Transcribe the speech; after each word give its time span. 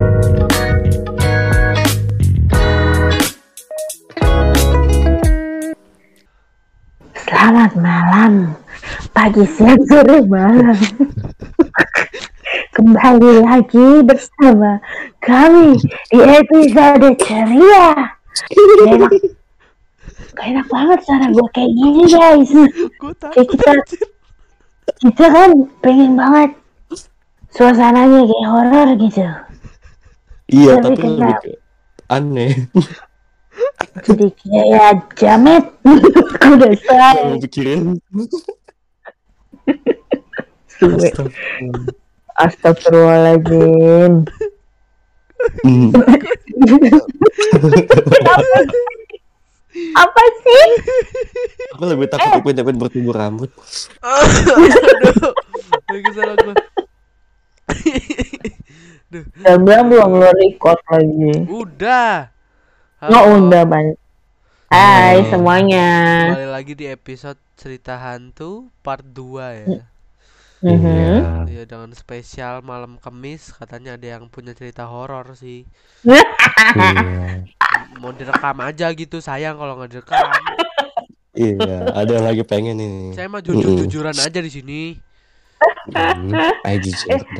Selamat 0.00 0.16
malam, 7.76 8.56
pagi, 9.12 9.44
siang, 9.44 9.76
sore, 9.84 10.24
malam. 10.24 10.72
Kembali 12.72 13.44
lagi 13.44 14.00
bersama 14.00 14.80
kami 15.20 15.76
di 16.08 16.20
episode 16.24 17.20
ceria. 17.20 18.16
Gak 18.40 18.88
enak, 18.96 19.12
gak 20.32 20.46
enak 20.48 20.66
banget 20.72 20.98
suara 21.04 21.28
gue 21.28 21.48
kayak 21.52 21.72
gini 21.76 22.08
guys. 22.08 22.48
Kayak 23.36 23.48
kita, 23.52 23.72
kita 25.04 25.24
kan 25.28 25.50
pengen 25.84 26.16
banget 26.16 26.56
suasananya 27.52 28.24
kayak 28.24 28.48
horor 28.48 28.88
gitu. 28.96 29.28
Iya, 30.50 30.72
Tapi 30.78 30.84
tapi 30.84 31.06
lebih 31.06 31.16
kenapa? 31.16 31.40
ke 31.40 31.52
aneh. 32.10 32.52
Jadi 34.02 34.26
kayak 34.34 34.96
jamet. 35.14 35.64
Udah 36.54 36.72
say. 36.82 37.18
Mau 37.26 37.38
pikirin. 37.38 37.82
Astagfirullahaladzim. 42.40 44.24
Hmm. 45.64 45.88
Apa 49.96 50.22
sih? 50.42 50.66
Aku 51.78 51.84
lebih 51.86 52.10
takut 52.10 52.42
ipin-ipin 52.42 52.76
bertumbuh 52.76 53.14
rambut. 53.14 53.50
Aduh. 54.04 55.32
Lagi 55.90 56.10
salah 56.14 56.36
gue. 56.36 56.54
Duh. 59.10 59.26
Jam 59.42 59.66
bilang 59.66 59.90
belum 59.90 60.22
lo 60.22 60.30
record 60.38 60.78
lagi. 60.86 61.42
Udah. 61.50 62.30
Nggak 63.02 63.24
udah 63.26 63.62
ban. 63.66 63.86
Hai 64.70 65.18
Halo. 65.18 65.30
semuanya. 65.34 65.88
Kembali 66.30 66.46
lagi 66.54 66.72
di 66.78 66.86
episode 66.86 67.34
cerita 67.58 67.98
hantu 67.98 68.70
part 68.86 69.02
2 69.02 69.66
ya. 69.66 69.82
Mhm. 70.62 71.50
Iya 71.50 71.66
dengan 71.66 71.90
spesial 71.90 72.62
malam 72.62 73.02
Kamis 73.02 73.50
katanya 73.50 73.98
ada 73.98 74.06
yang 74.14 74.30
punya 74.30 74.54
cerita 74.54 74.86
horor 74.86 75.34
sih. 75.34 75.66
Iya. 76.70 77.50
Mau 77.98 78.14
direkam 78.14 78.62
aja 78.62 78.94
gitu 78.94 79.18
sayang 79.18 79.58
kalau 79.58 79.74
nggak 79.74 79.90
direkam. 79.90 80.22
Iya, 81.34 81.88
ada 81.98 82.10
yang 82.14 82.26
lagi 82.30 82.42
pengen 82.46 82.78
ini. 82.78 83.10
Saya 83.16 83.26
mah 83.26 83.42
jujur-jujuran 83.42 84.14
aja 84.14 84.38
di 84.38 84.50
sini. 84.52 84.80
Hmm. 85.90 86.32
Eh, 86.64 86.78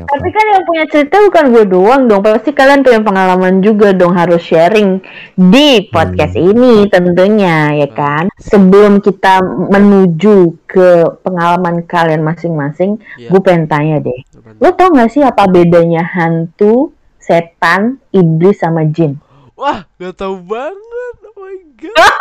tapi 0.04 0.28
kan 0.28 0.44
yang 0.52 0.64
punya 0.68 0.84
cerita 0.90 1.16
bukan 1.24 1.44
gue 1.54 1.64
doang 1.64 2.02
dong. 2.04 2.20
Pasti 2.20 2.52
kalian 2.52 2.84
punya 2.84 3.00
pengalaman 3.00 3.64
juga 3.64 3.96
dong 3.96 4.12
harus 4.12 4.42
sharing 4.44 5.00
di 5.38 5.88
podcast 5.88 6.36
ini 6.36 6.84
tentunya 6.90 7.72
ya 7.80 7.88
kan. 7.88 8.28
Sebelum 8.36 9.00
kita 9.00 9.40
menuju 9.44 10.66
ke 10.68 10.88
pengalaman 11.24 11.86
kalian 11.88 12.20
masing-masing, 12.20 13.00
Iya. 13.16 13.32
gue 13.32 13.40
pengen 13.40 13.64
tanya 13.70 13.96
deh. 14.02 14.20
Lo 14.60 14.74
tau 14.76 14.92
gak 14.92 15.10
sih 15.14 15.24
apa 15.24 15.48
bedanya 15.48 16.04
hantu, 16.04 16.92
setan, 17.22 18.02
iblis 18.12 18.60
sama 18.60 18.84
jin? 18.84 19.16
Wah, 19.56 19.88
gak 19.96 20.20
tahu 20.20 20.36
banget. 20.44 21.14
Oh 21.24 21.34
my 21.40 21.56
god. 21.80 22.18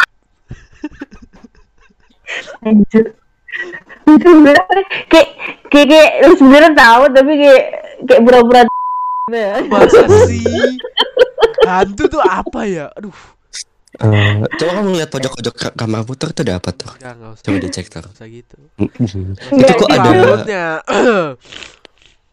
Anjir. 2.68 3.18
Itu 4.08 4.28
sebenarnya 4.30 4.66
kayak 5.08 5.28
kayak 5.68 5.88
kayak 5.88 6.10
lu 6.24 6.34
sebenarnya 6.38 6.72
tahu 6.76 7.04
tapi 7.12 7.32
kayak 7.36 7.64
kayak 8.08 8.22
pura-pura 8.24 8.62
Masa 9.70 10.02
sih? 10.30 10.42
Hantu 11.70 12.04
tuh 12.10 12.22
apa 12.22 12.66
ya? 12.66 12.90
Aduh. 12.98 13.14
Eh, 14.00 14.34
coba 14.58 14.72
kamu 14.80 15.02
lihat 15.02 15.10
pojok-pojok 15.10 15.56
ka- 15.58 15.76
kamar 15.76 16.06
putar 16.06 16.30
itu 16.32 16.42
ada 16.46 16.62
apa 16.62 16.70
tuh? 16.72 16.94
Ya 17.02 17.14
usah. 17.14 17.42
Coba 17.42 17.58
dicek 17.58 17.86
tuh. 17.90 18.06
Usah 18.06 18.28
gitu. 18.30 18.58
itu 19.50 19.74
kok 19.76 19.90
ada 19.92 20.10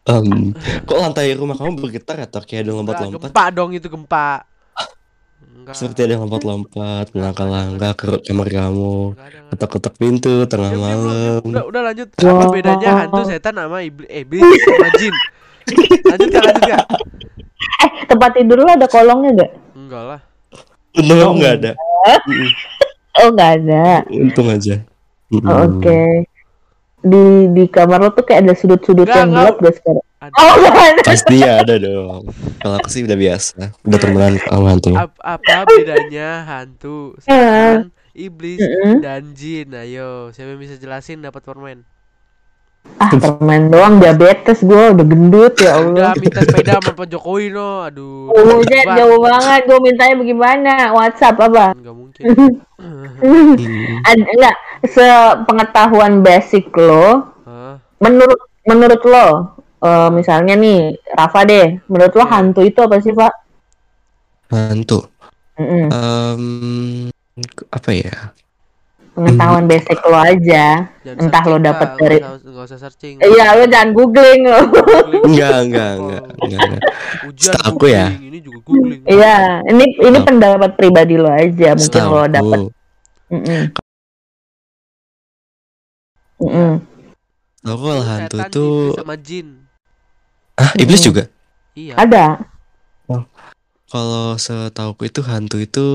em, 0.07 0.55
kok 0.87 0.97
lantai 0.97 1.35
rumah 1.35 1.59
kamu 1.59 1.75
bergetar 1.81 2.23
atau 2.23 2.39
kayak 2.39 2.63
ada 2.63 2.71
lompat-lompat? 2.71 3.29
gempa 3.33 3.45
dong 3.51 3.75
itu 3.75 3.87
gempa. 3.91 4.47
Enggak. 5.67 5.83
Seperti 5.83 5.99
ada 6.07 6.11
yang 6.15 6.23
lompat-lompat, 6.23 7.05
melangkah-langkah 7.11 7.91
ke 7.99 8.07
kamar 8.23 8.47
kamu, 8.47 9.19
ketok-ketok 9.51 9.93
pintu 9.99 10.47
tengah 10.47 10.71
diam. 10.71 10.79
malam. 10.79 11.41
Udah, 11.43 11.63
udah 11.67 11.81
lanjut. 11.91 12.07
Apa 12.23 12.45
bedanya 12.55 12.89
hantu 13.03 13.21
setan 13.27 13.59
sama 13.59 13.83
iblis, 13.83 14.07
eh, 14.07 14.23
iblis 14.23 14.47
sama 14.63 14.87
jin? 14.95 15.15
Lanjut 16.07 16.29
ya, 16.31 16.39
lanjut 16.39 16.63
ya. 16.71 16.79
Eh, 17.83 17.89
tempat 18.07 18.31
tidur 18.39 18.63
lo 18.63 18.71
ada 18.71 18.87
kolongnya 18.87 19.43
gak? 19.43 19.51
Enggak 19.75 20.03
lah. 20.07 20.19
Untung 20.95 21.35
nggak 21.35 21.53
ada. 21.59 21.71
Oh, 23.19 23.27
nggak 23.35 23.51
ada. 23.59 23.83
Untung 24.07 24.47
aja. 24.47 24.75
Oh, 25.35 25.67
Oke. 25.67 26.31
Di 27.07 27.25
di 27.55 27.63
kamar 27.71 27.99
lo 28.03 28.09
tuh 28.11 28.25
kayak 28.27 28.43
ada 28.43 28.53
sudut-sudut 28.57 29.07
yang 29.07 29.31
gelap 29.31 29.55
gak 29.63 29.75
sekarang? 29.79 30.05
Ada. 30.17 30.33
Oh, 30.33 30.53
nggak 30.57 30.75
ada. 30.97 31.01
Pasti 31.05 31.37
ada 31.45 31.73
dong. 31.77 32.21
Kalau 32.57 32.75
aku 32.81 32.89
sih 32.89 33.05
udah 33.05 33.17
biasa, 33.17 33.59
udah 33.85 33.99
temenan 34.01 34.33
sama 34.41 34.67
hantu. 34.73 34.91
Ap- 34.97 35.21
apa 35.21 35.69
bedanya 35.69 36.41
hantu, 36.41 37.13
setan, 37.21 37.93
iblis, 38.17 38.57
Mm-mm. 38.57 39.05
dan 39.05 39.37
jin? 39.37 39.69
Ayo, 39.77 40.33
siapa 40.33 40.57
yang 40.57 40.61
bisa 40.61 40.75
jelasin 40.81 41.21
dapat 41.21 41.45
permen? 41.45 41.85
Ah, 42.97 43.13
permen 43.13 43.69
doang 43.69 44.01
diabetes 44.01 44.65
gue 44.65 44.83
udah 44.95 45.05
gendut 45.05 45.53
ya 45.59 45.75
Allah. 45.79 46.11
Udah 46.11 46.21
minta 46.23 46.41
sepeda 46.41 46.81
sama 46.81 46.91
Pak 46.95 47.07
Jokowi 47.07 47.53
no. 47.53 47.85
Aduh. 47.85 48.29
Oh, 48.37 48.63
Jet, 48.63 48.87
jauh 48.89 49.19
banget. 49.19 49.61
Gue 49.67 49.79
mintanya 49.83 50.15
bagaimana? 50.17 50.73
WhatsApp 50.91 51.37
apa? 51.37 51.65
Enggak 51.77 51.95
mungkin. 51.95 52.23
Hmm. 52.77 54.01
Ada 54.05 54.23
enggak 54.23 54.55
sepengetahuan 54.85 56.21
basic 56.21 56.69
lo 56.73 57.33
Hah? 57.43 57.81
menurut 57.97 58.37
menurut 58.61 59.01
lo 59.01 59.27
eh, 59.81 60.09
misalnya 60.13 60.53
nih 60.53 60.93
Rafa 61.09 61.41
deh 61.41 61.81
menurut 61.89 62.13
lo 62.13 62.21
Iya. 62.21 62.31
hantu 62.33 62.61
itu 62.61 62.77
apa 62.77 63.01
sih 63.01 63.13
pak 63.13 63.33
Hantu. 64.47 65.03
Mm-mm. 65.57 65.89
Em, 65.89 66.43
apa 67.67 67.89
ya? 67.91 68.15
Pengetahuan 69.17 69.65
basic 69.65 69.97
lo 69.99 70.13
aja 70.15 70.93
Jangan 71.01 71.17
Entah 71.17 71.43
lo 71.43 71.57
dapet 71.57 71.89
Kak. 71.89 71.97
dari- 71.97 72.21
usah, 72.21 72.77
searching. 72.77 73.17
iya 73.17 73.45
lo 73.51 73.65
jangan 73.65 73.89
googling 73.91 74.41
lo. 74.43 74.59
Enggak, 75.23 75.57
enggak, 75.63 75.91
enggak, 75.95 76.23
enggak. 76.37 76.59
enggak. 76.61 76.81
Ujian 77.25 77.53
aku 77.59 77.85
ya. 77.87 78.05
Ini 78.11 78.37
juga 78.39 78.59
googling. 78.61 79.01
iya 79.07 79.35
ini 79.65 79.85
ini 79.97 80.17
Oh. 80.17 80.23
pendapat 80.23 80.71
pribadi 80.73 81.15
lo 81.15 81.27
aja 81.27 81.73
mungkin 81.73 81.81
Setahu 81.81 82.13
lo 82.13 82.27
dapet. 82.27 82.59
Mm-mm. 83.27 83.63
setahu 87.57 87.73
aku 87.73 87.83
kalau 87.83 88.05
hantu 88.05 88.37
itu 88.39 88.65
sama 88.95 89.15
jin. 89.17 89.47
ah 90.55 90.71
iblis 90.75 91.01
juga. 91.01 91.23
Iya. 91.73 91.93
ada 91.97 92.25
Kalau 93.87 94.35
setahuku 94.35 95.07
itu 95.07 95.23
hantu 95.23 95.57
itu 95.57 95.85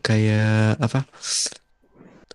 kayak 0.00 0.74
apa? 0.76 1.06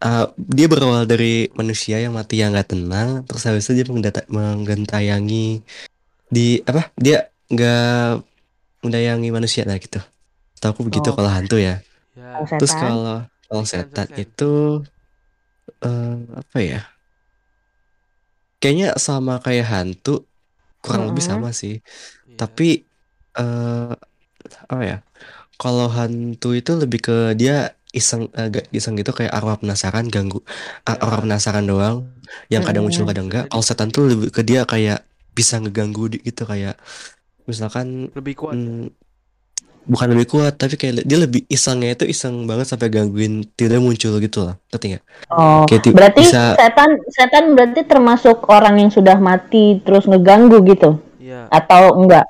Ah, 0.04 0.28
dia 0.36 0.68
berawal 0.68 1.08
dari 1.08 1.48
manusia 1.56 1.96
yang 1.96 2.12
mati 2.12 2.44
yang 2.44 2.52
nggak 2.52 2.76
tenang, 2.76 3.24
terus 3.24 3.48
habis 3.48 3.64
itu 3.72 3.80
dia 3.80 3.88
menggenta- 3.88 4.28
menggentayangi 4.28 5.64
di 6.28 6.60
apa? 6.68 6.92
Dia 7.00 7.32
nggak 7.48 8.20
mendayangi 8.84 9.30
manusia 9.32 9.64
lah 9.64 9.80
gitu. 9.80 10.04
Setahuku 10.60 10.92
begitu 10.92 11.08
Oh. 11.08 11.16
kalau 11.16 11.32
hantu 11.32 11.56
ya. 11.56 11.80
Ya. 12.20 12.44
Kalau 12.44 12.60
Terus 12.60 12.74
kalau 12.76 13.18
kalau 13.48 13.64
Setan, 13.64 14.08
itu 14.20 14.52
eh, 15.80 16.16
apa 16.36 16.58
ya? 16.60 16.82
Kayaknya 18.60 18.96
sama 19.00 19.40
kayak 19.40 19.68
hantu, 19.72 20.28
kurang 20.84 21.12
lebih 21.12 21.24
sama 21.24 21.56
sih. 21.56 21.80
Iya. 22.28 22.38
Tapi 22.44 22.84
eh 23.40 23.94
apa 24.68 24.84
ya? 24.84 24.98
Kalau 25.56 25.88
hantu 25.88 26.52
itu 26.52 26.72
lebih 26.76 27.00
ke 27.00 27.18
dia 27.40 27.72
iseng 27.94 28.28
agak 28.34 28.66
iseng 28.70 28.98
gitu 28.98 29.14
kayak 29.14 29.32
arwah 29.32 29.56
penasaran 29.56 30.10
ganggu 30.10 30.42
Ya. 30.84 30.98
arwah 30.98 31.22
penasaran 31.22 31.64
doang 31.64 32.10
yang 32.50 32.66
kadang 32.66 32.84
muncul 32.84 33.06
kadang 33.06 33.30
enggak. 33.30 33.46
Kalau 33.48 33.62
setan 33.62 33.88
tuh 33.88 34.10
lebih 34.10 34.28
ke 34.28 34.42
dia 34.42 34.66
kayak 34.66 35.06
bisa 35.32 35.58
ngeganggu 35.58 36.10
di- 36.10 36.22
gitu 36.22 36.44
kayak 36.44 36.76
misalkan 37.44 38.10
lebih 38.12 38.34
kuat. 38.36 38.56
mm, 38.56 38.90
bukan 39.84 40.08
lebih 40.10 40.28
kuat 40.30 40.56
tapi 40.56 40.74
kayak 40.74 41.04
dia 41.04 41.20
lebih 41.20 41.44
isengnya 41.46 41.92
itu 41.92 42.08
iseng 42.08 42.48
banget 42.48 42.66
sampai 42.66 42.88
gangguin 42.88 43.44
tidak 43.54 43.78
muncul 43.78 44.16
gitu 44.18 44.40
lah. 44.42 44.56
Ngerti 44.72 44.86
nggak? 44.90 45.04
oh 45.30 45.64
Kayak 45.68 45.82
ti- 45.84 45.92
berarti 45.92 46.22
bisa 46.24 46.44
setan 46.56 46.90
setan 47.12 47.44
berarti 47.52 47.82
termasuk 47.84 48.48
orang 48.48 48.80
yang 48.80 48.90
sudah 48.90 49.20
mati 49.20 49.78
terus 49.82 50.08
ngeganggu 50.08 50.64
gitu 50.64 50.98
Iya. 51.20 51.52
atau 51.52 52.00
enggak 52.00 52.26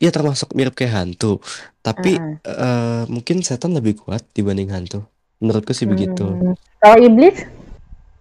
ya 0.00 0.10
termasuk 0.10 0.56
mirip 0.56 0.72
kayak 0.76 0.94
hantu. 0.96 1.38
Tapi 1.84 2.16
Heeh. 2.16 2.36
eh, 2.44 3.02
mungkin 3.10 3.44
setan 3.44 3.76
lebih 3.76 4.00
kuat 4.00 4.24
dibanding 4.32 4.72
hantu. 4.72 5.04
Menurutku 5.42 5.74
sih 5.74 5.84
begitu. 5.90 6.24
Hmm. 6.24 6.54
Kalau 6.78 6.98
iblis? 7.02 7.36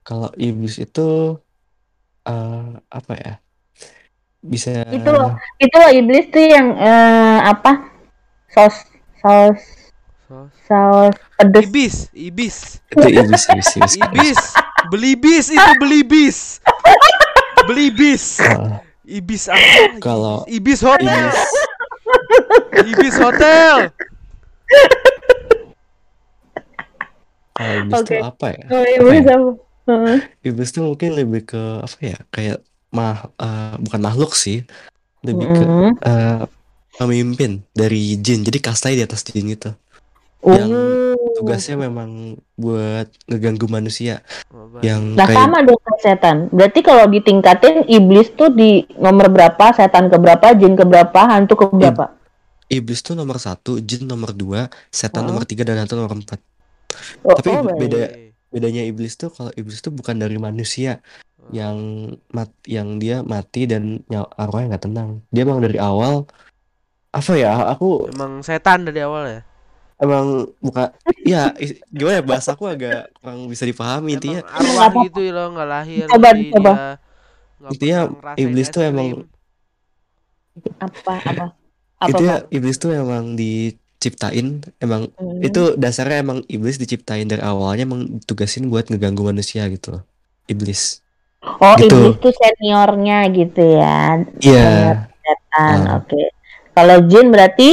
Kalau 0.01 0.29
iblis 0.35 0.75
itu 0.81 1.37
eh 2.25 2.69
apa 2.89 3.13
ya? 3.17 3.33
bisa 4.41 4.89
Itu 4.89 5.09
loh, 5.13 5.37
itu 5.61 5.75
loh 5.77 5.91
iblis 5.93 6.25
tuh 6.33 6.41
yang 6.41 6.73
eh, 6.73 7.39
apa? 7.45 7.85
Saus 8.49 8.89
saus 9.21 9.61
Sos. 10.31 10.47
saus 10.63 11.15
pedes. 11.35 11.67
Ibis, 11.67 11.95
ibis, 12.15 12.55
itu 12.87 13.05
iblis 13.11 13.43
iblis 13.51 13.69
iblis, 13.75 13.93
ibis, 13.99 14.39
beli 14.87 15.13
bis 15.19 15.51
itu 15.51 15.71
beli 15.75 16.01
bis, 16.07 16.63
beli 17.67 17.91
bis, 17.91 18.39
Ah, 18.39 18.79
ibis 19.11 19.43
apa? 19.45 19.99
Kalau- 19.99 20.47
ibis 20.47 20.79
hotel, 20.79 21.27
iblis 22.71 22.87
ibis 22.89 23.15
hotel, 23.17 23.91
kalau 27.51 27.73
iblis 27.77 27.99
Oke. 27.99 28.07
tuh 28.09 28.23
apa 28.23 28.45
ya 28.49 28.63
Oh, 28.69 28.81
Apa 28.81 29.13
ya? 29.13 29.35
apa? 29.35 29.51
Heeh. 29.81 30.17
iblis 30.43 30.69
tuh 30.71 30.83
mungkin 30.85 31.09
lebih 31.13 31.41
ke 31.43 31.61
apa 31.81 31.97
ya 31.99 32.17
kayak 32.29 32.57
mah 32.89 33.33
eh, 33.35 33.75
bukan 33.77 33.99
makhluk 33.99 34.31
sih 34.33 34.63
lebih 35.21 35.47
ke 35.47 35.61
Mm-mm. 35.61 35.91
eh, 35.99 36.43
pemimpin 36.95 37.65
dari 37.71 38.15
jin 38.15 38.41
jadi 38.41 38.59
kastanya 38.61 39.03
di 39.03 39.05
atas 39.05 39.21
jin 39.23 39.45
gitu 39.47 39.73
Oh. 40.41 40.57
yang 40.57 40.73
tugasnya 41.41 41.75
memang 41.75 42.09
buat 42.53 43.09
ngeganggu 43.25 43.65
manusia 43.65 44.21
yang 44.79 45.17
Nah 45.17 45.25
kayak 45.25 45.41
sama 45.41 45.59
dong 45.61 45.81
setan. 45.97 46.37
Berarti 46.49 46.79
kalau 46.79 47.05
ditingkatin 47.05 47.85
iblis 47.85 48.31
tuh 48.31 48.47
di 48.47 48.85
nomor 48.95 49.27
berapa, 49.27 49.71
setan 49.71 50.07
ke 50.07 50.15
berapa, 50.15 50.53
jin 50.53 50.73
ke 50.73 50.83
berapa, 50.83 51.19
hantu 51.27 51.53
ke 51.55 51.65
berapa? 51.67 52.13
iblis 52.67 53.03
tuh 53.03 53.13
nomor 53.13 53.35
satu 53.35 53.77
jin 53.77 54.07
nomor 54.07 54.31
dua 54.31 54.71
setan 54.87 55.27
Oh. 55.27 55.27
nomor 55.27 55.43
tiga 55.43 55.67
dan 55.67 55.75
hantu 55.77 55.99
nomor 55.99 56.15
empat 56.15 56.39
Oh, 57.19 57.35
Tapi 57.35 57.51
oh, 57.51 57.67
beda- 57.67 58.15
bedanya 58.47 58.83
iblis 58.83 59.15
tuh 59.15 59.27
kalau 59.27 59.51
iblis 59.53 59.79
tuh 59.79 59.91
bukan 59.91 60.15
dari 60.15 60.35
manusia 60.35 61.03
Oh. 61.35 61.51
yang 61.51 61.75
mat 62.29 62.47
yang 62.63 62.95
dia 62.95 63.23
mati 63.23 63.67
dan 63.67 64.07
nyawa 64.07 64.23
arwahnya 64.37 64.67
nggak 64.71 64.85
tenang 64.85 65.09
dia 65.27 65.43
emang 65.43 65.59
dari 65.59 65.75
awal 65.75 66.23
apa 67.11 67.31
ya 67.35 67.51
aku 67.67 68.07
Emang 68.07 68.39
setan 68.39 68.87
dari 68.87 69.03
awal 69.03 69.23
ya? 69.27 69.41
Emang 70.01 70.25
buka 70.57 70.91
ya 71.23 71.53
gimana 71.87 72.19
ya 72.19 72.23
bahasa 72.23 72.51
aku 72.51 72.65
agak 72.65 73.13
kurang 73.15 73.45
bisa 73.45 73.63
dipahami 73.63 74.17
intinya 74.17 74.41
Emang 74.41 74.57
arwah 74.57 74.85
Apa? 74.87 74.99
gitu 75.05 75.21
loh 75.29 75.47
nggak 75.53 75.69
lahir 75.69 76.05
Coba, 76.09 76.29
coba. 76.33 76.73
Intinya 77.69 77.99
iblis 78.35 78.67
tuh 78.67 78.81
emang. 78.81 79.29
Apa 80.81 81.13
apa? 81.21 81.45
Apa 82.01 82.09
itu 82.09 82.23
ya 82.25 82.35
iblis 82.49 82.75
tuh 82.75 82.91
emang 82.91 83.37
diciptain 83.37 84.65
emang 84.77 85.13
Hmm. 85.13 85.39
itu 85.39 85.77
dasarnya 85.77 86.17
emang 86.19 86.41
iblis 86.47 86.75
diciptain 86.75 87.23
dari 87.23 87.39
awalnya 87.39 87.85
emang 87.85 88.17
ditugasin 88.17 88.65
buat 88.67 88.89
ngeganggu 88.89 89.21
manusia 89.23 89.69
gitu 89.69 89.95
loh 89.95 90.03
iblis 90.45 90.99
Oh, 91.41 91.73
gitu. 91.75 91.93
iblis 91.93 92.17
tuh 92.19 92.33
seniornya 92.33 93.25
gitu 93.29 93.61
ya. 93.73 94.21
iya 94.41 94.69
Setan. 95.21 95.77
Ah. 95.83 95.97
Oke. 95.97 96.29
Kalau 96.71 96.97
jin 97.03 97.29
berarti 97.29 97.69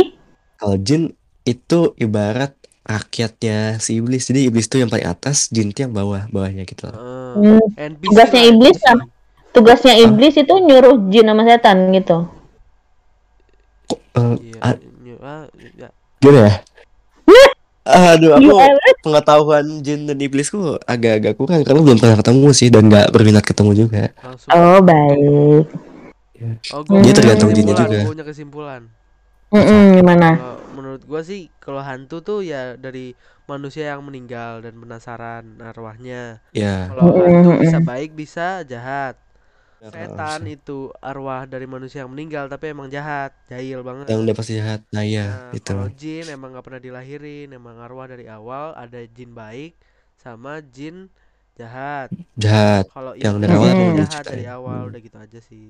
kalau 0.57 0.77
jin 0.79 1.13
itu 1.49 1.79
ibarat 1.97 2.53
rakyatnya 2.85 3.77
si 3.85 4.01
iblis 4.01 4.25
jadi 4.25 4.49
iblis 4.49 4.67
tuh 4.67 4.81
yang 4.81 4.89
paling 4.89 5.05
atas 5.05 5.53
jin 5.53 5.69
tuh 5.73 5.85
yang 5.89 5.93
bawah 5.93 6.25
bawahnya 6.33 6.65
gitu 6.65 6.89
loh. 6.89 6.97
Heeh. 6.97 7.61
hmm, 7.61 7.93
Tugasnya 8.01 8.43
iblis 8.49 8.79
lah. 8.81 8.97
tugasnya 9.53 9.95
iblis 9.99 10.35
itu 10.37 10.55
nyuruh 10.57 10.97
jin 11.13 11.27
sama 11.27 11.43
setan 11.45 11.79
gitu. 11.93 12.29
Kok, 13.89 14.01
eh, 14.15 14.35
Iya, 14.45 14.59
ah, 14.61 14.75
ah, 15.25 15.43
ya. 15.77 15.89
gimana 16.21 16.41
ya 16.53 16.57
aduh 17.89 18.37
aku 18.37 18.53
Gimana? 18.53 18.89
pengetahuan 19.01 19.67
jin 19.81 20.05
dan 20.05 20.21
iblisku 20.21 20.77
agak-agak 20.85 21.33
kurang 21.41 21.65
karena 21.65 21.81
belum 21.81 21.97
pernah 21.97 22.17
ketemu 22.21 22.49
sih 22.53 22.69
dan 22.69 22.85
nggak 22.93 23.09
berminat 23.09 23.45
ketemu 23.49 23.71
juga 23.75 24.13
langsung. 24.21 24.51
Oh, 24.53 24.79
baik. 24.85 25.65
Oh, 26.71 26.85
gua 26.85 27.01
Dia 27.01 27.13
punya 27.17 27.17
tergantung 27.17 27.51
jinnya 27.57 27.73
juga. 27.75 27.99
punya 28.05 28.25
kesimpulan. 28.25 28.83
Mm-mm, 29.49 29.97
gimana? 29.97 30.29
Kalau 30.37 30.57
menurut 30.79 31.03
gua 31.11 31.21
sih 31.31 31.43
kalau 31.65 31.81
hantu 31.89 32.17
tuh 32.29 32.39
ya 32.53 32.63
dari 32.85 33.07
manusia 33.51 33.85
yang 33.93 34.03
meninggal 34.09 34.53
dan 34.65 34.75
penasaran 34.83 35.45
arwahnya. 35.71 36.23
ya 36.53 36.69
Kalau 36.87 37.09
hantu 37.25 37.49
bisa 37.63 37.79
baik 37.89 38.11
bisa 38.21 38.45
jahat. 38.73 39.15
Iya, 39.81 39.89
Setan 39.93 40.43
itu 40.55 40.79
arwah 41.11 41.43
dari 41.53 41.67
manusia 41.75 41.99
yang 42.05 42.13
meninggal 42.15 42.45
tapi 42.53 42.67
emang 42.75 42.89
jahat, 42.97 43.31
jahil 43.51 43.81
banget. 43.89 44.09
yang 44.09 44.19
udah 44.25 44.35
pasti 44.39 44.53
jahat 44.59 44.81
nah 44.95 45.05
Nah, 45.19 45.49
ya 45.49 45.57
itu 45.57 45.73
kalau 45.73 45.87
jin 46.01 46.31
emang 46.35 46.49
nggak 46.55 46.67
pernah 46.67 46.83
dilahirin, 46.87 47.49
emang 47.59 47.77
arwah 47.85 48.07
dari 48.13 48.27
awal 48.39 48.67
ada 48.83 49.01
jin 49.17 49.31
baik 49.41 49.73
sama 50.23 50.53
jin 50.77 50.97
jahat. 51.59 52.11
jahat 52.43 52.87
Kalau 52.93 53.13
Yang 53.25 53.37
dari 53.43 53.55
awal 53.59 53.75
jahat 53.99 54.25
dari 54.31 54.45
awal 54.57 54.81
Hmm. 54.83 54.93
udah 54.93 55.01
gitu 55.07 55.19
aja 55.25 55.41
sih. 55.51 55.67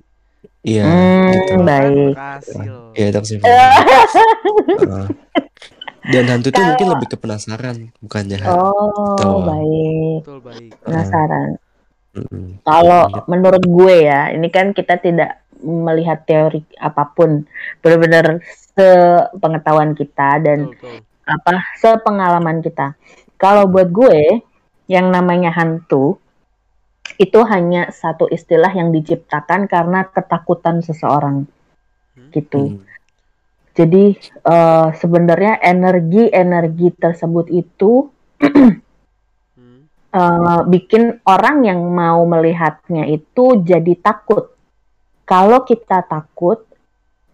Iya 0.63 0.85
Hmm, 0.87 1.29
gitu 1.33 1.55
baik. 1.65 2.15
Ya 2.95 3.07
kesimpulan 3.15 3.71
Heeh. 4.81 5.07
dan 6.09 6.25
hantu 6.31 6.49
itu 6.51 6.61
mungkin 6.65 6.87
lebih 6.97 7.09
ke 7.13 7.17
penasaran 7.21 7.77
bukan 8.01 8.23
jahat 8.31 8.49
Oh, 8.49 9.13
Betul. 9.19 9.39
baik. 9.45 10.19
Betul 10.25 10.39
baik. 10.41 10.71
Penasaran. 10.83 11.49
Mm-mm. 12.17 12.47
Kalau 12.65 13.03
Iya. 13.13 13.23
menurut 13.29 13.63
gue 13.63 13.97
ya, 14.09 14.33
ini 14.33 14.49
kan 14.49 14.73
kita 14.73 14.97
tidak 14.99 15.45
melihat 15.59 16.23
teori 16.25 16.63
apa 16.79 17.11
pun, 17.13 17.45
benar-benar 17.83 18.41
sepengetahuan 18.79 19.93
kita 19.93 20.39
dan 20.41 20.71
Betul, 20.71 21.03
betul. 21.03 21.29
apa 21.29 21.51
sepengalaman 21.77 22.63
kita. 22.65 22.95
Kalau 23.37 23.69
buat 23.69 23.91
gue, 23.91 24.43
yang 24.89 25.13
namanya 25.13 25.53
hantu 25.53 26.17
itu 27.19 27.41
hanya 27.51 27.91
satu 27.91 28.31
istilah 28.31 28.71
yang 28.71 28.95
diciptakan 28.95 29.67
karena 29.67 30.07
ketakutan 30.07 30.81
seseorang, 30.81 31.51
Hmm. 32.15 32.31
gitu. 32.31 32.79
Hmm. 32.79 32.87
Jadi 33.75 34.19
eh, 34.23 34.89
sebenarnya 34.95 35.59
energi-energi 35.63 36.95
tersebut 36.95 37.51
itu 37.51 38.11
Hmm. 38.39 39.91
eh, 40.15 40.61
bikin 40.71 41.19
orang 41.27 41.67
yang 41.67 41.83
mau 41.91 42.23
melihatnya 42.23 43.11
itu 43.11 43.63
jadi 43.67 43.95
takut. 43.99 44.55
Kalau 45.27 45.67
kita 45.67 46.07
takut, 46.07 46.65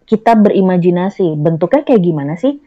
kita 0.05 0.33
berimajinasi. 0.37 1.33
Bentuknya 1.37 1.81
kayak 1.85 2.03
gimana 2.03 2.33
sih? 2.37 2.57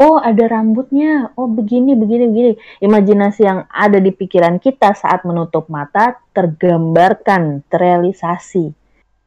Oh, 0.00 0.16
ada 0.16 0.48
rambutnya. 0.48 1.28
Oh, 1.36 1.44
begini, 1.44 1.92
begini, 1.92 2.24
begini. 2.32 2.52
Imajinasi 2.80 3.44
yang 3.44 3.68
ada 3.68 4.00
di 4.00 4.08
pikiran 4.08 4.56
kita 4.56 4.96
saat 4.96 5.28
menutup 5.28 5.68
mata 5.68 6.16
tergambarkan, 6.32 7.60
terrealisasi 7.68 8.72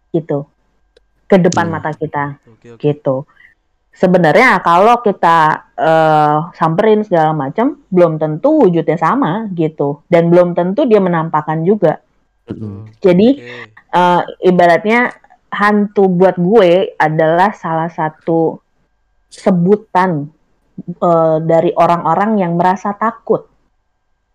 gitu 0.09 0.49
ke 1.29 1.37
depan 1.37 1.69
Hmm. 1.69 1.73
mata 1.77 1.93
kita 1.93 2.41
Oke, 2.49 2.73
oke. 2.73 2.81
gitu. 2.81 3.15
Sebenarnya 3.93 4.57
kalau 4.65 4.97
kita 5.05 5.69
eh, 5.77 6.37
samperin 6.57 7.05
segala 7.05 7.37
macam, 7.37 7.77
belum 7.93 8.17
tentu 8.17 8.65
wujudnya 8.65 8.97
sama 8.97 9.45
gitu, 9.53 10.01
dan 10.09 10.33
belum 10.33 10.57
tentu 10.57 10.89
dia 10.89 10.97
menampakkan 10.97 11.61
juga. 11.61 12.01
Mm-mm. 12.49 12.89
Jadi 12.97 13.29
Oke. 13.37 13.69
eh, 13.93 14.21
ibaratnya 14.49 15.13
hantu 15.53 16.09
buat 16.09 16.41
gue 16.41 16.97
adalah 16.97 17.53
salah 17.53 17.93
satu 17.93 18.57
sebutan 19.29 20.33
eh, 20.79 21.37
dari 21.43 21.71
orang-orang 21.73 22.41
yang 22.41 22.57
merasa 22.57 22.93
takut 22.97 23.49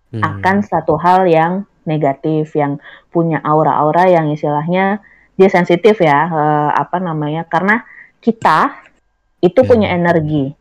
Hmm. 0.08 0.24
akan 0.24 0.64
satu 0.64 0.96
hal 0.96 1.28
yang 1.28 1.68
negatif, 1.84 2.56
yang 2.56 2.80
punya 3.12 3.44
aura-aura 3.44 4.08
yang 4.08 4.32
istilahnya 4.32 5.04
dia 5.36 5.50
sensitif 5.52 6.00
ya, 6.00 6.24
eh, 6.32 6.70
apa 6.72 6.96
namanya? 6.96 7.44
Karena 7.44 7.84
kita 8.24 8.72
itu 9.44 9.60
Ya. 9.62 9.68
punya 9.68 9.88
energi, 9.92 10.56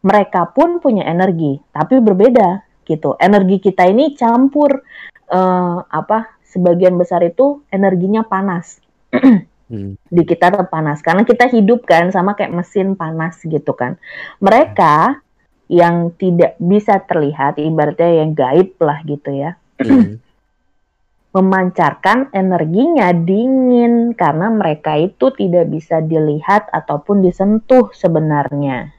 mereka 0.00 0.48
pun 0.48 0.80
punya 0.80 1.04
energi, 1.04 1.60
tapi 1.76 2.00
berbeda 2.00 2.64
gitu. 2.88 3.20
Energi 3.20 3.60
kita 3.60 3.84
ini 3.84 4.16
campur, 4.16 4.80
eh, 5.28 5.76
apa? 5.84 6.40
Sebagian 6.48 6.96
besar 6.96 7.20
itu 7.20 7.60
energinya 7.68 8.24
panas 8.24 8.80
Hmm. 9.66 9.98
di 10.06 10.22
kita 10.22 10.54
tetap 10.54 10.70
panas 10.70 11.02
karena 11.02 11.26
kita 11.26 11.50
hidup 11.50 11.90
kan 11.90 12.14
sama 12.14 12.38
kayak 12.38 12.54
mesin 12.54 12.94
panas 12.94 13.42
gitu 13.42 13.74
kan. 13.74 13.98
Mereka 14.38 15.18
yang 15.66 16.14
tidak 16.14 16.54
bisa 16.62 17.02
terlihat 17.02 17.58
ibaratnya 17.58 18.22
yang 18.22 18.30
gaib 18.38 18.78
lah 18.78 19.02
gitu 19.02 19.30
ya. 19.34 19.58
Hmm. 19.82 20.22
Memancarkan 21.36 22.32
energinya 22.32 23.12
dingin 23.12 24.16
karena 24.16 24.48
mereka 24.48 24.96
itu 24.96 25.34
tidak 25.34 25.68
bisa 25.68 26.00
dilihat 26.00 26.70
ataupun 26.70 27.20
disentuh 27.26 27.90
sebenarnya. 27.92 28.94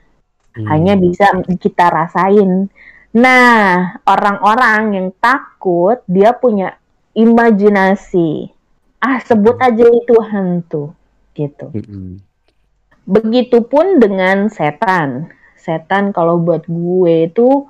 Hmm. 0.53 0.67
Hanya 0.67 0.99
bisa 0.99 1.31
kita 1.47 1.87
rasain. 1.87 2.67
Nah, 3.15 3.97
orang-orang 4.03 4.81
yang 4.93 5.07
takut 5.17 6.03
dia 6.05 6.35
punya 6.35 6.75
imajinasi. 7.15 8.56
Ah, 8.97 9.21
sebut 9.21 9.57
aja 9.61 9.85
itu 9.85 10.15
hantu 10.25 10.97
gitu. 11.37 11.69
Mm-mm. 11.69 12.17
Begitupun 13.05 14.01
dengan 14.01 14.49
setan. 14.49 15.29
Setan 15.53 16.09
kalau 16.09 16.41
buat 16.41 16.65
gue 16.65 17.29
itu 17.29 17.69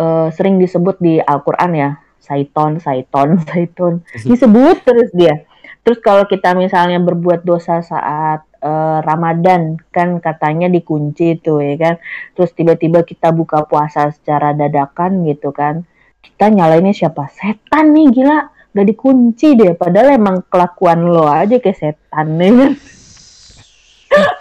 eh, 0.00 0.28
sering 0.32 0.56
disebut 0.56 0.96
di 0.98 1.20
Al-Quran 1.20 1.72
ya. 1.76 1.90
Saiton, 2.20 2.80
Saiton, 2.80 3.36
Saiton. 3.48 3.94
Disebut 4.24 4.80
terus 4.84 5.12
dia. 5.12 5.44
Terus 5.80 5.98
kalau 6.04 6.28
kita 6.28 6.52
misalnya 6.52 7.00
berbuat 7.00 7.44
dosa 7.44 7.84
saat 7.84 8.44
eh, 8.64 8.98
Ramadan 9.04 9.76
kan 9.92 10.24
katanya 10.24 10.72
dikunci 10.72 11.36
tuh 11.44 11.60
ya 11.60 11.76
kan. 11.76 11.94
Terus 12.32 12.50
tiba-tiba 12.56 13.04
kita 13.04 13.28
buka 13.36 13.68
puasa 13.68 14.08
secara 14.08 14.56
dadakan 14.56 15.24
gitu 15.28 15.52
kan. 15.52 15.84
Kita 16.20 16.48
nyalainnya 16.48 16.96
siapa? 16.96 17.28
Setan 17.28 17.92
nih 17.92 18.08
gila. 18.08 18.59
Gak 18.70 18.86
dikunci 18.86 19.58
deh. 19.58 19.74
Padahal 19.74 20.14
emang 20.14 20.46
kelakuan 20.46 21.02
lo 21.02 21.26
aja 21.26 21.58
kayak 21.58 21.78
setan 21.78 22.38
nih 22.38 22.50
kan. 22.54 22.72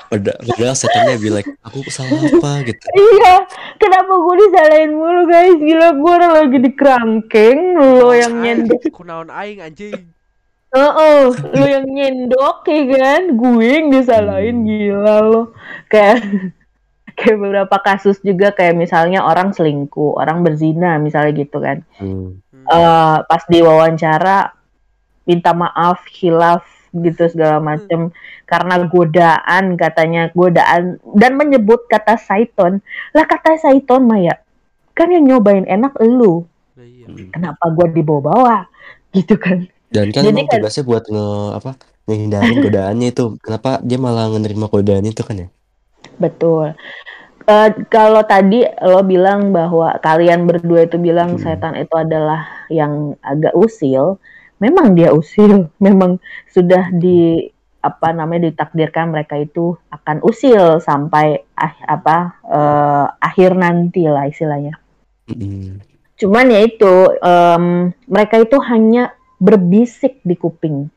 Padahal, 0.10 0.42
padahal 0.42 0.74
setannya 0.74 1.22
bilang 1.22 1.46
aku 1.62 1.86
salah 1.94 2.18
apa 2.18 2.66
gitu. 2.66 2.82
Iya, 2.98 3.46
kenapa 3.78 4.10
gue 4.18 4.36
disalahin 4.42 4.98
mulu 4.98 5.30
guys? 5.30 5.62
Gila 5.62 5.88
gue 5.94 6.12
orang 6.18 6.34
lagi 6.34 6.58
di 6.58 6.72
kerangkeng, 6.74 7.78
lo 7.78 8.10
yang 8.18 8.42
nyendok. 8.42 8.90
Kunaon 8.90 9.30
aing 9.30 9.62
anjing. 9.62 10.10
Heeh, 10.74 11.22
lo 11.30 11.66
yang 11.70 11.86
nyendok 11.86 12.66
ya 12.66 12.82
kan? 12.98 13.22
Gue 13.38 13.66
yang 13.70 13.88
disalahin 13.94 14.66
Hmm. 14.66 14.66
gila 14.66 15.16
lo. 15.22 15.42
Kayak 15.86 16.26
kayak 17.22 17.38
beberapa 17.38 17.78
kasus 17.78 18.18
juga 18.26 18.50
kayak 18.58 18.74
misalnya 18.74 19.22
orang 19.22 19.54
selingkuh, 19.54 20.18
orang 20.18 20.42
berzina 20.42 20.98
misalnya 20.98 21.38
gitu 21.38 21.62
kan. 21.62 21.86
Hmm. 22.02 22.42
Hmm. 22.70 22.78
Eh 22.78 23.18
pas 23.26 23.44
diwawancara 23.44 24.38
minta 25.26 25.52
maaf, 25.52 26.06
hilaf 26.10 26.66
gitu 26.90 27.30
segala 27.30 27.62
macem 27.62 28.10
karena 28.46 28.82
godaan 28.82 29.78
katanya 29.78 30.34
godaan 30.34 30.98
dan 31.14 31.38
menyebut 31.38 31.86
kata 31.86 32.18
Saiton 32.18 32.82
lah 33.14 33.30
kata 33.30 33.62
Saiton 33.62 34.10
Maya 34.10 34.42
kan 34.98 35.14
yang 35.14 35.22
nyobain 35.22 35.70
enak 35.70 35.94
elu 36.02 36.50
iya. 36.82 37.06
Hmm. 37.06 37.30
kenapa 37.30 37.70
gua 37.70 37.88
dibawa-bawa 37.94 38.66
gitu 39.14 39.38
kan 39.38 39.70
Dan 39.90 40.10
kan 40.10 40.26
Jadi 40.26 40.34
emang 40.34 40.50
kan- 40.50 40.62
tugasnya 40.62 40.84
buat 40.86 41.04
nge 41.06 41.28
apa 41.58 41.72
ngehindarin 42.06 42.58
godaannya 42.66 43.08
itu. 43.10 43.26
Kenapa 43.42 43.82
dia 43.82 43.98
malah 43.98 44.30
menerima 44.30 44.66
godaan 44.66 45.06
itu 45.06 45.22
kan 45.22 45.46
ya? 45.46 45.48
betul 46.18 46.74
Eh, 47.48 47.70
kalau 47.88 48.22
tadi 48.28 48.68
lo 48.84 49.02
bilang 49.04 49.56
bahwa 49.56 49.96
kalian 50.04 50.46
berdua 50.46 50.86
itu 50.86 51.00
bilang 51.00 51.38
Hmm. 51.38 51.42
setan 51.42 51.76
itu 51.80 51.96
adalah 51.96 52.46
yang 52.70 53.16
agak 53.24 53.56
usil 53.56 54.20
memang 54.60 54.94
dia 54.94 55.16
usil 55.16 55.72
memang 55.86 56.20
sudah 56.52 56.92
di 56.92 57.48
apa 57.80 58.12
namanya 58.12 58.52
ditakdirkan 58.52 59.16
mereka 59.16 59.40
itu 59.40 59.80
akan 59.88 60.20
usil 60.20 60.84
sampai 60.84 61.48
ah, 61.56 61.74
apa 61.88 62.18
eh, 62.44 63.06
akhir 63.24 63.56
nanti 63.56 64.06
lah 64.08 64.28
istilahnya 64.28 64.76
Hmm. 65.30 65.78
Cuman 66.18 66.50
ya 66.50 66.66
itu 66.66 66.94
em, 67.22 67.94
mereka 68.10 68.42
itu 68.42 68.58
hanya 68.66 69.14
berbisik 69.38 70.20
di 70.26 70.34
kuping, 70.34 70.90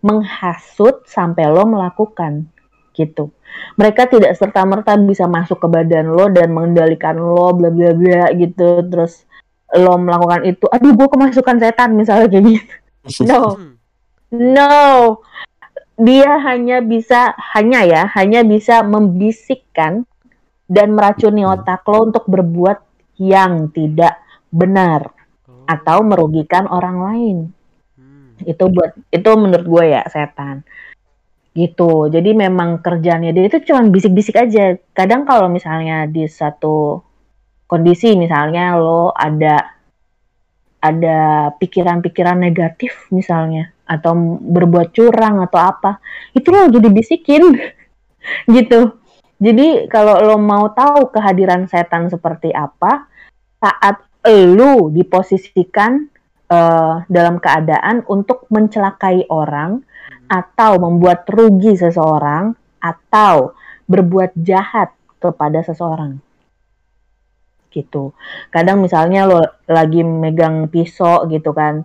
menghasut 0.00 1.02
sampai 1.04 1.50
lo 1.50 1.66
melakukan 1.66 2.46
gitu. 2.92 3.32
Mereka 3.76 4.08
tidak 4.08 4.32
serta 4.36 4.64
merta 4.64 4.96
bisa 4.96 5.28
masuk 5.28 5.60
ke 5.60 5.68
badan 5.68 6.08
lo 6.12 6.28
dan 6.32 6.52
mengendalikan 6.52 7.16
lo 7.16 7.52
bla 7.52 7.68
bla 7.68 7.92
bla 7.92 8.32
gitu. 8.32 8.80
Terus 8.88 9.24
lo 9.72 9.96
melakukan 9.96 10.44
itu, 10.44 10.68
aduh 10.68 10.92
gue 10.92 11.08
kemasukan 11.08 11.56
setan 11.56 11.96
misalnya 11.96 12.28
kayak 12.28 12.44
gitu. 12.44 12.74
No, 13.26 13.58
Hmm. 13.58 13.74
no. 14.30 15.18
Dia 15.98 16.38
hanya 16.48 16.78
bisa 16.80 17.34
hanya 17.52 17.82
ya, 17.84 18.02
hanya 18.14 18.46
bisa 18.46 18.80
membisikkan 18.86 20.06
dan 20.70 20.94
meracuni 20.94 21.42
Hmm. 21.42 21.58
otak 21.58 21.82
lo 21.84 22.08
untuk 22.08 22.24
berbuat 22.30 22.78
yang 23.20 23.68
tidak 23.74 24.22
benar 24.48 25.12
Oh. 25.48 25.66
atau 25.68 26.00
merugikan 26.06 26.64
orang 26.70 26.96
lain. 27.02 27.36
Hmm. 27.98 28.38
Itu 28.44 28.70
buat 28.70 28.94
itu 29.10 29.30
menurut 29.36 29.66
gue 29.66 29.84
ya 29.98 30.02
setan. 30.08 30.62
Gitu. 31.52 32.08
Jadi 32.08 32.32
memang 32.32 32.80
kerjanya 32.80 33.28
dia 33.30 33.44
itu 33.48 33.60
cuma 33.68 33.84
bisik-bisik 33.84 34.40
aja. 34.40 34.80
Kadang 34.96 35.28
kalau 35.28 35.52
misalnya 35.52 36.08
di 36.08 36.24
satu 36.24 37.04
kondisi 37.68 38.16
misalnya 38.16 38.76
lo 38.76 39.12
ada 39.12 39.80
ada 40.82 41.52
pikiran-pikiran 41.56 42.36
negatif 42.36 43.06
misalnya 43.14 43.70
atau 43.86 44.16
berbuat 44.40 44.90
curang 44.96 45.44
atau 45.44 45.60
apa, 45.60 46.00
itu 46.32 46.48
lo 46.48 46.66
lagi 46.66 46.80
dibisikin 46.80 47.44
gitu. 48.56 48.96
Jadi 49.42 49.90
kalau 49.92 50.22
lo 50.24 50.36
mau 50.40 50.72
tahu 50.72 51.12
kehadiran 51.12 51.68
setan 51.68 52.08
seperti 52.08 52.54
apa, 52.54 53.10
saat 53.60 54.00
lo 54.26 54.88
diposisikan 54.88 56.06
eh, 56.46 56.94
dalam 57.10 57.42
keadaan 57.42 58.06
untuk 58.06 58.46
mencelakai 58.48 59.26
orang 59.28 59.82
atau 60.32 60.80
membuat 60.80 61.28
rugi 61.28 61.76
seseorang 61.76 62.56
atau 62.80 63.52
berbuat 63.84 64.32
jahat 64.40 64.96
kepada 65.20 65.60
seseorang. 65.60 66.16
Gitu. 67.68 68.16
Kadang 68.48 68.80
misalnya 68.80 69.28
lo 69.28 69.44
lagi 69.68 70.00
megang 70.00 70.72
pisau 70.72 71.28
gitu 71.28 71.52
kan. 71.52 71.84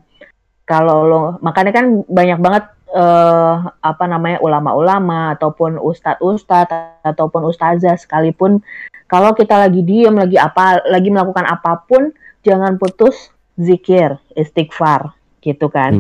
Kalau 0.64 1.04
lo 1.04 1.22
makanya 1.44 1.76
kan 1.76 2.08
banyak 2.08 2.40
banget 2.40 2.64
eh, 2.92 3.56
apa 3.84 4.04
namanya 4.08 4.40
ulama-ulama 4.40 5.36
ataupun 5.36 5.76
ustadz-ustadz 5.80 7.04
ataupun 7.04 7.52
ustazah 7.52 8.00
sekalipun 8.00 8.64
kalau 9.08 9.32
kita 9.32 9.56
lagi 9.56 9.84
diem 9.84 10.16
lagi 10.16 10.36
apa 10.36 10.84
lagi 10.88 11.08
melakukan 11.08 11.48
apa 11.48 11.84
pun 11.88 12.12
jangan 12.44 12.76
putus 12.76 13.32
zikir 13.56 14.20
istighfar 14.36 15.16
gitu 15.42 15.68
kan. 15.70 15.94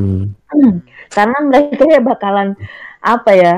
Hmm. 0.51 0.81
karena 1.15 1.37
mereka 1.43 1.83
ya 1.87 2.01
bakalan 2.03 2.57
apa 2.99 3.31
ya 3.33 3.55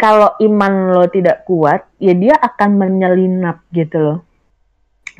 kalau 0.00 0.34
iman 0.42 0.90
lo 0.90 1.06
tidak 1.06 1.46
kuat 1.46 1.86
ya 2.02 2.16
dia 2.16 2.34
akan 2.34 2.70
menyelinap 2.78 3.62
gitu 3.70 3.98
loh. 3.98 4.18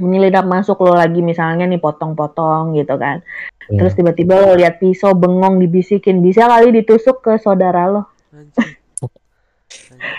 Menyelinap 0.01 0.49
masuk 0.49 0.83
lo 0.83 0.97
lagi 0.97 1.21
misalnya 1.21 1.69
nih 1.69 1.79
potong-potong 1.79 2.75
gitu 2.75 2.97
kan. 2.99 3.23
Ya. 3.71 3.79
terus 3.79 3.95
tiba-tiba 3.95 4.35
lo 4.43 4.59
lihat 4.59 4.83
pisau 4.83 5.15
bengong 5.15 5.63
dibisikin 5.63 6.19
bisa 6.19 6.51
kali 6.51 6.75
ditusuk 6.75 7.23
ke 7.23 7.39
saudara 7.39 7.87
lo. 7.87 8.11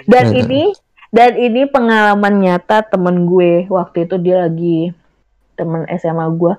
Dan 0.08 0.32
Nah, 0.32 0.39
ini 0.39 0.72
dan 1.12 1.36
ini 1.36 1.67
pengalaman 1.67 2.39
nyata 2.39 2.88
temen 2.88 3.27
gue. 3.27 3.67
Waktu 3.67 4.08
itu 4.08 4.15
dia 4.17 4.48
lagi 4.48 4.96
temen 5.60 5.86
SMA 6.00 6.25
gue 6.34 6.53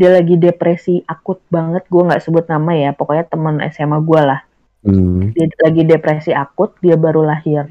dia 0.00 0.16
lagi 0.16 0.40
depresi 0.40 1.04
akut 1.04 1.44
banget 1.52 1.84
gue 1.92 2.00
nggak 2.00 2.24
sebut 2.24 2.48
nama 2.48 2.72
ya 2.72 2.90
pokoknya 2.96 3.28
temen 3.28 3.60
SMA 3.68 4.00
gue 4.00 4.22
lah 4.24 4.40
Hmm. 4.80 5.36
dia 5.36 5.44
lagi 5.60 5.84
depresi 5.84 6.32
akut 6.32 6.72
dia 6.80 6.96
baru 6.96 7.20
lahir 7.20 7.68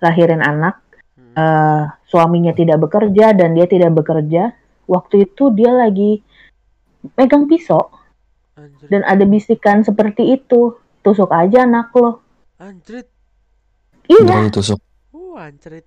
lahirin 0.00 0.40
anak 0.40 0.80
Hmm. 1.12 1.36
eh, 1.36 1.82
suaminya 2.08 2.56
tidak 2.56 2.80
bekerja 2.80 3.36
dan 3.36 3.52
dia 3.52 3.68
tidak 3.68 3.92
bekerja 3.92 4.56
waktu 4.88 5.28
itu 5.28 5.52
dia 5.52 5.68
lagi 5.68 6.24
megang 7.20 7.44
pisau 7.44 7.92
Anjrit. 8.56 8.88
dan 8.88 9.04
ada 9.04 9.28
bisikan 9.28 9.84
seperti 9.84 10.40
itu 10.40 10.72
tusuk 11.04 11.28
aja 11.28 11.68
anak 11.68 11.92
lo 11.92 12.24
Anjrit. 12.56 13.04
iya 14.08 14.48
ditusuk. 14.48 14.80
Uh, 15.12 15.36
anjrit. 15.36 15.84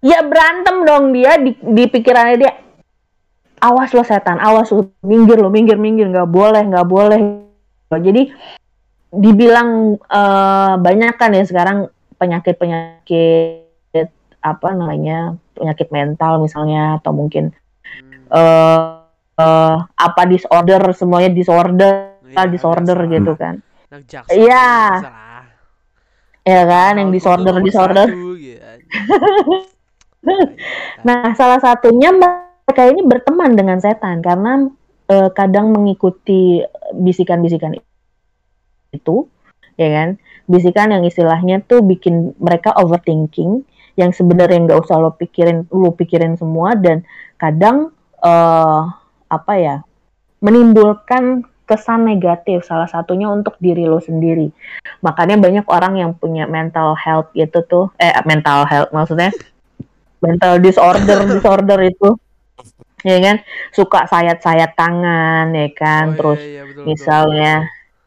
ya 0.00 0.22
berantem 0.22 0.86
dong 0.86 1.10
dia 1.10 1.34
di, 1.34 1.50
di 1.58 1.84
pikirannya 1.90 2.36
dia 2.38 2.52
awas 3.60 3.90
lo 3.92 4.02
setan 4.04 4.40
awas 4.40 4.72
lo 4.72 4.92
minggir 5.04 5.38
lo 5.40 5.52
minggir 5.52 5.76
minggir 5.76 6.08
nggak 6.08 6.28
boleh 6.28 6.64
nggak 6.66 6.88
boleh 6.88 7.20
jadi 7.90 8.32
dibilang 9.10 9.98
eh, 10.00 10.74
banyak 10.78 11.14
kan 11.18 11.34
ya 11.34 11.44
sekarang 11.44 11.90
penyakit 12.16 12.56
penyakit 12.56 14.08
apa 14.40 14.68
namanya 14.72 15.36
penyakit 15.52 15.92
mental 15.92 16.40
misalnya 16.40 16.96
atau 17.02 17.12
mungkin 17.12 17.52
eh 18.30 18.80
eh, 19.40 19.76
apa 19.84 20.22
disorder 20.24 20.80
semuanya 20.96 21.30
disorder 21.32 22.10
Iya, 22.30 22.46
disorder 22.46 22.98
gitu 23.10 23.32
kan 23.34 23.58
Anak 23.90 24.06
jaksa. 24.06 24.30
Iya. 24.30 24.70
biasalah. 25.02 25.42
ya 26.46 26.62
kan 26.62 26.92
yang 26.94 27.10
disorder 27.10 27.54
disorder 27.58 28.06
satu, 28.06 28.32
gitu, 28.38 28.62
anjing. 28.70 29.62
Nah, 31.04 31.32
salah 31.34 31.60
satunya 31.60 32.10
mereka 32.70 32.86
ini 32.86 33.02
berteman 33.02 33.58
dengan 33.58 33.82
setan 33.82 34.22
karena 34.22 34.70
eh, 35.10 35.26
kadang 35.34 35.74
mengikuti 35.74 36.62
bisikan-bisikan 36.94 37.74
itu, 38.94 39.26
ya 39.74 39.88
kan? 39.90 40.08
Bisikan 40.46 40.94
yang 40.94 41.02
istilahnya 41.02 41.66
tuh 41.66 41.82
bikin 41.82 42.38
mereka 42.38 42.70
overthinking, 42.78 43.66
yang 43.98 44.14
sebenarnya 44.14 44.70
nggak 44.70 44.86
usah 44.86 45.02
lo 45.02 45.18
pikirin, 45.18 45.66
lo 45.74 45.90
pikirin 45.98 46.38
semua 46.38 46.78
dan 46.78 47.02
kadang 47.42 47.90
eh, 48.22 48.82
apa 49.26 49.52
ya, 49.58 49.82
menimbulkan 50.38 51.42
kesan 51.66 52.06
negatif. 52.06 52.62
Salah 52.62 52.86
satunya 52.86 53.26
untuk 53.34 53.58
diri 53.58 53.82
lo 53.82 53.98
sendiri. 53.98 54.46
Makanya 55.02 55.42
banyak 55.42 55.66
orang 55.66 55.98
yang 55.98 56.14
punya 56.14 56.46
mental 56.46 56.94
health 56.94 57.34
gitu 57.34 57.66
tuh, 57.66 57.90
eh 57.98 58.14
mental 58.22 58.62
health 58.70 58.94
maksudnya 58.94 59.34
mental 60.22 60.62
disorder 60.62 61.26
disorder 61.26 61.82
itu 61.82 62.14
ya 63.00 63.16
kan 63.18 63.36
suka 63.70 64.04
sayat-sayat 64.04 64.72
tangan 64.72 65.50
ya 65.50 65.68
kan 65.72 66.04
Oh, 66.04 66.10
iya, 66.10 66.16
terus 66.16 66.40
iya, 66.40 66.62
betul, 66.62 66.76
betul. 66.76 66.84
misalnya 66.86 67.54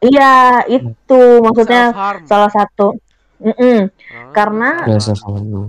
iya 0.00 0.32
itu 0.68 1.20
maksudnya 1.40 1.82
salah 2.24 2.48
satu 2.48 2.94
Mm-mm. 3.36 3.90
karena- 4.30 4.86
Ya, 4.86 4.98
sama-sama. 4.98 5.68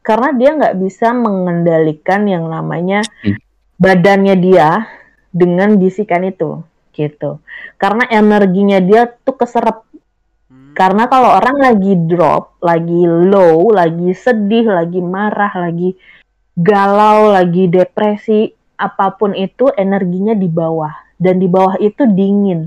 karena 0.00 0.28
dia 0.32 0.50
nggak 0.52 0.76
bisa 0.76 1.10
mengendalikan 1.12 2.24
yang 2.24 2.46
namanya 2.46 3.02
Hmm. 3.20 3.36
badannya 3.76 4.34
dia 4.34 4.86
dengan 5.28 5.74
bisikan 5.74 6.22
itu 6.22 6.62
gitu 6.92 7.42
karena 7.76 8.06
energinya 8.06 8.78
dia 8.78 9.06
tuh 9.08 9.34
keserap 9.34 9.82
Hmm. 10.46 10.72
karena 10.72 11.06
kalau 11.06 11.32
orang 11.32 11.56
lagi 11.56 11.92
drop 11.98 12.60
lagi 12.60 13.02
low 13.04 13.70
lagi 13.70 14.12
sedih 14.12 14.68
lagi 14.68 15.00
marah 15.00 15.52
lagi 15.54 15.96
galau 16.56 17.32
lagi 17.32 17.68
depresi 17.68 18.52
apa 18.76 19.14
pun 19.14 19.32
itu 19.32 19.70
energinya 19.78 20.34
di 20.36 20.48
bawah. 20.50 20.92
Dan 21.22 21.38
di 21.38 21.46
bawah 21.46 21.78
itu 21.78 22.02
dingin. 22.02 22.66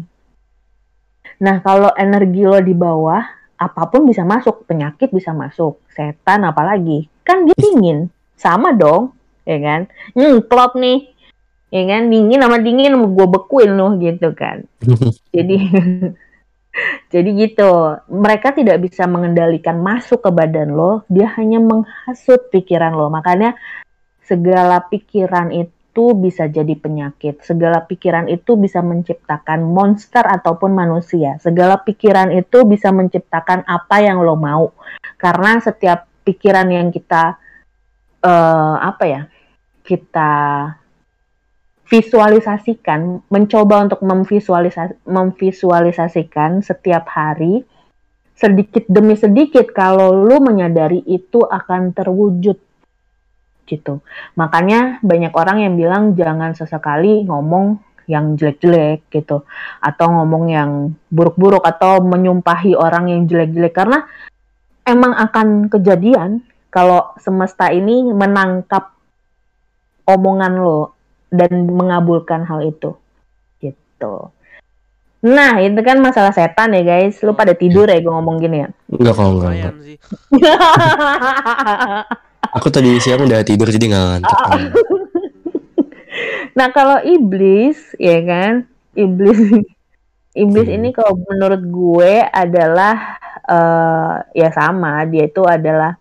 Nah 1.43 1.59
kalau 1.59 1.91
energi 1.99 2.47
lo 2.47 2.63
di 2.63 2.71
bawah 2.71 3.19
apa 3.59 3.81
pun 3.91 4.07
bisa 4.07 4.23
masuk. 4.23 4.63
Penyakit 4.63 5.11
bisa 5.11 5.35
masuk. 5.35 5.83
Setan 5.91 6.47
apalagi. 6.47 7.11
Kan 7.27 7.43
dia 7.43 7.57
dingin. 7.59 8.07
Sama 8.39 8.71
dong 8.71 9.11
ya 9.43 9.59
kan? 9.59 9.81
Hmm 10.15 10.39
klop 10.47 10.79
nih. 10.79 11.11
Ya 11.69 11.83
kan? 11.83 12.07
Dingin 12.07 12.39
sama 12.39 12.63
dingin 12.63 12.95
gue 12.95 13.27
bekuin 13.27 13.75
loh 13.75 13.99
gitu 13.99 14.31
kan. 14.31 14.63
Jadi 15.35 15.57
jadi 17.13 17.29
gitu. 17.35 17.71
Mereka 18.11 18.55
tidak 18.55 18.83
bisa 18.83 19.07
mengendalikan 19.07 19.79
masuk 19.79 20.25
ke 20.25 20.31
badan 20.31 20.75
lo 20.75 21.07
dia 21.07 21.31
hanya 21.39 21.63
menghasut 21.63 22.51
pikiran 22.51 22.93
lo. 22.95 23.07
Makanya 23.07 23.55
segala 24.25 24.83
pikiran 24.85 25.53
itu 25.55 26.05
bisa 26.17 26.51
jadi 26.51 26.75
penyakit. 26.75 27.39
Segala 27.45 27.85
pikiran 27.87 28.27
itu 28.27 28.59
bisa 28.59 28.83
menciptakan 28.83 29.63
monster 29.63 30.25
ataupun 30.27 30.75
manusia. 30.75 31.39
Segala 31.39 31.79
pikiran 31.79 32.35
itu 32.35 32.67
bisa 32.67 32.91
menciptakan 32.91 33.63
apa 33.63 34.03
yang 34.03 34.19
lo 34.19 34.35
mau. 34.35 34.75
Karena 35.15 35.57
setiap 35.63 36.03
pikiran 36.27 36.67
yang 36.67 36.91
kita 36.91 37.39
eh, 38.25 38.75
apa 38.81 39.03
ya 39.07 39.21
kita 39.85 40.33
visualisasikan, 41.85 43.21
mencoba 43.29 43.85
untuk 43.85 44.01
memvisualisa- 44.01 44.97
memvisualisasikan 45.05 46.65
setiap 46.65 47.05
hari 47.09 47.61
sedikit 48.35 48.83
demi 48.91 49.15
sedikit 49.15 49.71
kalau 49.71 50.11
lu 50.11 50.43
menyadari 50.43 50.99
itu 51.07 51.39
akan 51.39 51.95
terwujud 51.95 52.59
gitu. 53.65 53.93
Makanya 54.37 54.99
banyak 55.01 55.33
orang 55.33 55.63
yang 55.63 55.73
bilang 55.79 56.03
jangan 56.13 56.51
sesekali 56.53 57.23
ngomong 57.25 57.79
yang 58.05 58.37
jelek-jelek 58.37 59.09
gitu 59.09 59.41
atau 59.81 60.07
ngomong 60.13 60.45
yang 60.53 60.71
buruk-buruk 61.09 61.65
atau 61.65 62.05
menyumpahi 62.05 62.77
orang 62.77 63.09
yang 63.09 63.25
jelek-jelek 63.25 63.73
karena 63.73 64.05
emang 64.85 65.17
akan 65.17 65.73
kejadian 65.73 66.45
kalau 66.69 67.17
semesta 67.17 67.73
ini 67.73 68.13
menangkap 68.13 68.93
omongan 70.05 70.53
lo 70.61 70.94
dan 71.31 71.69
mengabulkan 71.69 72.45
hal 72.45 72.61
itu. 72.65 72.93
Gitu. 73.61 74.15
Nah 75.25 75.57
itu 75.57 75.81
kan 75.81 75.97
masalah 75.97 76.29
setan 76.29 76.77
ya 76.77 76.85
guys. 76.85 77.17
Lu 77.25 77.33
pada 77.33 77.57
tidur 77.57 77.89
ya 77.89 77.97
gue 77.97 78.13
ngomong 78.13 78.37
gini 78.37 78.61
ya? 78.61 78.69
Enggak 78.93 79.13
kok, 79.17 79.25
enggak, 79.25 79.51
enggak. 79.57 79.73
Aku 82.61 82.69
tadi 82.69 82.95
siang 83.01 83.25
udah 83.25 83.41
tidur 83.41 83.67
jadi 83.67 83.89
nggak 83.89 84.05
ngantuk. 84.05 84.39
nah 86.57 86.69
kalau 86.69 87.01
iblis 87.01 87.77
ya 87.97 88.21
kan? 88.21 88.53
Iblis. 88.93 89.65
Iblis 90.35 90.67
Hmm. 90.67 90.77
ini 90.77 90.89
kalau 90.91 91.15
menurut 91.25 91.63
gue 91.63 92.13
adalah 92.21 93.17
eh, 93.43 94.13
ya 94.37 94.49
sama. 94.53 95.03
Dia 95.09 95.27
itu 95.27 95.41
adalah 95.43 95.97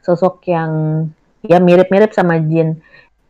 sosok 0.00 0.46
yang 0.48 0.70
ya 1.44 1.60
mirip-mirip 1.60 2.12
sama 2.12 2.40
jin 2.40 2.80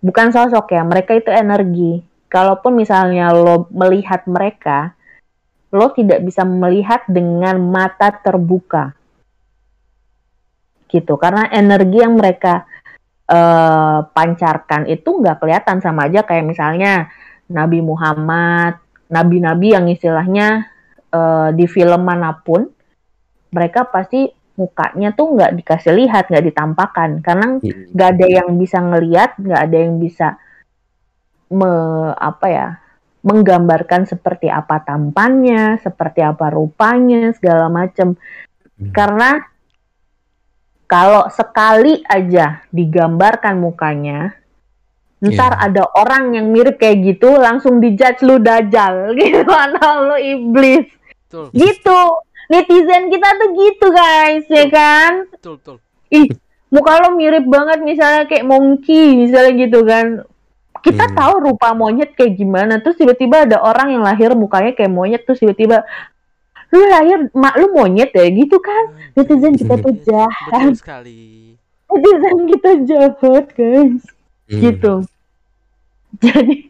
bukan 0.01 0.33
sosok 0.33 0.73
ya 0.75 0.83
mereka 0.85 1.17
itu 1.17 1.31
energi. 1.33 2.05
Kalaupun 2.31 2.79
misalnya 2.79 3.35
lo 3.35 3.67
melihat 3.75 4.25
mereka 4.25 4.95
lo 5.71 5.95
tidak 5.95 6.23
bisa 6.27 6.43
melihat 6.43 7.07
dengan 7.07 7.59
mata 7.63 8.11
terbuka. 8.11 8.95
Gitu 10.91 11.15
karena 11.15 11.47
energi 11.55 12.03
yang 12.03 12.19
mereka 12.19 12.67
eh, 13.31 13.99
pancarkan 14.11 14.91
itu 14.91 15.23
nggak 15.23 15.39
kelihatan 15.39 15.79
sama 15.79 16.11
aja 16.11 16.27
kayak 16.27 16.51
misalnya 16.51 17.07
Nabi 17.51 17.79
Muhammad 17.83 18.83
nabi-nabi 19.11 19.75
yang 19.75 19.87
istilahnya 19.87 20.67
eh, 21.15 21.49
di 21.55 21.67
film 21.71 22.03
mana 22.03 22.35
pun 22.35 22.67
mereka 23.51 23.87
pasti 23.87 24.31
mukanya 24.61 25.17
tuh 25.17 25.33
nggak 25.41 25.57
dikasih 25.57 25.97
lihat 25.97 26.29
nggak 26.29 26.45
ditampakkan. 26.53 27.25
Karena 27.25 27.57
nggak 27.97 28.09
ada 28.21 28.27
yang 28.29 28.61
bisa 28.61 28.79
ngelihat 28.85 29.41
nggak 29.41 29.61
ada 29.65 29.77
yang 29.81 29.97
bisa 29.97 30.37
me 31.49 31.73
apa 32.15 32.47
ya 32.47 32.69
menggambarkan 33.25 34.05
seperti 34.05 34.49
apa 34.49 34.81
tampannya 34.81 35.81
seperti 35.81 36.21
apa 36.25 36.49
rupanya 36.53 37.33
segala 37.37 37.67
macam 37.69 38.17
Hmm. 38.81 38.97
karena 38.97 39.31
kalau 40.89 41.29
sekali 41.29 42.01
aja 42.09 42.65
digambarkan 42.73 43.61
mukanya 43.61 44.33
ntar 45.21 45.53
Iya. 45.53 45.65
ada 45.69 45.83
orang 46.01 46.33
yang 46.33 46.49
mirip 46.49 46.81
kayak 46.81 47.05
gitu 47.05 47.37
langsung 47.37 47.77
dijudge 47.77 48.25
lu 48.25 48.41
dajal. 48.41 49.13
Gitu 49.21 49.45
atau 49.53 50.09
lu 50.09 50.17
iblis? 50.17 50.89
Betul, 51.29 51.53
gitu 51.53 52.01
netizen 52.51 53.09
kita 53.09 53.29
tuh 53.39 53.49
gitu 53.55 53.87
guys 53.89 54.45
ya 54.51 54.67
kan? 54.67 55.13
Betul, 55.31 55.57
betul. 55.63 55.77
muka 56.71 57.03
lo 57.03 57.15
mirip 57.15 57.47
banget 57.47 57.83
misalnya 57.83 58.27
kayak 58.27 58.43
monkey 58.43 59.15
misalnya 59.17 59.53
gitu 59.57 59.81
kan. 59.83 60.07
Kita 60.81 61.07
Hmm. 61.07 61.15
tahu 61.15 61.35
rupa 61.47 61.71
monyet 61.73 62.15
kayak 62.15 62.35
gimana 62.35 62.81
terus 62.81 62.97
tiba-tiba 62.97 63.45
ada 63.47 63.61
orang 63.61 63.95
yang 63.95 64.03
lahir 64.03 64.33
mukanya 64.35 64.73
kayak 64.73 64.91
monyet 64.91 65.23
terus 65.23 65.39
tiba-tiba 65.39 65.83
lu 66.71 66.87
lahir 66.87 67.27
mak 67.35 67.55
lu 67.55 67.71
monyet 67.71 68.11
ya? 68.11 68.27
Gitu 68.27 68.57
kan? 68.59 68.85
Netizen 69.15 69.55
kita 69.55 69.75
tuh 69.77 69.95
jahat. 70.09 70.51
Betul 70.51 70.75
sekali. 70.75 71.55
netizen 71.91 72.39
kita 72.49 72.71
jahat 72.87 73.47
guys. 73.53 74.03
Hmm. 74.51 74.59
gitu. 74.59 74.93
Jadi 76.19 76.70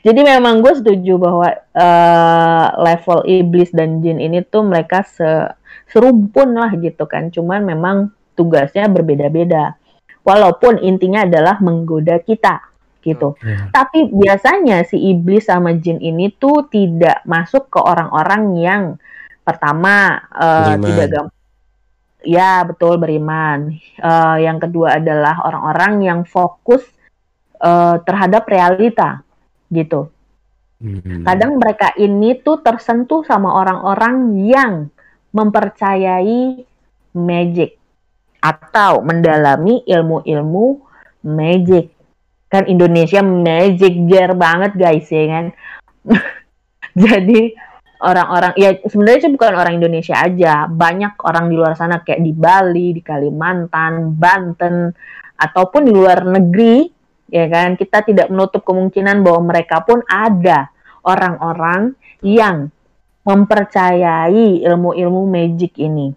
jadi 0.00 0.20
memang 0.24 0.64
gue 0.64 0.72
setuju 0.76 1.20
bahwa 1.20 1.48
eh, 1.52 2.66
level 2.80 3.20
iblis 3.28 3.70
dan 3.72 4.00
jin 4.00 4.20
ini 4.22 4.40
tuh 4.46 4.64
mereka 4.64 5.04
se 5.04 5.50
serumpun 5.90 6.56
lah 6.56 6.72
gitu 6.78 7.06
kan. 7.06 7.30
Cuman 7.30 7.62
memang 7.62 8.10
tugasnya 8.34 8.90
berbeda-beda. 8.90 9.78
Walaupun 10.26 10.82
intinya 10.82 11.22
adalah 11.22 11.62
menggoda 11.62 12.18
kita 12.18 12.74
gitu. 13.06 13.38
Ya. 13.38 13.70
tapi 13.70 14.10
biasanya 14.10 14.82
si 14.82 14.98
iblis 14.98 15.46
sama 15.46 15.78
jin 15.78 16.02
ini 16.02 16.26
tuh 16.34 16.66
tidak 16.66 17.22
masuk 17.22 17.70
ke 17.70 17.78
orang-orang 17.78 18.58
yang 18.58 18.82
pertama 19.46 20.26
eh, 20.34 20.74
Beriman. 20.74 20.86
tidak 20.90 21.06
gam 21.14 21.26
ya 22.26 22.66
betul 22.66 22.98
beriman. 22.98 23.78
Eh, 23.78 24.36
yang 24.42 24.58
kedua 24.58 24.98
adalah 24.98 25.46
orang-orang 25.46 26.02
yang 26.02 26.20
fokus 26.26 26.82
eh, 27.62 27.96
terhadap 28.02 28.42
realita 28.50 29.22
gitu. 29.70 30.12
Hmm. 30.76 31.24
kadang 31.24 31.56
mereka 31.56 31.96
ini 31.96 32.36
tuh 32.44 32.60
tersentuh 32.60 33.24
sama 33.24 33.48
orang-orang 33.64 34.36
yang 34.44 34.92
mempercayai 35.32 36.68
magic 37.16 37.80
atau 38.44 39.00
mendalami 39.00 39.80
ilmu-ilmu 39.88 40.84
magic. 41.24 41.96
Kan 42.52 42.68
Indonesia 42.68 43.24
magic 43.24 44.04
jar 44.06 44.36
banget 44.36 44.76
guys 44.76 45.08
ya 45.08 45.24
kan? 45.26 45.46
Jadi 47.08 47.56
orang-orang 48.04 48.52
ya 48.60 48.76
sebenarnya 48.84 49.20
sih 49.26 49.32
bukan 49.32 49.56
orang 49.56 49.74
Indonesia 49.80 50.16
aja. 50.20 50.68
Banyak 50.68 51.18
orang 51.24 51.48
di 51.48 51.54
luar 51.56 51.72
sana 51.72 52.04
kayak 52.04 52.20
di 52.20 52.32
Bali 52.36 52.94
di 52.94 53.02
Kalimantan 53.02 54.12
Banten 54.12 54.92
ataupun 55.36 55.88
di 55.88 55.92
luar 55.92 56.24
negeri 56.24 56.95
ya 57.30 57.46
kan 57.50 57.74
kita 57.74 58.06
tidak 58.06 58.26
menutup 58.30 58.62
kemungkinan 58.62 59.22
bahwa 59.22 59.50
mereka 59.54 59.82
pun 59.82 60.02
ada 60.06 60.70
orang-orang 61.02 61.94
yang 62.22 62.70
mempercayai 63.26 64.62
ilmu-ilmu 64.62 65.26
magic 65.26 65.74
ini 65.78 66.14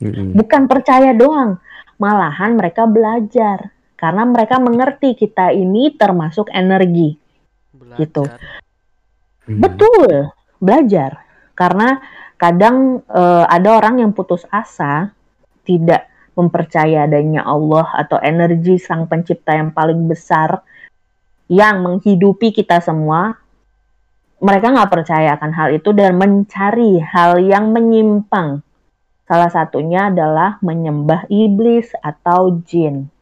Hmm. 0.00 0.32
bukan 0.32 0.64
percaya 0.64 1.12
doang 1.12 1.60
malahan 2.00 2.56
mereka 2.56 2.88
belajar 2.88 3.68
karena 4.00 4.24
mereka 4.24 4.56
mengerti 4.56 5.12
kita 5.12 5.52
ini 5.52 5.92
termasuk 5.92 6.48
energi 6.56 7.20
Belajar. 7.70 7.96
Gitu. 8.00 8.24
Hmm. 9.46 9.60
Betul, 9.60 10.12
belajar. 10.60 11.24
Karena 11.52 12.00
kadang 12.40 13.04
eh, 13.04 13.44
ada 13.44 13.68
orang 13.76 14.04
yang 14.04 14.12
putus 14.16 14.44
asa, 14.48 15.12
tidak 15.64 16.08
mempercaya 16.34 17.04
adanya 17.04 17.42
Allah 17.44 17.86
atau 17.94 18.16
energi 18.22 18.78
Sang 18.78 19.06
Pencipta 19.10 19.54
yang 19.54 19.74
paling 19.74 20.06
besar 20.08 20.62
yang 21.50 21.82
menghidupi 21.82 22.54
kita 22.54 22.78
semua. 22.78 23.34
mereka 24.40 24.72
nggak 24.72 24.88
percaya 24.88 25.36
akan 25.36 25.52
hal 25.52 25.68
itu 25.76 25.92
dan 25.92 26.16
mencari 26.16 26.96
hal 26.96 27.44
yang 27.44 27.76
menyimpang. 27.76 28.64
Salah 29.28 29.52
satunya 29.52 30.08
adalah 30.08 30.56
menyembah 30.64 31.28
iblis 31.28 31.92
atau 32.00 32.56
jin. 32.64 33.12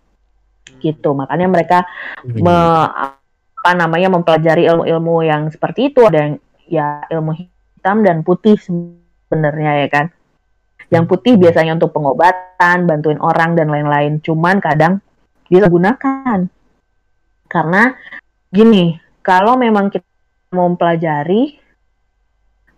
Gitu. 0.78 1.10
Makanya 1.10 1.50
mereka 1.50 1.90
Hmm. 2.22 2.38
me- 2.38 3.18
apa 3.58 3.74
namanya 3.74 4.14
mempelajari 4.14 4.70
ilmu-ilmu 4.70 5.26
yang 5.26 5.50
seperti 5.50 5.90
itu 5.90 6.06
ada 6.06 6.18
yang 6.22 6.34
ya 6.70 7.02
ilmu 7.10 7.34
hitam 7.34 8.06
dan 8.06 8.22
putih 8.22 8.54
sebenarnya 8.54 9.82
ya 9.82 9.88
kan. 9.90 10.06
Yang 10.88 11.04
putih 11.04 11.34
biasanya 11.36 11.76
untuk 11.76 11.92
pengobatan, 11.92 12.88
bantuin 12.88 13.20
orang 13.20 13.52
dan 13.54 13.68
lain-lain. 13.68 14.24
Cuman 14.24 14.60
kadang 14.60 15.04
disalahgunakan. 15.48 16.48
Karena 17.48 17.82
gini, 18.48 18.96
kalau 19.20 19.56
memang 19.60 19.92
kita 19.92 20.04
mau 20.56 20.72
mempelajari 20.72 21.60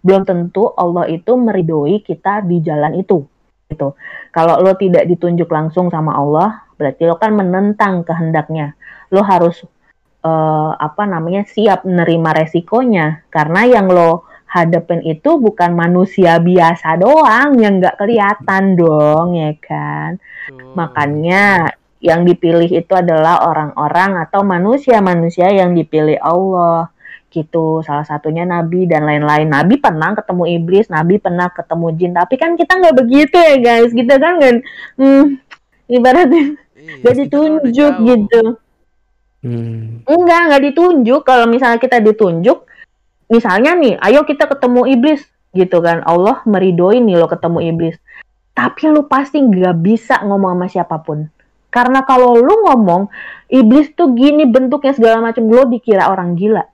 belum 0.00 0.24
tentu 0.24 0.72
Allah 0.74 1.06
itu 1.12 1.36
meridoi 1.36 2.00
kita 2.00 2.40
di 2.42 2.64
jalan 2.64 2.96
itu 2.96 3.20
gitu. 3.70 3.94
Kalau 4.34 4.58
lo 4.58 4.74
tidak 4.74 5.06
ditunjuk 5.06 5.46
langsung 5.46 5.92
sama 5.92 6.18
Allah, 6.18 6.66
berarti 6.74 7.06
lo 7.06 7.20
kan 7.20 7.36
menentang 7.36 8.02
kehendaknya. 8.02 8.74
Lo 9.14 9.22
harus 9.22 9.62
eh, 10.26 10.72
apa 10.74 11.06
namanya 11.06 11.46
siap 11.46 11.86
menerima 11.86 12.30
resikonya 12.42 13.22
karena 13.30 13.66
yang 13.70 13.86
lo 13.86 14.26
hadapin 14.50 14.98
itu 15.06 15.38
bukan 15.38 15.78
manusia 15.78 16.42
biasa 16.42 16.98
doang 16.98 17.54
yang 17.62 17.78
nggak 17.78 17.96
kelihatan 17.96 18.74
dong 18.74 19.38
ya 19.38 19.54
kan. 19.62 20.18
Betul. 20.50 20.74
Makanya 20.74 21.44
yang 22.02 22.26
dipilih 22.26 22.66
itu 22.66 22.92
adalah 22.96 23.46
orang-orang 23.46 24.18
atau 24.26 24.42
manusia-manusia 24.42 25.54
yang 25.54 25.78
dipilih 25.78 26.18
Allah 26.18 26.90
gitu. 27.30 27.86
Salah 27.86 28.02
satunya 28.02 28.42
Nabi 28.42 28.90
dan 28.90 29.06
lain-lain. 29.06 29.46
Nabi 29.46 29.78
pernah 29.78 30.18
ketemu 30.18 30.44
iblis, 30.58 30.90
Nabi 30.90 31.22
pernah 31.22 31.46
ketemu 31.54 31.86
jin. 31.94 32.12
Tapi 32.18 32.34
kan 32.34 32.58
kita 32.58 32.74
nggak 32.74 32.96
begitu 33.06 33.36
ya 33.38 33.56
guys. 33.62 33.94
Kita 33.94 34.18
kan 34.18 34.34
kan 34.42 34.54
hmm, 34.98 35.24
ibaratnya 35.86 36.58
Iya, 36.80 36.92
nggak 37.04 37.16
ditunjuk 37.26 37.92
gitu. 38.08 38.42
Hmm. 39.40 40.04
Enggak, 40.04 40.40
nggak 40.48 40.62
ditunjuk. 40.72 41.20
Kalau 41.24 41.46
misalnya 41.48 41.78
kita 41.80 42.00
ditunjuk, 42.00 42.58
misalnya 43.30 43.72
nih, 43.72 43.94
ayo 44.02 44.26
kita 44.26 44.44
ketemu 44.44 44.90
iblis 44.90 45.22
gitu 45.50 45.78
kan. 45.80 46.02
Allah 46.02 46.42
meridoi 46.44 46.98
nih 46.98 47.16
lo 47.16 47.26
ketemu 47.26 47.58
iblis. 47.64 47.96
Tapi 48.52 48.90
lu 48.90 49.06
pasti 49.06 49.38
nggak 49.38 49.76
bisa 49.78 50.20
ngomong 50.20 50.52
sama 50.52 50.66
siapa 50.66 51.00
pun. 51.00 51.30
Karena 51.70 52.02
kalau 52.02 52.34
lu 52.34 52.66
ngomong, 52.66 53.06
iblis 53.46 53.94
tuh 53.94 54.10
gini 54.12 54.42
bentuknya 54.44 54.90
segala 54.90 55.22
macam, 55.22 55.46
lo 55.46 55.64
dikira 55.64 56.10
orang 56.10 56.34
gila. 56.34 56.66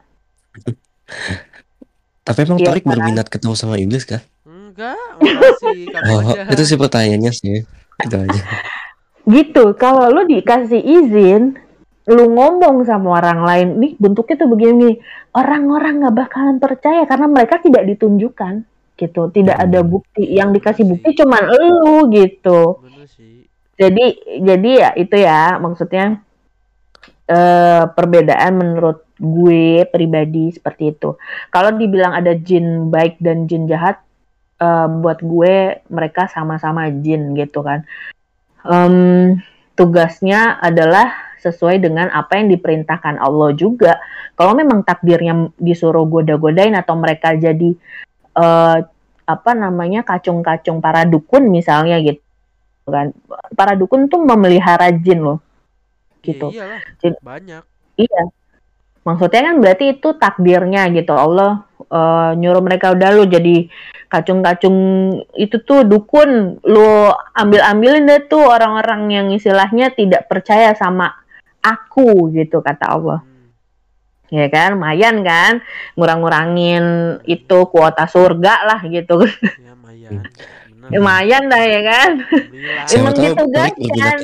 Tapi 2.27 2.39
emang 2.43 2.59
Iya 2.59 2.67
Torik 2.73 2.83
kan? 2.83 2.91
berminat 2.97 3.27
ketemu 3.29 3.55
sama 3.55 3.77
iblis 3.79 4.03
kah? 4.03 4.19
Enggak, 4.43 4.99
makasih 5.21 5.79
Oh, 6.11 6.21
aja. 6.27 6.49
itu 6.51 6.63
sih 6.65 6.77
pertanyaannya 6.77 7.33
sih. 7.33 7.57
Itu 8.03 8.17
aja. 8.19 8.41
Gitu, 9.27 9.65
kalau 9.77 10.11
lu 10.11 10.25
dikasih 10.25 10.81
izin, 10.81 11.61
lu 12.07 12.31
ngomong 12.31 12.87
sama 12.87 13.19
orang 13.19 13.43
lain, 13.43 13.69
nih 13.83 13.93
bentuknya 13.99 14.39
tuh 14.39 14.51
begini, 14.51 14.95
orang-orang 15.35 16.07
nggak 16.07 16.15
bakalan 16.15 16.57
percaya 16.63 17.03
karena 17.03 17.27
mereka 17.27 17.59
tidak 17.59 17.83
ditunjukkan 17.83 18.63
gitu, 18.95 19.29
tidak 19.35 19.59
ada 19.59 19.83
Hmm. 19.83 19.91
bukti, 19.91 20.23
yang 20.31 20.55
dikasih 20.55 20.87
bukti 20.87 21.19
cuman 21.19 21.43
lu 21.51 22.07
gitu. 22.15 22.81
Jadi, 23.77 24.39
jadi 24.41 24.71
ya 24.73 24.91
itu 24.97 25.17
ya 25.19 25.59
maksudnya 25.59 26.23
eh, 27.27 27.85
perbedaan 27.91 28.55
menurut 28.55 29.03
gue 29.19 29.83
pribadi 29.91 30.55
seperti 30.55 30.95
itu. 30.95 31.19
Kalau 31.51 31.75
dibilang 31.75 32.15
ada 32.15 32.39
jin 32.39 32.87
baik 32.87 33.19
dan 33.19 33.51
jin 33.51 33.67
jahat, 33.67 33.99
eh, 34.63 34.87
buat 34.87 35.19
gue 35.27 35.83
mereka 35.91 36.31
sama-sama 36.31 36.87
jin 37.03 37.35
gitu 37.35 37.67
kan. 37.67 37.83
Em, 38.63 39.43
tugasnya 39.75 40.63
adalah 40.63 41.26
sesuai 41.47 41.79
dengan 41.79 42.11
apa 42.11 42.43
yang 42.43 42.51
diperintahkan 42.51 43.23
Allah 43.23 43.55
juga. 43.55 44.03
Kalau 44.35 44.53
memang 44.59 44.83
takdirnya 44.83 45.55
disuruh 45.57 46.05
goda-godain 46.05 46.75
atau 46.75 46.99
mereka 46.99 47.33
jadi 47.39 47.71
eh, 48.35 48.79
apa 49.27 49.51
namanya 49.55 50.07
kacung-kacung 50.07 50.83
para 50.83 51.07
dukun 51.07 51.47
misalnya 51.51 52.03
gitu 52.03 52.21
kan. 52.91 53.15
Para 53.55 53.79
dukun 53.79 54.11
tuh 54.11 54.23
memelihara 54.23 54.91
jin 54.91 55.23
loh. 55.23 55.39
Gitu. 56.21 56.51
Ya 56.51 56.83
Jin- 56.99 57.23
banyak. 57.23 57.63
Iya. 57.97 58.23
Maksudnya 59.07 59.55
kan 59.55 59.57
berarti 59.63 59.85
itu 59.95 60.09
takdirnya 60.19 60.91
gitu. 60.91 61.15
Allah 61.15 61.63
eh, 61.87 62.31
nyuruh 62.35 62.63
mereka 62.67 62.91
udah 62.91 63.09
lu 63.15 63.25
jadi 63.31 63.71
kacung-kacung 64.07 64.77
itu 65.35 65.57
tuh 65.67 65.83
dukun 65.83 66.63
lu 66.63 67.11
ambil-ambilin 67.35 68.07
deh 68.07 68.23
tuh 68.31 68.43
orang-orang 68.47 69.11
yang 69.11 69.27
istilahnya 69.35 69.91
tidak 69.93 70.31
percaya 70.31 70.73
sama 70.79 71.11
aku 71.75 72.31
gitu 72.35 72.63
kata 72.63 72.87
Allah. 72.87 73.21
Hmm. 73.23 73.35
Ya 74.27 74.51
kan, 74.51 74.75
lumayan 74.75 75.23
kan 75.23 75.63
ngurang-ngurangin 75.95 77.19
itu 77.31 77.59
kuota 77.71 78.11
surga 78.11 78.67
lah 78.67 78.81
gitu. 78.87 79.23
Ya 79.63 79.75
Mayan. 79.79 80.27
Bener. 80.87 80.99
lumayan 80.99 81.51
dah 81.51 81.63
ya 81.63 81.81
kan. 81.83 82.11
Alhamdulillah. 82.27 82.87
Siapa 82.87 83.01
Emang 83.03 83.15
tahu 83.15 83.25
ditugaskan. 83.35 84.17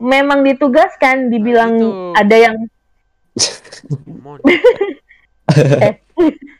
Memang 0.00 0.38
ditugaskan 0.46 1.16
dibilang 1.28 1.76
itu. 1.76 2.16
ada 2.16 2.36
yang. 2.38 2.56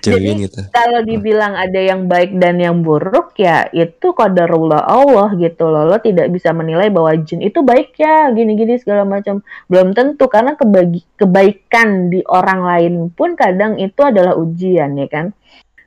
Jadi, 0.00 0.46
gitu. 0.46 0.60
kalau 0.72 1.00
dibilang 1.04 1.56
ada 1.56 1.80
yang 1.80 2.06
baik 2.06 2.36
dan 2.38 2.60
yang 2.60 2.80
buruk 2.80 3.36
ya 3.36 3.68
itu 3.72 4.12
qadarullah 4.12 4.86
Allah 4.86 5.34
gitu 5.36 5.68
loh. 5.68 5.86
Lo 5.88 5.98
tidak 6.00 6.32
bisa 6.32 6.50
menilai 6.54 6.88
bahwa 6.88 7.12
jin 7.20 7.44
itu 7.44 7.60
baik 7.60 7.96
ya 7.98 8.30
gini-gini 8.32 8.80
segala 8.80 9.04
macam. 9.04 9.44
Belum 9.66 9.92
tentu 9.92 10.26
karena 10.26 10.54
kebagi 10.56 11.04
kebaikan 11.18 12.08
di 12.08 12.24
orang 12.26 12.60
lain 12.64 12.92
pun 13.12 13.34
kadang 13.36 13.76
itu 13.76 14.00
adalah 14.02 14.34
ujian 14.38 14.96
ya 14.96 15.06
kan? 15.10 15.32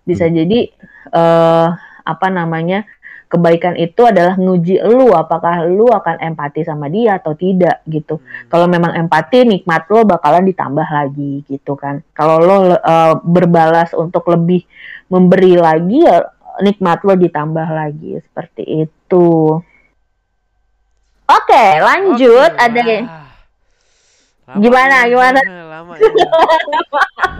Bisa 0.03 0.27
jadi 0.27 0.69
eh 1.13 1.67
apa 2.03 2.27
namanya 2.27 2.83
kebaikan 3.33 3.73
itu 3.81 4.05
adalah 4.05 4.37
nguji 4.37 4.77
lu 4.85 5.09
apakah 5.09 5.65
lu 5.65 5.89
akan 5.89 6.21
empati 6.21 6.61
sama 6.61 6.85
dia 6.93 7.17
atau 7.17 7.33
tidak 7.33 7.81
gitu 7.89 8.21
Hmm. 8.21 8.45
kalau 8.53 8.69
memang 8.69 8.93
empati 8.93 9.41
nikmat 9.41 9.89
lo 9.89 10.05
bakalan 10.05 10.45
ditambah 10.45 10.85
lagi 10.85 11.41
gitu 11.49 11.73
kan 11.73 12.05
kalau 12.13 12.37
lo 12.37 12.77
eh, 12.77 13.13
berbalas 13.25 13.97
untuk 13.97 14.29
lebih 14.29 14.61
memberi 15.09 15.57
lagi 15.57 16.05
ya 16.05 16.29
nikmat 16.61 17.01
lo 17.01 17.17
ditambah 17.17 17.65
lagi 17.65 18.21
seperti 18.21 18.85
itu 18.85 19.57
oke 21.25 21.65
lanjut 21.81 22.51
Oke, 22.53 22.61
ada. 22.61 22.81
Lama 24.43 24.59
Gimana, 24.59 24.97
gimana? 25.07 25.39
Lama 25.41 25.93
ya. 25.97 26.11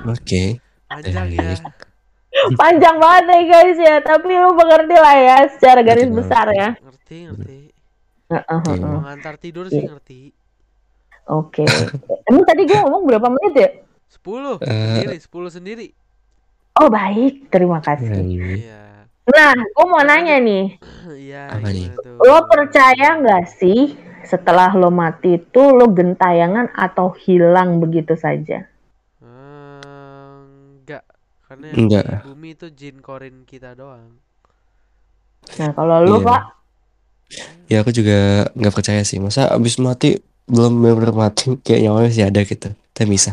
Oke. 0.08 0.44
Ya. 1.04 1.93
Panjang 2.56 2.98
banget 2.98 3.24
nih 3.26 3.43
guys 3.46 3.78
ya 3.78 3.96
tapi 4.00 4.32
lo 4.32 4.52
mengerti 4.52 4.96
lah 4.96 5.15
ya 5.15 5.38
secara 5.48 5.80
garis 5.82 6.06
Ngerti 6.06 6.17
besar 6.17 6.48
ya 6.50 6.69
Ngerti, 6.76 7.17
ngerti. 7.28 7.58
Heeh, 8.26 8.58
Oke. 8.58 8.72
heeh. 8.72 8.89
Mengantar 8.89 9.34
tidur 9.38 9.65
sih 9.67 9.80
Iya. 9.80 9.89
ngerti. 9.91 10.22
oke 11.24 11.63
emang 12.26 12.43
tadi 12.43 12.62
gue 12.63 12.76
ngomong 12.76 13.04
berapa 13.06 13.28
menit 13.30 13.54
ya 13.56 13.69
10 14.12 14.60
Eh. 14.60 14.67
sendiri, 15.00 15.17
10 15.19 15.50
sendiri. 15.50 15.88
oh 16.76 16.89
baik 16.89 17.48
terima 17.48 17.80
kasih 17.80 18.10
Hmm. 18.10 18.28
Iya. 18.28 18.84
nah 19.26 19.54
gue 19.54 19.86
mau 19.86 20.02
nanya 20.02 20.36
nih 20.38 20.76
Iya? 21.24 21.56
Lo 22.19 22.43
percaya 22.46 23.15
nggak 23.15 23.46
sih 23.54 23.96
setelah 24.24 24.72
lo 24.72 24.88
mati 24.88 25.36
itu 25.36 25.63
lo 25.69 25.88
gentayangan 25.88 26.72
atau 26.72 27.12
hilang 27.13 27.78
begitu 27.78 28.13
saja? 28.13 28.67
Enggak. 31.54 31.56
Karena 31.56 31.66
yang 31.70 31.78
Enggak. 31.80 32.04
di 32.04 32.18
bumi 32.26 32.50
itu 32.52 32.68
jin 32.70 32.96
korin 32.98 33.36
kita 33.46 33.70
doang. 33.74 34.18
Nah 35.54 35.70
kalau 35.72 35.98
lo 36.02 36.18
Iya. 36.18 36.26
pak, 36.26 36.42
Ya 37.66 37.82
aku 37.82 37.89
juga 37.89 38.18
nggak 38.54 38.74
percaya 38.74 39.02
sih. 39.02 39.18
Masa 39.18 39.50
abis 39.50 39.78
mati 39.78 40.18
belum 40.46 40.70
benar 40.78 41.10
mati 41.12 41.58
kayak 41.58 41.82
nyawanya 41.82 42.10
masih 42.10 42.26
ada 42.26 42.42
gitu. 42.44 42.70
Kita 42.92 43.04
bisa. 43.06 43.32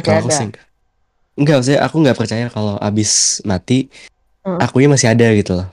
Kalau 0.00 0.18
aku 0.18 0.30
sih 0.30 0.46
enggak. 0.46 0.64
Enggak, 1.34 1.54
maksudnya 1.56 1.80
aku 1.80 1.96
nggak 1.98 2.18
percaya 2.18 2.46
kalau 2.48 2.76
abis 2.76 3.40
mati 3.42 3.88
Hmm. 4.40 4.56
akunya 4.56 4.88
masih 4.88 5.08
ada 5.08 5.28
gitu 5.32 5.52
loh. 5.54 5.68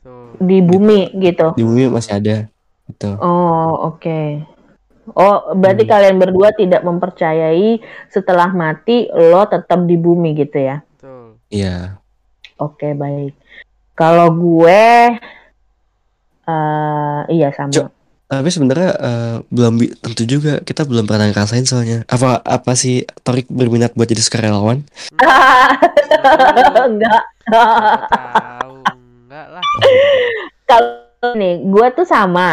Tuh. 0.00 0.36
di 0.38 0.60
bumi 0.60 1.12
gitu. 1.16 1.52
Di 1.52 1.64
bumi 1.64 1.88
masih 1.88 2.12
ada. 2.14 2.36
Gitu. 2.86 3.10
Oh 3.20 3.88
oke. 3.88 4.44
Oh 5.14 5.54
berarti 5.54 5.84
Hmm. 5.84 5.92
kalian 5.92 6.16
berdua 6.18 6.48
tidak 6.52 6.82
mempercayai 6.82 7.80
setelah 8.08 8.50
mati 8.50 9.08
lo 9.08 9.44
tetap 9.46 9.84
di 9.84 9.96
bumi 9.96 10.34
gitu 10.34 10.58
ya? 10.58 10.82
Tuh. 10.96 11.38
Iya. 11.48 11.96
Oke 12.58 12.92
baik. 12.92 13.32
Kalau 13.92 14.30
gue, 14.30 14.82
eh 16.44 17.20
iya 17.30 17.48
sama. 17.52 17.72
Cok. 17.72 17.88
Tapi 18.28 18.48
sebenarnya 18.52 18.90
eh, 18.92 19.36
belum 19.48 19.74
tentu 20.04 20.22
juga 20.22 20.60
kita 20.60 20.84
belum 20.84 21.08
pernah 21.08 21.32
ngerasain 21.32 21.64
soalnya. 21.64 22.04
Apa 22.04 22.44
apa 22.44 22.72
sih 22.76 23.08
Torik 23.24 23.48
berminat 23.48 23.96
buat 23.96 24.04
jadi 24.04 24.20
sukarelawan? 24.20 24.84
enggak 26.92 27.24
enggak 27.48 29.46
lah. 29.48 29.64
kalau 30.64 31.07
nih 31.18 31.66
gue 31.66 31.86
tuh 31.98 32.06
sama 32.06 32.48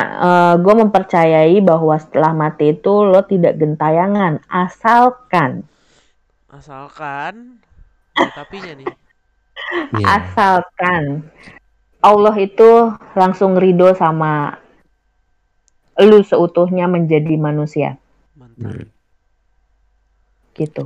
gue 0.58 0.74
mempercayai 0.74 1.62
bahwa 1.62 1.94
setelah 2.02 2.34
mati 2.34 2.74
itu 2.74 3.06
lo 3.06 3.22
tidak 3.22 3.62
gentayangan 3.62 4.42
asalkan 4.50 5.70
Asalkan 6.50 7.60
ada 8.16 8.32
tapinya 8.32 8.74
nih. 8.74 8.88
Iya. 9.96 10.06
asalkan 10.08 11.30
Allah 12.00 12.36
itu 12.42 12.96
langsung 13.14 13.60
ridho 13.60 13.92
sama 13.94 14.56
lu 16.00 16.24
seutuhnya 16.24 16.92
menjadi 16.92 17.36
manusia 17.40 18.00
Mantap. 18.36 18.68
Hmm. 18.68 18.86
gitu 20.56 20.84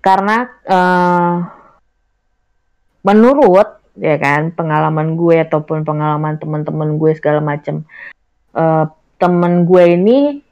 karena 0.00 0.48
eh, 0.64 1.34
menurut 3.04 3.79
ya 4.00 4.16
kan 4.16 4.50
pengalaman 4.50 5.14
gue 5.14 5.38
ataupun 5.38 5.82
pengalaman 5.82 6.34
teman-teman 6.34 6.96
gue 6.96 7.12
segala 7.12 7.38
macam 7.38 7.82
eh, 8.52 8.84
temen 9.16 9.62
gue 9.62 9.82
ini 9.90 10.42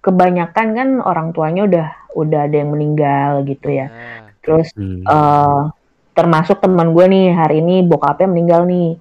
kebanyakan 0.00 0.72
kan 0.72 0.88
orang 1.00 1.30
tuanya 1.30 1.62
udah 1.62 1.86
udah 2.14 2.38
ada 2.42 2.56
yang 2.56 2.70
meninggal 2.70 3.42
gitu 3.44 3.70
ya 3.70 3.86
Ya. 3.86 4.22
terus 4.40 4.66
Hmm. 4.72 5.02
eh 5.02 5.60
termasuk 6.12 6.56
teman 6.56 6.90
gue 6.90 7.04
nih 7.04 7.30
hari 7.30 7.58
ini 7.58 7.82
bokapnya 7.82 8.26
meninggal 8.26 8.64
nih 8.64 8.96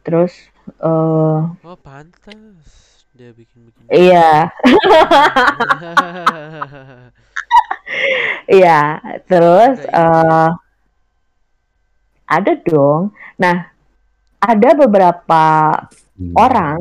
terus 0.00 0.48
eh 0.78 1.38
Oh, 1.58 1.76
pantas 1.76 3.02
dia 3.10 3.32
bikin 3.32 3.66
begini. 3.66 3.86
iya 3.90 4.46
iya 8.48 9.00
terus 9.24 9.78
eh 9.82 10.48
ada 12.28 12.52
dong 12.60 13.10
nah 13.34 13.72
ada 14.38 14.70
beberapa 14.76 15.44
Hmm. 16.18 16.34
orang 16.34 16.78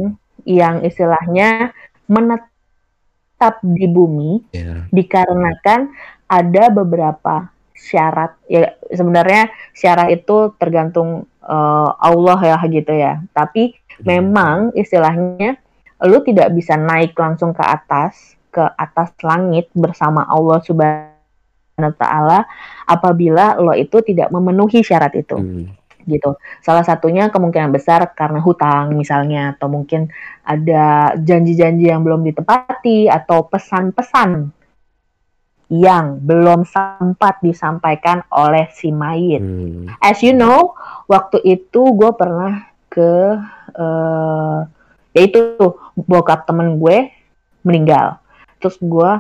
yang 0.50 0.82
istilahnya 0.82 1.70
menetap 2.10 3.62
di 3.62 3.86
bumi 3.86 4.42
Ya. 4.50 4.90
dikarenakan 4.90 5.94
ada 6.26 6.64
beberapa 6.74 7.54
syarat 7.78 8.34
ya 8.50 8.74
sebenarnya 8.90 9.54
syarat 9.78 10.10
itu 10.10 10.58
tergantung 10.58 11.30
eh, 11.46 11.90
Allah 12.02 12.40
ya 12.42 12.58
gitu 12.66 12.90
ya 12.90 13.22
tapi 13.32 13.78
memang 14.02 14.74
istilahnya 14.74 15.62
lu 16.02 16.22
tidak 16.26 16.50
bisa 16.58 16.74
naik 16.74 17.14
langsung 17.14 17.54
ke 17.54 17.62
atas 17.62 18.34
ke 18.50 18.66
atas 18.74 19.14
langit 19.22 19.70
bersama 19.78 20.26
Allah 20.26 20.58
Subhanahu 20.66 21.17
taala 21.78 22.50
apabila 22.90 23.54
lo 23.62 23.78
itu 23.78 24.02
tidak 24.02 24.34
memenuhi 24.34 24.82
syarat 24.82 25.14
itu 25.14 25.38
Hmm. 25.38 25.70
gitu. 26.10 26.40
Salah 26.64 26.82
satunya 26.82 27.30
kemungkinan 27.30 27.70
besar 27.70 28.02
karena 28.18 28.42
hutang 28.42 28.98
misalnya 28.98 29.54
atau 29.54 29.70
mungkin 29.70 30.10
ada 30.42 31.14
janji-janji 31.20 31.92
yang 31.92 32.02
belum 32.02 32.26
ditepati 32.26 33.12
atau 33.12 33.46
pesan-pesan 33.46 34.50
yang 35.68 36.24
belum 36.24 36.64
sempat 36.64 37.44
disampaikan 37.44 38.24
oleh 38.32 38.72
si 38.72 38.90
mayit. 38.90 39.44
Hmm. 39.44 39.92
As 40.00 40.24
you 40.24 40.32
know, 40.32 40.74
waktu 41.12 41.44
itu 41.44 41.92
gue 41.94 42.12
pernah 42.16 42.72
ke 42.90 43.38
eh 43.78 44.60
yaitu 45.14 45.60
bokap 45.98 46.48
temen 46.48 46.78
gue 46.80 47.12
meninggal. 47.68 48.22
Terus 48.64 48.78
gue 48.80 49.12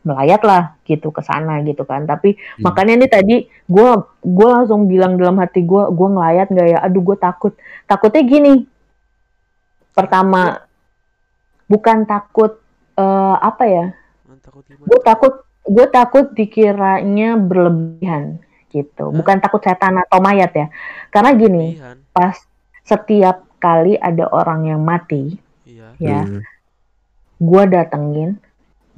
melayat 0.00 0.40
lah 0.42 0.80
gitu 0.82 1.12
ke 1.12 1.20
sana 1.20 1.60
gitu 1.62 1.84
kan. 1.84 2.04
Tapi 2.04 2.34
Hmm. 2.34 2.62
makanya 2.64 2.94
nih 2.96 3.10
tadi 3.10 3.36
gue 3.46 3.90
gue 4.20 4.48
langsung 4.48 4.86
bilang 4.86 5.16
dalam 5.16 5.36
hati 5.36 5.60
gue 5.62 5.82
gue 5.88 6.08
ngelayat 6.08 6.46
nggak 6.48 6.68
ya? 6.68 6.78
Aduh 6.82 7.02
gue 7.02 7.16
takut. 7.16 7.52
Takutnya 7.84 8.22
gini. 8.22 8.54
Pertama 9.92 10.62
bukan 11.66 12.04
takut 12.04 12.58
eh, 12.96 13.36
apa 13.36 13.64
ya? 13.64 13.86
Gue 14.80 15.00
takut 15.02 15.34
gue 15.60 15.86
takut 15.86 16.26
dikiranya 16.32 17.36
berlebihan 17.36 18.40
gitu. 18.70 19.10
Bukan 19.10 19.38
takut 19.38 19.60
setan 19.60 19.98
atau 19.98 20.18
mayat 20.18 20.50
ya. 20.54 20.66
Karena 21.10 21.34
gini, 21.34 21.76
Berlebihan. 21.76 21.96
pas 22.14 22.36
setiap 22.82 23.44
kali 23.58 23.94
ada 23.94 24.30
orang 24.30 24.66
yang 24.66 24.80
mati, 24.80 25.36
Iya. 25.62 25.88
ya, 25.98 26.20
Hmm. 26.24 26.40
gue 27.36 27.62
datengin, 27.68 28.30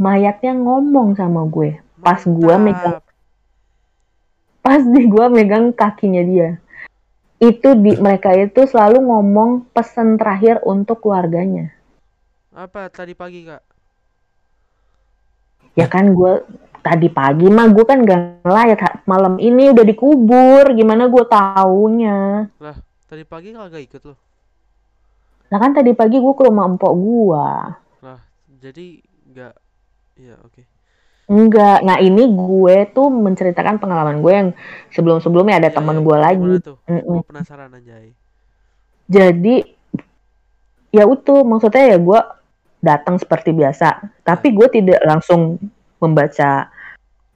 mayatnya 0.00 0.56
ngomong 0.56 1.16
sama 1.16 1.44
gue. 1.48 1.80
Pas 2.02 2.18
gue 2.18 2.56
megang, 2.58 2.98
pas 4.58 4.82
di 4.82 5.02
gue 5.06 5.26
megang 5.30 5.70
kakinya 5.70 6.22
dia, 6.26 6.58
itu 7.38 7.78
di 7.78 7.94
mereka 7.94 8.34
itu 8.34 8.66
selalu 8.66 9.06
ngomong 9.06 9.70
pesan 9.70 10.18
terakhir 10.18 10.58
untuk 10.66 10.98
keluarganya. 10.98 11.70
Apa 12.50 12.90
tadi 12.90 13.14
pagi, 13.14 13.46
Kak? 13.46 13.62
Ya 15.78 15.86
kan 15.86 16.10
gue 16.10 16.42
tadi 16.82 17.06
pagi 17.06 17.46
mah 17.46 17.70
gue 17.70 17.84
kan 17.86 18.02
gak 18.02 18.42
ngelayat 18.42 19.06
malam 19.06 19.38
ini 19.38 19.70
udah 19.70 19.86
dikubur, 19.86 20.74
gimana 20.74 21.06
gue 21.06 21.24
taunya? 21.30 22.50
Tadi 23.06 23.22
pagi 23.22 23.54
kagak 23.54 23.86
ikut 23.86 24.02
loh. 24.10 24.18
Nah 25.54 25.58
kan 25.62 25.70
tadi 25.70 25.94
pagi 25.94 26.18
gue 26.18 26.34
ke 26.34 26.42
rumah 26.50 26.66
empok 26.66 26.92
gue. 26.98 27.46
Jadi 28.58 28.98
enggak 29.30 29.54
Iya, 30.16 30.36
oke. 30.44 30.62
Enggak, 31.30 31.86
nah 31.86 31.96
ini 31.96 32.28
gue 32.28 32.76
tuh 32.92 33.08
menceritakan 33.08 33.78
pengalaman 33.78 34.20
gue 34.20 34.32
yang 34.32 34.48
sebelum-sebelumnya 34.92 35.62
ada 35.62 35.70
Iya, 35.70 35.76
temen 35.78 35.96
iya. 35.96 36.04
gue 36.04 36.16
lagi. 36.18 36.54
Tuh? 36.60 36.76
Mm-mm. 36.90 37.18
Gue 37.22 37.28
penasaran 37.30 37.70
anjay. 37.72 38.12
Jadi 39.08 39.56
ya 40.92 41.04
itu 41.08 41.34
maksudnya 41.40 41.96
ya 41.96 41.98
gue 41.98 42.20
datang 42.82 43.16
seperti 43.16 43.54
biasa, 43.54 44.20
tapi 44.26 44.52
gue 44.52 44.68
tidak 44.68 45.00
langsung 45.06 45.56
membaca 46.02 46.68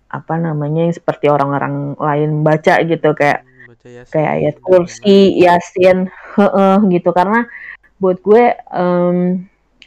apa 0.06 0.34
namanya 0.38 0.86
yang 0.90 0.94
seperti 0.94 1.30
orang-orang 1.30 1.94
lain 1.96 2.42
baca 2.42 2.82
gitu 2.82 3.14
kayak 3.14 3.46
Hmm, 3.46 3.70
baca 3.70 3.86
Yasin. 3.86 4.10
kayak 4.12 4.30
ayat 4.38 4.54
kursi, 4.60 5.18
yasin, 5.38 5.98
heeh, 6.36 6.76
gitu 6.90 7.10
karena 7.14 7.46
buat 7.96 8.18
gue 8.20 8.44
em, 8.58 9.46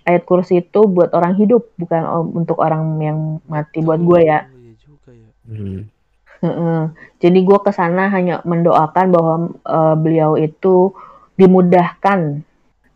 ayat 0.10 0.26
kursi 0.26 0.66
itu 0.66 0.90
buat 0.90 1.14
orang 1.14 1.38
hidup 1.38 1.70
bukan 1.78 2.02
untuk 2.34 2.58
orang 2.58 2.98
yang 2.98 3.20
mati 3.46 3.86
buat 3.86 4.02
gue 4.02 4.20
ya. 4.26 4.50
Oh, 4.50 4.58
iya 4.58 4.74
juga 4.82 5.12
ya. 5.14 5.30
Hmm. 5.46 5.80
Heeh. 6.40 6.82
Jadi 7.20 7.40
gue 7.46 7.60
ke 7.62 7.72
sana 7.76 8.10
hanya 8.10 8.42
mendoakan 8.42 9.06
bahwa 9.14 9.36
eh, 9.54 9.96
beliau 10.00 10.34
itu 10.40 10.90
dimudahkan 11.38 12.42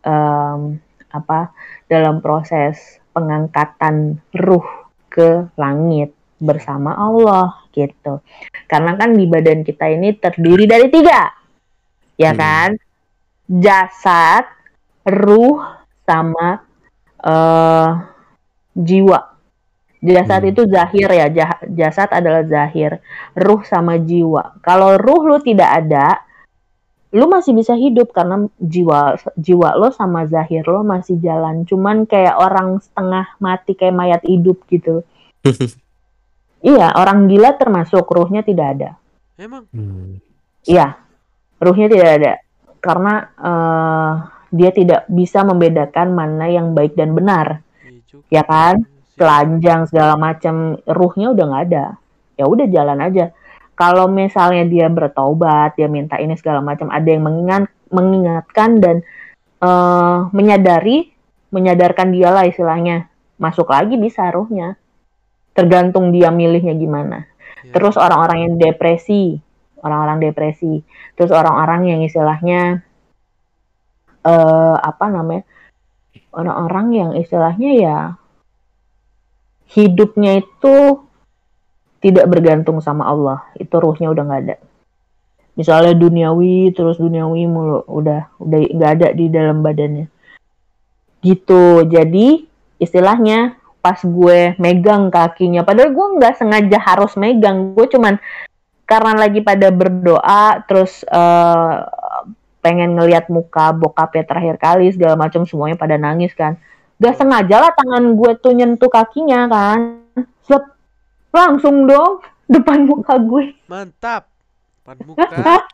em, 0.04 0.60
apa 1.08 1.54
dalam 1.88 2.18
proses 2.20 3.00
pengangkatan 3.14 4.20
ruh 4.34 4.66
ke 5.08 5.48
langit 5.56 6.12
bersama 6.42 6.92
Allah 6.98 7.62
gitu. 7.72 8.20
Karena 8.66 8.98
kan 8.98 9.14
di 9.14 9.24
badan 9.24 9.62
kita 9.62 9.88
ini 9.88 10.12
terdiri 10.18 10.66
dari 10.68 10.90
tiga, 10.90 11.30
ya 12.18 12.34
Hmm. 12.34 12.40
kan? 12.40 12.70
Jasad, 13.44 14.44
ruh, 15.04 15.60
sama 16.04 16.60
eh, 17.24 17.88
jiwa. 18.76 19.20
Jasad 20.04 20.44
Hmm. 20.44 20.52
itu 20.52 20.62
zahir 20.68 21.08
ya, 21.08 21.26
jah- 21.32 21.64
jasad 21.64 22.12
adalah 22.12 22.44
zahir 22.44 23.00
ruh 23.32 23.64
sama 23.64 23.96
jiwa. 23.96 24.60
Kalau 24.60 25.00
ruh 25.00 25.24
lu 25.24 25.40
tidak 25.40 25.80
ada, 25.80 26.20
lu 27.08 27.24
masih 27.24 27.56
bisa 27.56 27.72
hidup 27.72 28.12
karena 28.12 28.44
jiwa 28.60 29.16
jiwa 29.40 29.72
lo 29.80 29.88
sama 29.88 30.28
zahir 30.28 30.60
lo 30.68 30.84
masih 30.84 31.16
jalan. 31.24 31.64
Cuman 31.64 32.04
kayak 32.04 32.36
orang 32.36 32.84
setengah 32.84 33.32
mati 33.40 33.72
kayak 33.72 33.96
mayat 33.96 34.22
hidup 34.24 34.60
gitu. 34.68 35.00
Iya, 36.64 36.96
orang 36.96 37.28
gila 37.28 37.60
termasuk 37.60 38.08
ruhnya 38.08 38.40
tidak 38.40 38.66
ada. 38.76 38.90
Emang 39.36 39.68
Hmm. 39.68 40.16
Iya, 40.64 40.96
ruhnya 41.60 41.92
tidak 41.92 42.10
ada 42.20 42.32
karena 42.80 43.14
eh, 43.36 44.12
dia 44.54 44.70
tidak 44.70 45.10
bisa 45.10 45.42
membedakan 45.42 46.14
mana 46.14 46.46
yang 46.46 46.70
baik 46.78 46.94
dan 46.94 47.10
benar. 47.18 47.66
iya. 47.82 48.40
Ya 48.40 48.42
kan? 48.46 48.86
Sih. 48.86 49.18
telanjang 49.18 49.86
segala 49.86 50.18
macam 50.18 50.74
ruhnya 50.90 51.30
udah 51.30 51.44
nggak 51.46 51.64
ada 51.70 51.84
ya 52.34 52.50
udah 52.50 52.66
jalan 52.66 52.98
aja 52.98 53.30
kalau 53.78 54.10
misalnya 54.10 54.66
dia 54.66 54.90
bertobat 54.90 55.78
dia 55.78 55.86
minta 55.86 56.18
ini 56.18 56.34
segala 56.34 56.58
macam 56.58 56.90
ada 56.90 57.06
yang 57.06 57.22
mengingat 57.22 57.70
mengingatkan 57.94 58.82
dan 58.82 59.06
eh, 59.62 60.16
menyadari 60.34 61.14
menyadarkan 61.54 62.10
dia 62.10 62.34
lah 62.34 62.42
istilahnya 62.42 63.06
masuk 63.38 63.70
lagi 63.70 63.94
bisa 63.94 64.26
ruhnya 64.34 64.74
tergantung 65.54 66.10
dia 66.10 66.34
milihnya 66.34 66.74
gimana 66.74 67.30
Iya. 67.64 67.72
terus 67.80 67.96
orang-orang 67.96 68.38
yang 68.44 68.54
depresi 68.60 69.40
orang-orang 69.80 70.20
depresi 70.20 70.84
terus 71.16 71.32
orang-orang 71.32 71.88
yang 71.88 72.00
istilahnya 72.04 72.84
eh 74.24 74.76
apa 74.80 75.04
namanya 75.12 75.44
orang-orang 76.34 76.86
yang 76.92 77.10
istilahnya 77.14 77.70
ya 77.76 77.98
hidupnya 79.70 80.42
itu 80.42 81.04
tidak 82.04 82.28
bergantung 82.28 82.84
sama 82.84 83.08
Allah. 83.08 83.40
Itu 83.56 83.80
ruhnya 83.80 84.12
udah 84.12 84.22
nggak 84.28 84.42
ada. 84.44 84.56
Misalnya 85.56 85.94
duniawi 85.96 86.74
terus 86.74 87.00
duniawi 87.00 87.48
mulu 87.48 87.86
udah 87.88 88.28
udah 88.42 88.58
nggak 88.60 88.92
ada 89.00 89.08
di 89.16 89.32
dalam 89.32 89.64
badannya. 89.64 90.06
Gitu. 91.24 91.88
Jadi 91.88 92.44
istilahnya 92.76 93.56
pas 93.80 94.00
gue 94.00 94.56
megang 94.56 95.12
kakinya 95.12 95.60
padahal 95.60 95.92
gue 95.92 96.06
nggak 96.16 96.40
sengaja 96.40 96.80
harus 96.80 97.20
megang 97.20 97.76
gue 97.76 97.84
cuman 97.84 98.16
karena 98.88 99.12
lagi 99.12 99.44
pada 99.44 99.68
berdoa 99.68 100.64
terus 100.64 101.04
uh, 101.12 101.84
pengen 102.64 102.96
ngelihat 102.96 103.28
muka 103.28 103.76
bokapnya 103.76 104.24
terakhir 104.24 104.56
kali 104.56 104.88
segala 104.88 105.20
macam 105.20 105.44
semuanya 105.44 105.76
pada 105.76 106.00
nangis 106.00 106.32
kan. 106.32 106.56
Gak 106.96 107.20
sengaja 107.20 107.60
lah 107.60 107.72
tangan 107.76 108.16
gue 108.16 108.30
tuh 108.40 108.56
nyentuh 108.56 108.88
kakinya 108.88 109.44
kan. 109.52 110.00
Slep, 110.48 110.64
langsung 111.28 111.84
dong 111.84 112.24
depan 112.48 112.88
muka 112.88 113.20
gue 113.20 113.52
mantap. 113.68 114.32
Depan 114.80 114.96
muka. 115.04 115.28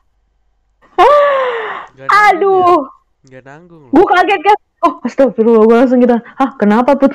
Gak 1.94 2.08
aduh. 2.10 2.82
nanggung 2.82 3.22
ya? 3.22 3.38
Gak 3.38 3.42
nanggung 3.46 3.82
loh. 3.86 3.90
gue 3.94 4.04
kaget 4.10 4.40
kan. 4.42 4.58
Oh 4.80 4.94
astagfirullah 5.06 5.62
gue 5.70 5.76
langsung 5.78 6.02
gitu. 6.02 6.18
Ah 6.34 6.50
kenapa 6.58 6.98
put? 6.98 7.14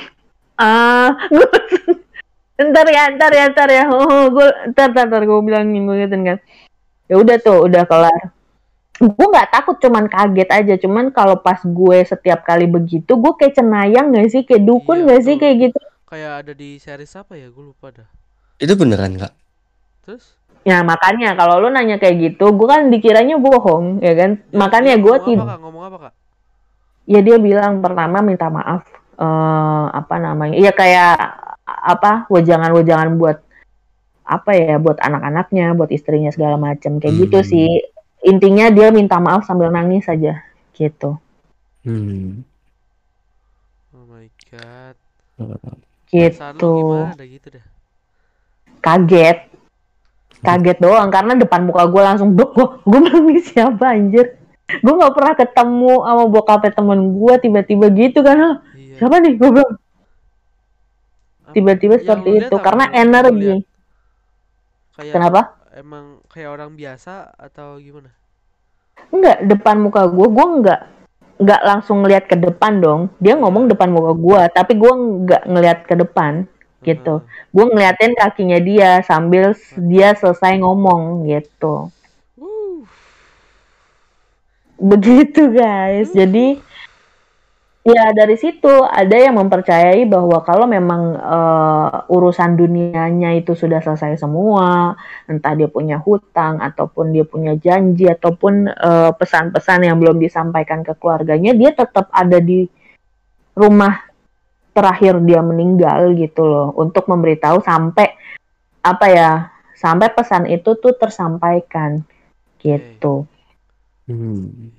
Ah 0.55 1.11
gue 1.27 1.49
ntar 2.55 2.87
ya 2.87 3.11
ntar 3.11 3.31
ya 3.35 3.51
ntar 3.51 3.67
ya. 3.67 3.83
Oh, 3.91 4.31
gue 4.31 4.47
ntar 4.71 4.95
ntar, 4.95 5.11
ntar 5.11 5.27
gue 5.27 5.39
bilangin 5.43 5.83
gue 5.83 6.07
gitu 6.07 6.15
kan. 6.15 6.39
Ya 7.11 7.15
udah 7.19 7.35
tuh 7.43 7.67
udah 7.67 7.83
kelar 7.83 8.34
gue 9.07 9.27
nggak 9.27 9.49
takut 9.49 9.77
cuman 9.77 10.05
kaget 10.05 10.49
aja. 10.49 10.73
Cuman 10.75 11.09
kalau 11.09 11.37
pas 11.37 11.61
gue 11.61 11.97
setiap 12.01 12.41
kali 12.41 12.65
begitu 12.65 13.13
gue 13.13 13.33
kayak 13.35 13.55
cenayang 13.55 14.09
gak 14.09 14.27
sih? 14.27 14.41
Kayak 14.41 14.63
dukun 14.63 14.97
Iya, 14.99 15.07
gak 15.07 15.21
sih? 15.21 15.35
kayak 15.35 15.55
gitu. 15.61 15.77
Kayak 16.05 16.31
ada 16.41 16.51
di 16.51 16.69
series 16.75 17.13
apa 17.13 17.33
ya? 17.33 17.47
Gue 17.47 17.69
lupa 17.69 17.89
dah. 17.89 18.07
Itu 18.57 18.73
beneran 18.73 19.15
kak? 19.15 19.33
Terus? 20.03 20.33
Ya 20.61 20.81
makanya 20.81 21.33
kalau 21.33 21.61
lu 21.61 21.69
nanya 21.69 21.95
kayak 21.95 22.17
gitu 22.19 22.49
gue 22.49 22.65
kan 22.65 22.89
dikiranya 22.89 23.37
bohong 23.37 24.01
ya 24.01 24.13
kan? 24.13 24.41
Dia- 24.41 24.57
makanya 24.57 24.93
gue 24.97 25.15
tidak 25.23 25.61
ngomong 25.61 25.83
apa 25.85 25.97
kak? 26.09 26.13
Ya 27.05 27.21
dia 27.21 27.37
bilang 27.37 27.79
pertama 27.79 28.19
minta 28.19 28.49
maaf 28.49 28.81
eh 29.15 29.85
apa 29.93 30.15
namanya? 30.17 30.57
Ya 30.57 30.73
kayak 30.73 31.15
apa 31.65 32.25
wejangan-wejangan 32.27 33.13
buat 33.15 33.45
apa 34.25 34.51
ya 34.51 34.75
buat 34.75 34.97
anak-anaknya 34.97 35.73
buat 35.73 35.93
istrinya 35.93 36.33
segala 36.33 36.57
macam 36.57 36.97
kayak 36.97 37.13
gitu 37.21 37.37
Hmm. 37.39 37.45
sih 37.45 37.69
intinya 38.25 38.73
dia 38.73 38.89
minta 38.89 39.21
maaf 39.21 39.45
sambil 39.45 39.69
nangis 39.69 40.03
saja 40.03 40.41
gitu. 40.73 41.15
Hmm. 41.85 42.41
oh 43.93 44.05
my 44.09 44.25
god. 44.49 44.95
Gitu. 46.09 46.49
Gitu 47.21 47.47
dah. 47.53 47.65
Kaget. 48.81 49.37
Kaget 50.41 50.77
doang 50.81 51.09
karena 51.13 51.37
depan 51.37 51.65
muka 51.65 51.85
gue 51.85 52.01
langsung 52.01 52.33
gue 52.33 52.45
gue 52.85 52.99
"Ini 53.21 53.41
siapa 53.45 53.93
anjir? 53.93 54.37
Gue 54.81 54.93
nggak 54.97 55.13
pernah 55.13 55.33
ketemu 55.37 55.93
sama 56.01 56.23
bokapnya 56.25 56.71
temen 56.73 56.99
gue 57.13 57.33
tiba-tiba 57.37 57.85
gitu 57.93 58.19
kan 58.25 58.35
"Hah, 58.37 58.55
iya. 58.73 58.97
siapa 58.97 59.21
nih? 59.21 59.37
Gue 59.37 59.49
bilang. 59.53 59.73
Apa- 59.73 61.53
tiba-tiba 61.53 61.95
seperti 62.01 62.29
itu 62.41 62.55
karena 62.57 62.85
energi. 62.89 63.61
lihat? 63.61 63.73
kayak 64.95 65.11
kenapa 65.11 65.41
emang 65.75 66.05
kayak 66.31 66.49
orang 66.55 66.71
biasa 66.79 67.13
atau 67.37 67.77
gimana 67.79 68.11
Enggak, 69.11 69.37
depan 69.51 69.75
muka 69.83 70.01
gue, 70.07 70.27
gue 70.35 70.47
enggak 70.59 70.81
nggak 71.35 71.61
langsung 71.67 71.97
ngelihat 71.99 72.25
ke 72.31 72.35
depan 72.39 72.79
dong. 72.79 73.01
Dia 73.19 73.35
ngomong 73.35 73.67
depan 73.67 73.91
muka 73.91 74.11
gue, 74.15 74.41
tapi 74.55 74.71
gue 74.79 74.93
nggak 75.27 75.43
ngelihat 75.51 75.79
ke 75.83 75.95
depan 75.99 76.33
gitu. 76.87 77.13
Gue 77.51 77.65
ngeliatin 77.71 78.15
kakinya 78.15 78.59
dia 78.69 79.03
sambil 79.03 79.51
s- 79.51 79.75
dia 79.75 80.15
selesai 80.15 80.53
ngomong 80.63 81.27
gitu. 81.27 81.91
Begitu 84.75 85.41
guys. 85.55 86.11
Jadi 86.11 86.59
ya 87.85 88.09
dari 88.17 88.33
situ 88.33 88.67
ada 88.81 89.13
yang 89.13 89.37
mempercayai 89.37 90.09
bahwa 90.09 90.41
kalau 90.41 90.65
memang 90.65 91.13
eh, 91.13 91.89
urusan 92.09 92.57
dunianya 92.57 93.37
itu 93.37 93.53
sudah 93.53 93.79
selesai 93.79 94.17
semua, 94.17 94.97
entah 95.29 95.53
dia 95.53 95.69
punya 95.69 96.01
hutang 96.01 96.57
ataupun 96.57 97.13
dia 97.13 97.23
punya 97.29 97.53
janji 97.61 98.09
ataupun 98.09 98.73
eh, 98.73 99.11
pesan-pesan 99.13 99.85
yang 99.85 100.01
belum 100.01 100.17
disampaikan 100.17 100.81
ke 100.81 100.97
keluarganya, 100.97 101.53
dia 101.53 101.71
tetap 101.77 102.09
ada 102.09 102.41
di 102.41 102.65
rumah 103.53 104.01
terakhir 104.75 105.23
dia 105.23 105.39
meninggal 105.39 106.11
gitu 106.19 106.43
loh 106.43 106.67
untuk 106.75 107.07
memberitahu 107.07 107.63
sampai 107.63 108.11
apa 108.83 109.05
ya 109.07 109.31
sampai 109.77 110.11
pesan 110.11 110.49
itu 110.51 110.75
tuh 110.75 110.97
tersampaikan 110.97 112.03
gitu. 112.59 113.23
Hmm. 114.09 114.73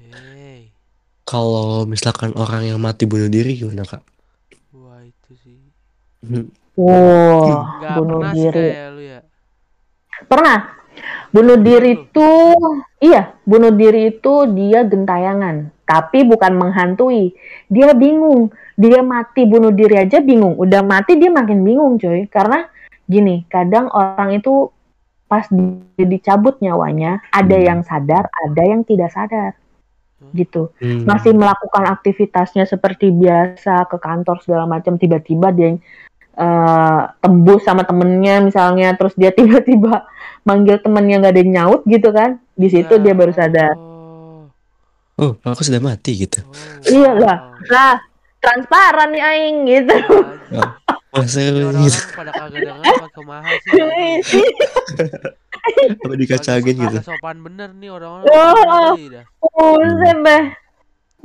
Kalau 1.26 1.84
misalkan 1.84 2.30
orang 2.38 2.62
yang 2.64 2.78
mati 2.78 3.02
bunuh 3.04 3.26
diri 3.26 3.58
gimana 3.58 3.82
kak? 3.82 3.98
wah 4.70 5.02
itu 5.02 5.32
sih. 5.42 5.58
Hmm. 6.22 6.46
Wow, 6.78 7.66
Nggak 7.82 7.94
bunuh 7.98 8.20
diri. 8.30 8.68
lu 8.94 9.02
ya. 9.02 9.20
Pernah. 10.24 10.58
Bunuh 11.28 11.58
diri 11.60 11.92
itu 11.98 12.30
iya, 13.02 13.36
bunuh 13.44 13.68
diri 13.68 14.08
itu 14.08 14.32
dia 14.54 14.80
gentayangan, 14.80 15.68
tapi 15.84 16.24
bukan 16.24 16.56
menghantui. 16.56 17.36
Dia 17.68 17.92
bingung. 17.92 18.48
Dia 18.78 19.04
mati 19.04 19.44
bunuh 19.44 19.74
diri 19.74 19.98
aja 19.98 20.22
bingung. 20.22 20.56
Udah 20.56 20.80
mati 20.80 21.18
dia 21.18 21.28
makin 21.28 21.60
bingung, 21.60 21.98
coy. 21.98 22.24
Karena 22.30 22.64
gini, 23.04 23.44
kadang 23.50 23.92
orang 23.92 24.38
itu 24.38 24.72
pas 25.26 25.44
dicabut 25.98 26.56
nyawanya, 26.62 27.20
ada 27.28 27.56
Hmm. 27.58 27.66
yang 27.66 27.80
sadar, 27.82 28.24
ada 28.30 28.62
yang 28.62 28.80
tidak 28.86 29.10
sadar. 29.10 29.52
Gitu. 30.32 30.72
Hmm. 30.80 31.04
Masih 31.04 31.36
melakukan 31.36 31.84
aktivitasnya 31.90 32.64
seperti 32.66 33.12
biasa 33.12 33.86
ke 33.86 33.96
kantor 34.00 34.42
segala 34.42 34.64
macam, 34.66 34.96
tiba-tiba 34.96 35.52
dia 35.52 35.76
eh, 36.36 37.02
tembus 37.20 37.62
sama 37.66 37.84
temennya 37.84 38.42
misalnya, 38.42 38.96
terus 38.96 39.14
dia 39.14 39.30
tiba-tiba 39.38 40.08
manggil 40.46 40.78
temennya 40.80 41.22
nggak 41.22 41.32
ada 41.34 41.40
yang 41.42 41.52
nyaut 41.52 41.80
gitu 41.86 42.08
kan, 42.10 42.38
di 42.56 42.68
situ 42.70 42.94
Ya, 42.98 43.02
dia 43.02 43.14
baru 43.14 43.32
sadar. 43.34 43.74
Oh, 43.76 43.96
Oh, 45.16 45.32
aku 45.48 45.64
sudah 45.64 45.80
mati 45.80 46.12
gitu. 46.28 46.44
oh, 46.44 46.52
Iya 47.00 47.16
lah. 47.16 47.36
Lah, 47.72 47.96
transparan 48.36 49.16
nih 49.16 49.22
aing 49.24 49.56
gitu. 49.64 49.96
Anjing. 50.52 50.86
Masa 51.16 51.40
gitu. 51.40 51.64
orang-orang 51.64 52.12
pada 52.12 52.32
kagak 52.36 52.60
denger 52.68 52.84
apa 52.84 53.08
kemahal 53.16 53.56
sih. 53.64 54.44
Apa 56.02 56.14
dikacangin 56.14 56.76
gitu. 56.78 56.98
Sopan 57.02 57.42
bener 57.42 57.74
nih 57.74 57.90
orang-orang. 57.90 58.26
Oh. 58.30 58.94
Buset 59.76 60.18
deh. 60.22 60.44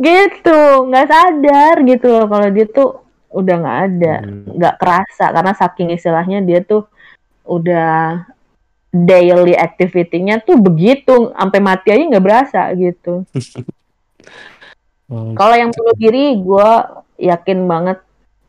Gitu, 0.01 0.59
nggak 0.89 1.07
sadar 1.07 1.75
gitu 1.85 2.07
loh 2.09 2.25
kalau 2.25 2.47
dia 2.49 2.65
tuh 2.65 2.89
udah 3.31 3.55
nggak 3.61 3.79
ada, 3.85 4.15
Hmm. 4.25 4.43
nggak 4.57 4.75
kerasa 4.81 5.25
karena 5.29 5.53
saking 5.53 5.89
istilahnya 5.93 6.41
dia 6.41 6.59
tuh 6.65 6.89
udah 7.45 8.25
daily 8.91 9.55
activity-nya 9.55 10.41
tuh 10.43 10.59
begitu, 10.59 11.31
sampai 11.31 11.59
mati 11.63 11.93
aja 11.93 12.03
nggak 12.03 12.25
berasa 12.25 12.61
gitu. 12.73 13.23
Oh, 15.11 15.35
Kalau 15.35 15.59
yang 15.59 15.75
bunuh 15.75 15.91
diri, 15.99 16.39
gue 16.39 16.69
yakin 17.19 17.67
banget 17.67 17.99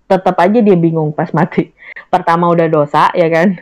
tetap 0.06 0.38
aja 0.38 0.62
dia 0.62 0.78
bingung 0.78 1.10
pas 1.10 1.26
mati. 1.34 1.74
Pertama 2.06 2.46
udah 2.54 2.70
dosa 2.70 3.10
ya 3.18 3.26
kan, 3.26 3.58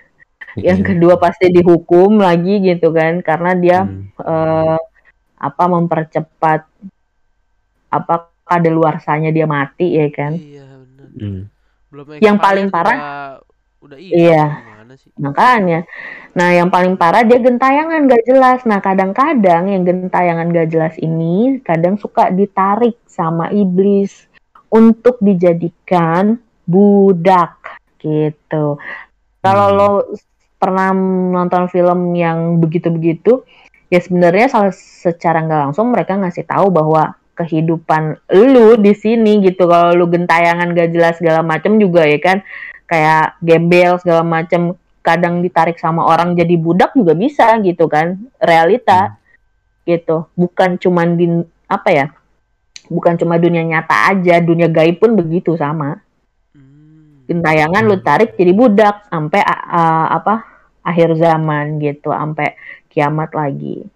yang 0.58 0.80
iya. 0.82 0.86
kedua 0.86 1.14
pasti 1.20 1.46
dihukum 1.52 2.18
lagi 2.18 2.58
gitu 2.64 2.90
kan, 2.90 3.22
karena 3.22 3.52
dia 3.54 3.78
Hmm. 3.86 4.10
eh, 4.18 4.78
apa 5.40 5.64
mempercepat 5.68 6.60
apa 7.90 8.14
kadaluarsanya 8.46 9.30
dia 9.30 9.46
mati 9.46 9.94
ya 9.94 10.08
kan. 10.10 10.34
Iya 10.34 10.66
bener. 10.66 11.08
Hmm. 11.14 11.42
Belum 11.90 12.04
Yang 12.18 12.36
paling 12.38 12.66
parah- 12.70 12.98
udah, 13.82 13.94
udah 13.94 13.98
Iya. 13.98 14.44
Sih? 14.90 15.14
Makanya. 15.22 15.86
Nah, 16.34 16.50
yang 16.50 16.66
paling 16.66 16.98
parah 16.98 17.22
dia 17.22 17.38
gentayangan 17.38 18.10
gak 18.10 18.26
jelas. 18.26 18.66
Nah, 18.66 18.82
kadang-kadang 18.82 19.70
yang 19.70 19.86
gentayangan 19.86 20.50
gak 20.50 20.66
jelas 20.66 20.98
ini 20.98 21.62
kadang 21.62 21.94
suka 21.94 22.26
ditarik 22.34 22.98
sama 23.06 23.54
iblis 23.54 24.26
untuk 24.66 25.22
dijadikan 25.22 26.42
budak 26.66 27.54
gitu. 28.02 28.82
Kalau 29.38 29.66
Hmm. 29.70 29.78
lo 29.78 29.90
pernah 30.60 30.92
nonton 31.32 31.72
film 31.72 32.12
yang 32.12 32.60
begitu-begitu, 32.60 33.48
ya 33.88 33.98
sebenarnya 33.98 34.52
secara 34.76 35.40
nggak 35.40 35.60
langsung 35.72 35.88
mereka 35.88 36.20
ngasih 36.20 36.44
tahu 36.44 36.68
bahwa 36.68 37.16
kehidupan 37.34 38.20
lu 38.36 38.76
di 38.76 38.92
sini 38.92 39.40
gitu. 39.40 39.64
Kalau 39.64 39.96
lu 39.96 40.04
gentayangan 40.12 40.76
gak 40.76 40.92
jelas 40.92 41.16
segala 41.16 41.40
macem 41.40 41.80
juga 41.80 42.04
ya 42.04 42.20
kan, 42.20 42.44
kayak 42.84 43.40
gembel 43.40 43.96
segala 44.02 44.20
macem 44.20 44.76
kadang 45.00 45.40
ditarik 45.40 45.80
sama 45.80 46.04
orang 46.04 46.36
jadi 46.36 46.60
budak 46.60 46.92
juga 46.92 47.16
bisa 47.16 47.56
gitu 47.64 47.88
kan 47.88 48.20
realita 48.36 49.16
gitu 49.88 50.28
bukan 50.36 50.76
cuman 50.76 51.16
di 51.16 51.26
apa 51.70 51.88
ya 51.88 52.06
bukan 52.90 53.16
cuma 53.16 53.40
dunia 53.40 53.64
nyata 53.64 54.12
aja 54.12 54.42
dunia 54.42 54.68
gaib 54.68 55.00
pun 55.00 55.16
begitu 55.16 55.56
sama 55.56 56.02
Hmm. 56.50 57.30
gentayangan 57.30 57.86
lu 57.86 58.02
tarik 58.02 58.34
jadi 58.34 58.50
budak 58.50 59.06
sampai 59.06 59.38
a- 59.38 60.10
apa 60.18 60.49
akhir 60.80 61.16
zaman 61.16 61.80
gitu 61.80 62.10
sampai 62.10 62.56
kiamat 62.90 63.30
lagi. 63.36 63.86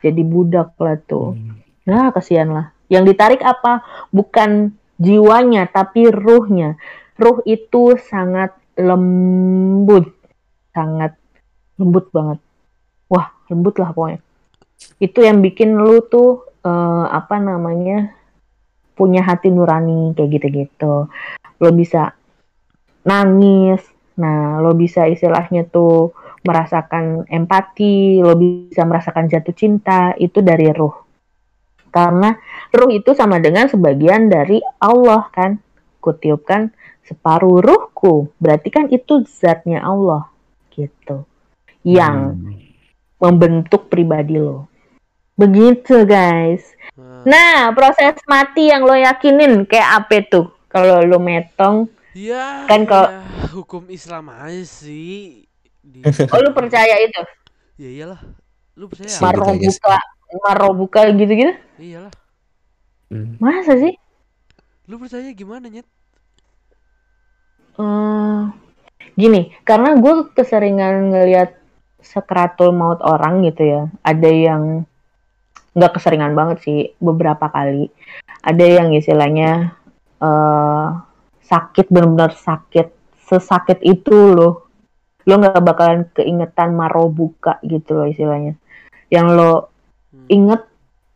Jadi 0.00 0.22
budak 0.22 0.76
lah 0.78 0.96
tuh. 1.02 1.34
Hmm. 1.34 1.58
nah 1.86 2.10
kasihan 2.10 2.50
lah. 2.50 2.66
Yang 2.86 3.14
ditarik 3.14 3.42
apa? 3.42 3.82
Bukan 4.14 4.74
jiwanya 5.00 5.66
tapi 5.66 6.10
ruhnya. 6.12 6.78
Ruh 7.16 7.42
itu 7.48 7.96
sangat 7.98 8.54
lembut. 8.76 10.12
Sangat 10.76 11.16
lembut 11.80 12.12
banget. 12.12 12.38
Wah 13.08 13.32
lembut 13.48 13.80
lah 13.80 13.90
pokoknya. 13.90 14.20
Itu 15.00 15.24
yang 15.24 15.40
bikin 15.40 15.74
lu 15.74 16.04
tuh 16.06 16.44
eh, 16.62 17.06
apa 17.08 17.40
namanya 17.40 18.12
punya 18.96 19.24
hati 19.24 19.52
nurani 19.52 20.12
kayak 20.16 20.30
gitu-gitu. 20.40 21.08
Lo 21.56 21.68
bisa 21.72 22.12
nangis 23.06 23.95
nah 24.16 24.58
lo 24.64 24.72
bisa 24.72 25.04
istilahnya 25.04 25.68
tuh 25.68 26.16
merasakan 26.46 27.26
empati 27.28 28.20
lo 28.22 28.32
bisa 28.38 28.86
merasakan 28.86 29.28
jatuh 29.28 29.54
cinta 29.56 30.14
itu 30.16 30.40
dari 30.40 30.70
ruh. 30.72 30.94
Karena 31.90 32.36
ruh 32.76 32.92
itu 32.92 33.16
sama 33.16 33.40
dengan 33.40 33.72
sebagian 33.72 34.28
dari 34.28 34.60
Allah 34.80 35.26
kan? 35.32 35.56
Kutiupkan 36.00 36.70
separuh 37.08 37.64
ruhku. 37.64 38.28
Berarti 38.36 38.68
kan 38.68 38.86
itu 38.92 39.24
zatnya 39.24 39.80
Allah 39.80 40.28
gitu. 40.76 41.24
Yang 41.86 42.16
Hmm. 42.36 42.52
membentuk 43.16 43.88
pribadi 43.88 44.36
lo. 44.36 44.68
Begitu 45.40 46.04
guys. 46.04 46.64
Nah, 46.96 47.24
nah 47.24 47.60
proses 47.72 48.16
mati 48.28 48.68
yang 48.68 48.84
lo 48.84 48.92
yakinin 48.92 49.64
kayak 49.64 50.04
apa 50.04 50.16
tuh? 50.28 50.46
Kalau 50.68 51.00
lo 51.00 51.16
metong 51.16 51.88
ya, 52.16 52.64
kan 52.64 52.88
kalau- 52.88 53.12
ya, 53.12 53.20
hukum 53.52 53.84
Islam 53.92 54.32
aja 54.32 54.64
sih. 54.64 55.44
Di, 55.84 56.00
oh 56.02 56.38
lu 56.42 56.50
percaya 56.50 56.96
itu 56.98 57.20
ya 57.76 57.90
iyalah. 57.92 58.20
Lu 58.74 58.88
percaya? 58.88 59.06
Aja 59.06 59.14
sih. 59.14 59.22
marobuka 59.22 59.96
marobuka 60.42 61.00
gitu-gitu 61.14 61.54
Iyalah. 61.78 62.10
Hmm. 63.06 63.38
masa 63.38 63.78
sih 63.78 63.94
Lu 64.86 64.98
percaya 64.98 65.30
gimana, 65.30 65.66
Nyet? 65.66 65.86
Eh, 67.76 68.42
gini, 69.18 69.50
karena 69.66 69.98
gue 69.98 70.30
keseringan 70.30 71.10
ngelihat 71.10 71.58
sekratul 72.00 72.70
maut 72.70 73.02
orang 73.02 73.42
gitu 73.44 73.66
ya. 73.66 73.82
Ada 74.06 74.30
yang 74.30 74.62
nggak 75.74 75.92
keseringan 75.98 76.38
banget 76.38 76.62
sih, 76.62 76.78
beberapa 77.02 77.50
kali. 77.50 77.90
Ada 78.46 78.64
yang 78.80 78.94
istilahnya 78.94 79.74
eh 80.22 80.88
sakit 81.46 81.86
benar-benar 81.88 82.34
sakit, 82.34 82.86
sesakit 83.26 83.78
itu 83.86 84.14
loh. 84.34 84.66
Lo 85.26 85.38
nggak 85.38 85.62
bakalan 85.62 86.02
keingetan 86.14 86.74
marobuka 86.74 87.58
gitu 87.66 87.98
loh 87.98 88.06
istilahnya. 88.06 88.54
Yang 89.10 89.26
lo 89.38 89.52
Hmm. 90.14 90.26
inget 90.30 90.62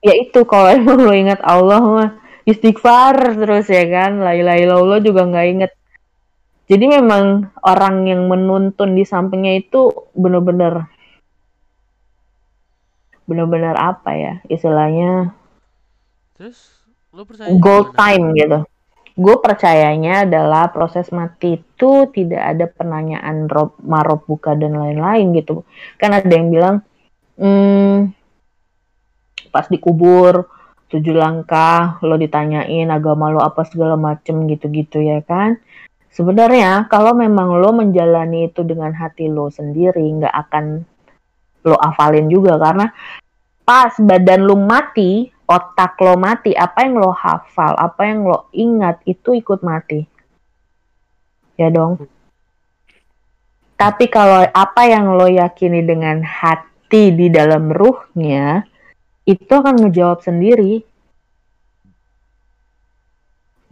ya 0.02 0.14
itu 0.16 0.40
kalau 0.44 0.68
emang 0.76 0.98
lo 1.00 1.12
inget 1.14 1.40
Allah 1.44 1.80
mah 1.80 2.10
istighfar 2.44 3.16
terus 3.38 3.66
ya 3.70 3.84
kan 3.86 4.20
la 4.20 4.32
ilaha 4.34 4.58
illallah 4.58 4.98
juga 5.00 5.22
nggak 5.28 5.46
inget 5.52 5.72
jadi 6.70 7.00
memang 7.00 7.50
orang 7.66 8.06
yang 8.06 8.22
menuntun 8.30 8.94
di 8.94 9.04
sampingnya 9.06 9.58
itu 9.60 9.90
bener-bener 10.14 10.86
bener-bener 13.28 13.76
apa 13.78 14.10
ya 14.16 14.34
istilahnya 14.50 15.30
Terus 16.34 16.82
lu 17.14 17.22
percaya 17.26 17.50
gold 17.58 17.94
time 17.94 18.34
gitu 18.34 18.58
gue 19.16 19.36
percayanya 19.42 20.26
adalah 20.28 20.70
proses 20.70 21.10
mati 21.10 21.58
itu 21.58 21.90
tidak 22.14 22.42
ada 22.56 22.66
penanyaan 22.70 23.50
rob 23.50 23.74
marob 23.82 24.26
buka 24.26 24.54
dan 24.54 24.78
lain-lain 24.78 25.34
gitu. 25.34 25.66
Kan 25.98 26.14
ada 26.14 26.30
yang 26.30 26.48
bilang 26.50 26.76
hmm, 27.40 28.14
pas 29.50 29.66
dikubur 29.66 30.46
tujuh 30.90 31.14
langkah 31.14 32.02
lo 32.02 32.18
ditanyain 32.18 32.90
agama 32.90 33.30
lo 33.30 33.38
apa 33.42 33.62
segala 33.66 33.94
macem 33.94 34.46
gitu-gitu 34.50 35.02
ya 35.02 35.22
kan? 35.22 35.58
Sebenarnya 36.10 36.90
kalau 36.90 37.14
memang 37.14 37.54
lo 37.54 37.70
menjalani 37.70 38.50
itu 38.50 38.66
dengan 38.66 38.90
hati 38.90 39.30
lo 39.30 39.46
sendiri 39.50 40.02
nggak 40.02 40.34
akan 40.48 40.82
lo 41.66 41.76
hafalin 41.78 42.26
juga. 42.26 42.58
Karena 42.58 42.90
pas 43.62 43.94
badan 44.02 44.42
lo 44.42 44.58
mati 44.58 45.30
otak 45.50 45.98
lo 45.98 46.14
mati 46.14 46.54
apa 46.54 46.86
yang 46.86 47.02
lo 47.02 47.10
hafal 47.10 47.74
apa 47.74 48.06
yang 48.06 48.22
lo 48.22 48.46
ingat 48.54 49.02
itu 49.02 49.34
ikut 49.34 49.66
mati. 49.66 50.06
Ya 51.58 51.74
dong. 51.74 52.06
Tapi 53.74 54.06
kalau 54.06 54.46
apa 54.46 54.86
yang 54.86 55.18
lo 55.18 55.26
yakini 55.26 55.82
dengan 55.82 56.22
hati 56.22 57.10
di 57.10 57.26
dalam 57.34 57.74
ruhnya 57.74 58.62
itu 59.26 59.50
akan 59.50 59.90
ngejawab 59.90 60.22
sendiri. 60.22 60.86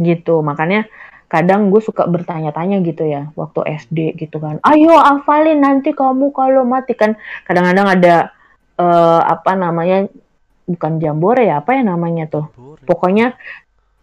Gitu 0.02 0.34
makanya 0.42 0.90
kadang 1.28 1.68
gue 1.68 1.78
suka 1.84 2.08
bertanya-tanya 2.08 2.80
gitu 2.82 3.06
ya 3.06 3.30
waktu 3.38 3.78
SD 3.86 4.18
gitu 4.18 4.42
kan. 4.42 4.58
Ayo 4.66 4.98
hafalin 4.98 5.62
nanti 5.62 5.94
kamu 5.94 6.34
kalau 6.34 6.66
mati 6.66 6.98
kan. 6.98 7.14
Kadang-kadang 7.46 7.86
ada 7.86 8.14
eh, 8.80 9.20
apa 9.22 9.52
namanya 9.54 10.10
bukan 10.68 11.00
jambore 11.00 11.48
ya 11.48 11.58
apa 11.58 11.72
ya 11.72 11.82
namanya 11.82 12.28
tuh 12.28 12.44
Boleh. 12.52 12.84
pokoknya 12.84 13.26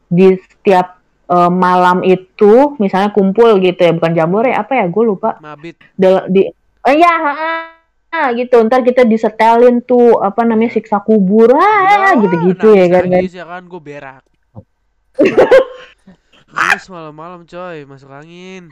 di 0.10 0.34
setiap 0.34 0.98
eh, 1.26 1.52
malam 1.54 2.02
itu 2.02 2.74
misalnya 2.78 3.14
kumpul 3.14 3.62
gitu 3.62 3.78
ya 3.80 3.94
bukan 3.94 4.12
jambore 4.12 4.50
apa 4.50 4.82
ya 4.82 4.86
gue 4.90 5.04
lupa 5.06 5.38
Mabit. 5.38 5.78
Dal- 5.94 6.26
di 6.28 6.50
oh 6.82 6.94
iya 6.94 7.14
ah, 7.14 7.70
ah, 8.10 8.28
gitu 8.34 8.58
ntar 8.64 8.82
kita 8.82 9.06
disetelin 9.06 9.80
tuh 9.82 10.18
apa 10.20 10.42
namanya 10.42 10.74
siksa 10.74 11.00
kubur 11.00 11.54
ah 11.54 11.86
Ya, 11.86 12.18
gitu-gitu 12.18 12.74
ya 12.74 12.86
kan 12.90 13.04
nangis 13.06 13.34
ya 13.34 13.46
kan 13.46 13.64
gue 13.64 13.78
berak. 13.80 14.24
Nangis 16.48 16.88
malam-malam 16.88 17.44
coy, 17.44 17.84
masuk 17.84 18.08
angin. 18.10 18.72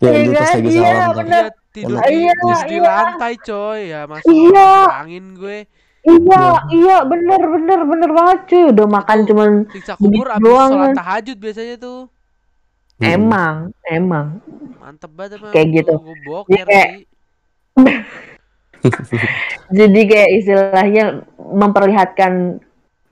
Ya, 0.00 0.10
Iya 0.10 0.32
pas 0.32 0.40
kan? 0.40 0.56
lagi 0.56 0.68
Iya, 0.70 0.80
salam 0.84 1.04
kan. 1.04 1.16
bener. 1.20 1.44
Dia 1.44 1.52
tidur 1.74 1.96
Enak. 1.96 2.06
di, 2.06 2.14
Iya, 2.16 2.32
di 2.64 2.76
iya. 2.76 2.82
lantai 2.84 3.34
coy 3.38 3.80
ya 3.88 4.00
masuk 4.04 4.32
Iya. 4.32 4.72
angin 4.94 5.24
gue. 5.34 5.58
Iya 6.04 6.44
iya 6.70 6.96
bener 7.02 7.40
bener 7.40 7.80
bener 7.82 8.10
banget 8.10 8.38
cuy 8.46 8.64
udah 8.70 8.86
makan 8.86 9.18
Itu 9.18 9.28
cuman 9.30 9.50
Siksa 9.72 9.92
kubur 9.96 10.26
abis 10.28 10.42
doang, 10.42 10.70
sholat 10.70 10.86
kan. 10.86 10.96
tahajud 10.96 11.36
biasanya 11.38 11.76
tuh. 11.76 12.00
Hmm. 12.94 13.10
emang 13.10 13.54
emang 13.84 14.26
Mantep 14.78 15.10
banget 15.10 15.40
emang. 15.40 15.50
Kayak 15.50 15.68
gitu. 15.74 15.94
Gue 15.96 16.16
boker 16.22 16.64
kayak- 16.64 16.92
jadi 19.72 20.00
kayak 20.04 20.30
istilahnya 20.36 21.04
memperlihatkan 21.34 22.60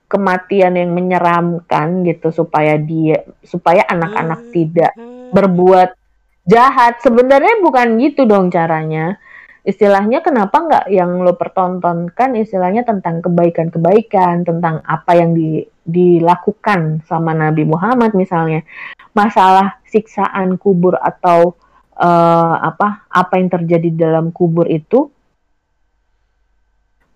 kematian 0.05 0.77
yang 0.77 0.93
menyeramkan 0.93 2.05
gitu 2.05 2.29
supaya 2.29 2.77
dia 2.77 3.25
supaya 3.41 3.81
anak-anak 3.83 4.53
tidak 4.53 4.93
berbuat 5.33 5.97
jahat 6.45 7.01
sebenarnya 7.01 7.57
bukan 7.59 7.97
gitu 7.97 8.23
dong 8.23 8.53
caranya 8.53 9.17
istilahnya 9.63 10.19
kenapa 10.19 10.59
nggak 10.59 10.85
yang 10.91 11.23
lo 11.23 11.39
pertontonkan 11.39 12.35
istilahnya 12.35 12.83
tentang 12.83 13.23
kebaikan-kebaikan 13.23 14.43
tentang 14.43 14.83
apa 14.83 15.11
yang 15.15 15.31
di- 15.31 15.63
dilakukan 15.87 17.03
sama 17.07 17.31
Nabi 17.31 17.63
Muhammad 17.63 18.11
misalnya 18.15 18.67
masalah 19.15 19.79
siksaan 19.87 20.59
kubur 20.59 20.99
atau 20.99 21.55
eh, 21.95 22.55
apa 22.59 23.07
apa 23.07 23.33
yang 23.39 23.49
terjadi 23.51 23.89
dalam 23.95 24.35
kubur 24.35 24.67
itu 24.67 25.07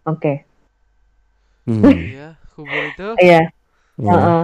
oke 0.08 0.48
Hmm. 1.68 1.84
Iya, 2.16 2.40
kubur 2.56 2.80
itu. 2.88 3.08
iya 3.20 3.52
Ya. 3.98 4.14
Heeh. 4.14 4.44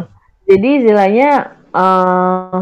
Jadi 0.49 0.70
istilahnya 0.82 1.30
eh 1.72 2.62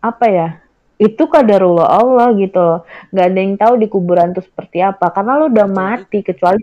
apa 0.00 0.26
ya? 0.30 0.61
Itu 1.02 1.26
kadarullah 1.26 1.88
Allah 1.90 2.30
gitu 2.34 2.58
loh. 2.58 2.80
Gak 3.10 3.26
ada 3.26 3.38
yang 3.38 3.54
tahu 3.56 3.74
di 3.76 3.86
kuburan 3.86 4.30
tuh 4.30 4.40
seperti 4.40 4.78
apa 4.78 5.10
karena 5.10 5.34
lo 5.34 5.50
udah 5.50 5.66
mati 5.66 6.22
kecuali 6.22 6.62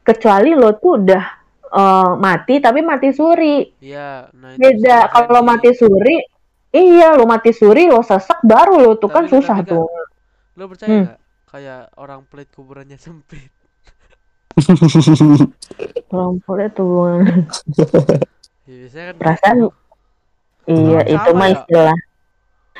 kecuali 0.00 0.54
lo 0.54 0.70
tuh 0.74 0.92
udah 0.96 1.24
eh, 1.66 2.10
mati 2.16 2.54
tapi 2.58 2.80
mati 2.80 3.10
suri. 3.10 3.66
Iya, 3.78 4.30
nah 4.32 4.54
Beda 4.54 5.06
kalau 5.08 5.42
mati 5.42 5.70
suri 5.72 6.16
Iya, 6.70 7.18
lo 7.18 7.26
mati 7.26 7.50
suri, 7.50 7.90
lo 7.90 7.98
sesek 7.98 8.46
baru 8.46 8.78
lo 8.78 8.92
tuh 8.94 9.10
kan 9.10 9.26
Tapi- 9.26 9.32
susah 9.34 9.58
tapi 9.58 9.74
tuh. 9.74 9.90
Lo 10.54 10.70
percaya 10.70 10.86
Hmm. 10.88 11.02
nggak 11.02 11.18
kayak 11.50 11.82
orang 11.98 12.20
pelit 12.30 12.46
kuburannya 12.54 12.94
sempit? 13.02 13.50
Rumputnya 16.10 16.68
tuh. 16.70 17.26
Ya, 18.66 18.86
biasanya 18.86 19.04
kan 19.10 19.14
Perasaan 19.18 19.56
gitu. 19.58 19.68
iya, 20.70 21.00
itu 21.08 21.30
mah 21.34 21.48
ya? 21.66 21.90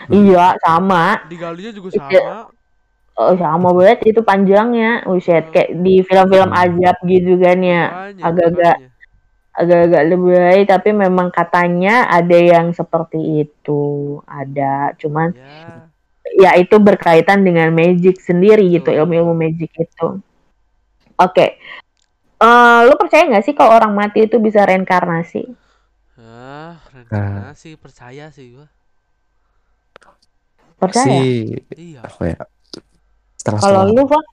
Iya, 0.09 0.57
sama. 0.63 1.21
digalinya 1.29 1.73
juga 1.75 1.89
Iya. 1.93 2.01
sama. 2.01 2.37
Oh, 3.21 3.35
sama 3.37 3.69
banget 3.77 3.99
itu 4.09 4.21
panjangnya. 4.25 5.05
Buset, 5.05 5.53
kayak 5.53 5.77
di 5.85 6.01
film-film 6.01 6.49
Hmm. 6.49 6.63
azab 6.65 6.97
gitu 7.05 7.37
kan 7.37 7.59
ya. 7.61 7.85
Agak-agak 8.17 8.77
agak-agak 9.53 10.03
lebay 10.09 10.59
tapi 10.65 10.95
memang 10.95 11.29
katanya 11.29 12.07
ada 12.09 12.39
yang 12.39 12.71
seperti 12.71 13.45
itu 13.45 13.83
ada 14.25 14.95
cuman 14.95 15.35
Ya. 15.35 15.91
ya 16.39 16.51
itu 16.57 16.79
berkaitan 16.79 17.43
dengan 17.43 17.75
magic 17.75 18.23
sendiri 18.23 18.63
gitu 18.71 18.89
Betul. 18.89 19.03
ilmu-ilmu 19.05 19.35
magic 19.35 19.69
itu 19.75 20.23
oke 21.19 21.47
Eh, 22.41 22.81
lu 22.89 22.97
percaya 22.97 23.29
nggak 23.29 23.45
sih 23.45 23.53
kalau 23.53 23.77
orang 23.77 23.93
mati 23.93 24.25
itu 24.25 24.41
bisa 24.41 24.65
reinkarnasi 24.65 25.45
Ah, 26.17 26.81
reinkarnasi 26.89 27.77
percaya 27.77 28.33
sih 28.33 28.57
gua. 28.57 28.65
Percaya? 30.81 31.07
Sih 31.07 31.61
Iya. 31.77 32.01
ya? 32.09 32.37
Setengah 33.37 33.61
kalau 33.61 33.83
lu 33.89 34.03
Pak, 34.09 34.25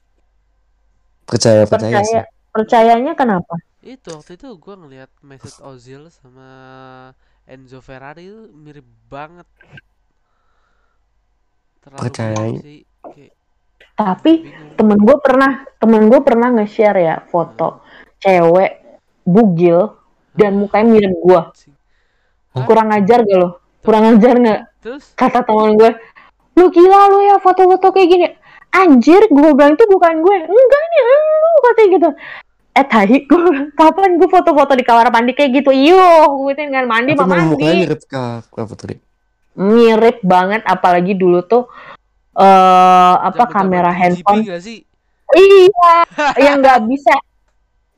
percaya 1.27 1.63
percaya 1.67 1.99
sih. 2.01 2.15
percaya 2.15 2.23
percayanya 2.55 3.13
kenapa? 3.13 3.59
Itu 3.83 4.15
waktu 4.15 4.39
itu 4.39 4.47
gua 4.57 4.75
ngeliat 4.79 5.11
Mesut 5.21 5.59
Ozil 5.63 6.07
sama 6.11 6.49
Enzo 7.47 7.79
Ferrari 7.79 8.27
itu 8.27 8.51
mirip 8.51 8.87
banget. 9.07 9.47
Terlalu 11.83 12.01
Percaya. 12.01 12.35
mirip 12.35 12.63
sih. 12.63 12.79
Kayak 13.07 13.33
tapi 13.97 14.45
bingung. 14.45 14.77
temen 14.77 14.97
gue 15.01 15.17
pernah 15.25 15.51
temen 15.81 16.05
gue 16.05 16.21
pernah 16.21 16.53
nge-share 16.53 16.99
ya 17.01 17.15
foto 17.33 17.81
cewek 18.21 18.77
bugil 19.25 19.97
dan 20.37 20.53
mukanya 20.53 20.89
mirip 21.01 21.13
gue 21.17 21.41
kurang 22.65 22.89
ajar 22.93 23.25
gak 23.25 23.37
lo? 23.37 23.49
Kurang 23.81 24.17
ajar 24.17 24.35
nggak 24.37 24.61
Terus? 24.83 25.03
Kata 25.17 25.41
teman 25.41 25.73
gue 25.77 25.91
lu 26.57 26.65
gila 26.73 26.99
lu 27.13 27.19
ya 27.23 27.37
foto-foto 27.37 27.93
kayak 27.93 28.09
gini. 28.09 28.27
Anjir 28.73 29.21
gue 29.29 29.49
bilang 29.53 29.77
itu 29.77 29.85
bukan 29.87 30.13
gue. 30.25 30.37
Enggak 30.43 30.83
nih 30.91 31.01
lu 31.05 31.59
katanya 31.63 31.89
gitu. 31.93 32.09
Eh 32.77 32.85
tahi 32.85 33.17
gue 33.25 33.41
kapan 33.77 34.17
gue 34.17 34.29
foto-foto 34.29 34.73
di 34.73 34.83
kamar 34.83 35.13
mandi? 35.13 35.37
Kayak 35.37 35.63
gitu. 35.63 35.71
Iyo 35.71 36.01
gue 36.45 36.53
kan 36.57 36.85
mandi 36.89 37.13
Tapi 37.13 37.21
mah 37.21 37.27
mandi. 37.29 37.85
mirip 37.85 38.01
ke 38.09 38.21
apa 38.43 38.73
tadi 38.73 38.97
mirip 39.57 40.21
banget 40.21 40.61
apalagi 40.69 41.17
dulu 41.17 41.41
tuh 41.41 41.65
eh 42.37 43.15
apa 43.17 43.49
zaman-zaman 43.49 43.55
kamera 43.57 43.91
2GP 43.91 43.99
handphone. 43.99 44.41
nggak 44.45 44.61
sih? 44.61 44.77
iya 45.33 45.93
yang 46.45 46.61
nggak 46.61 46.81
bisa 46.85 47.15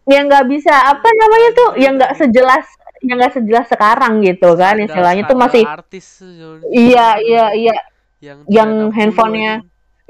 yang 0.08 0.24
nggak 0.26 0.46
bisa 0.48 0.74
apa 0.74 1.06
namanya 1.06 1.50
tuh 1.54 1.70
yang 1.78 1.94
nggak 2.00 2.16
sejelas 2.16 2.66
yang 3.04 3.20
nggak 3.20 3.36
sejelas 3.36 3.68
sekarang 3.68 4.24
gitu 4.24 4.56
kan 4.56 4.80
istilahnya 4.80 5.28
tuh 5.28 5.38
masih 5.38 5.68
artis 5.68 6.24
tuh 6.24 6.64
iya 6.72 7.20
iya 7.20 7.46
iya 7.54 7.76
yang 8.20 8.44
yang 8.52 8.72
360 8.92 8.98
handphonenya. 9.00 9.54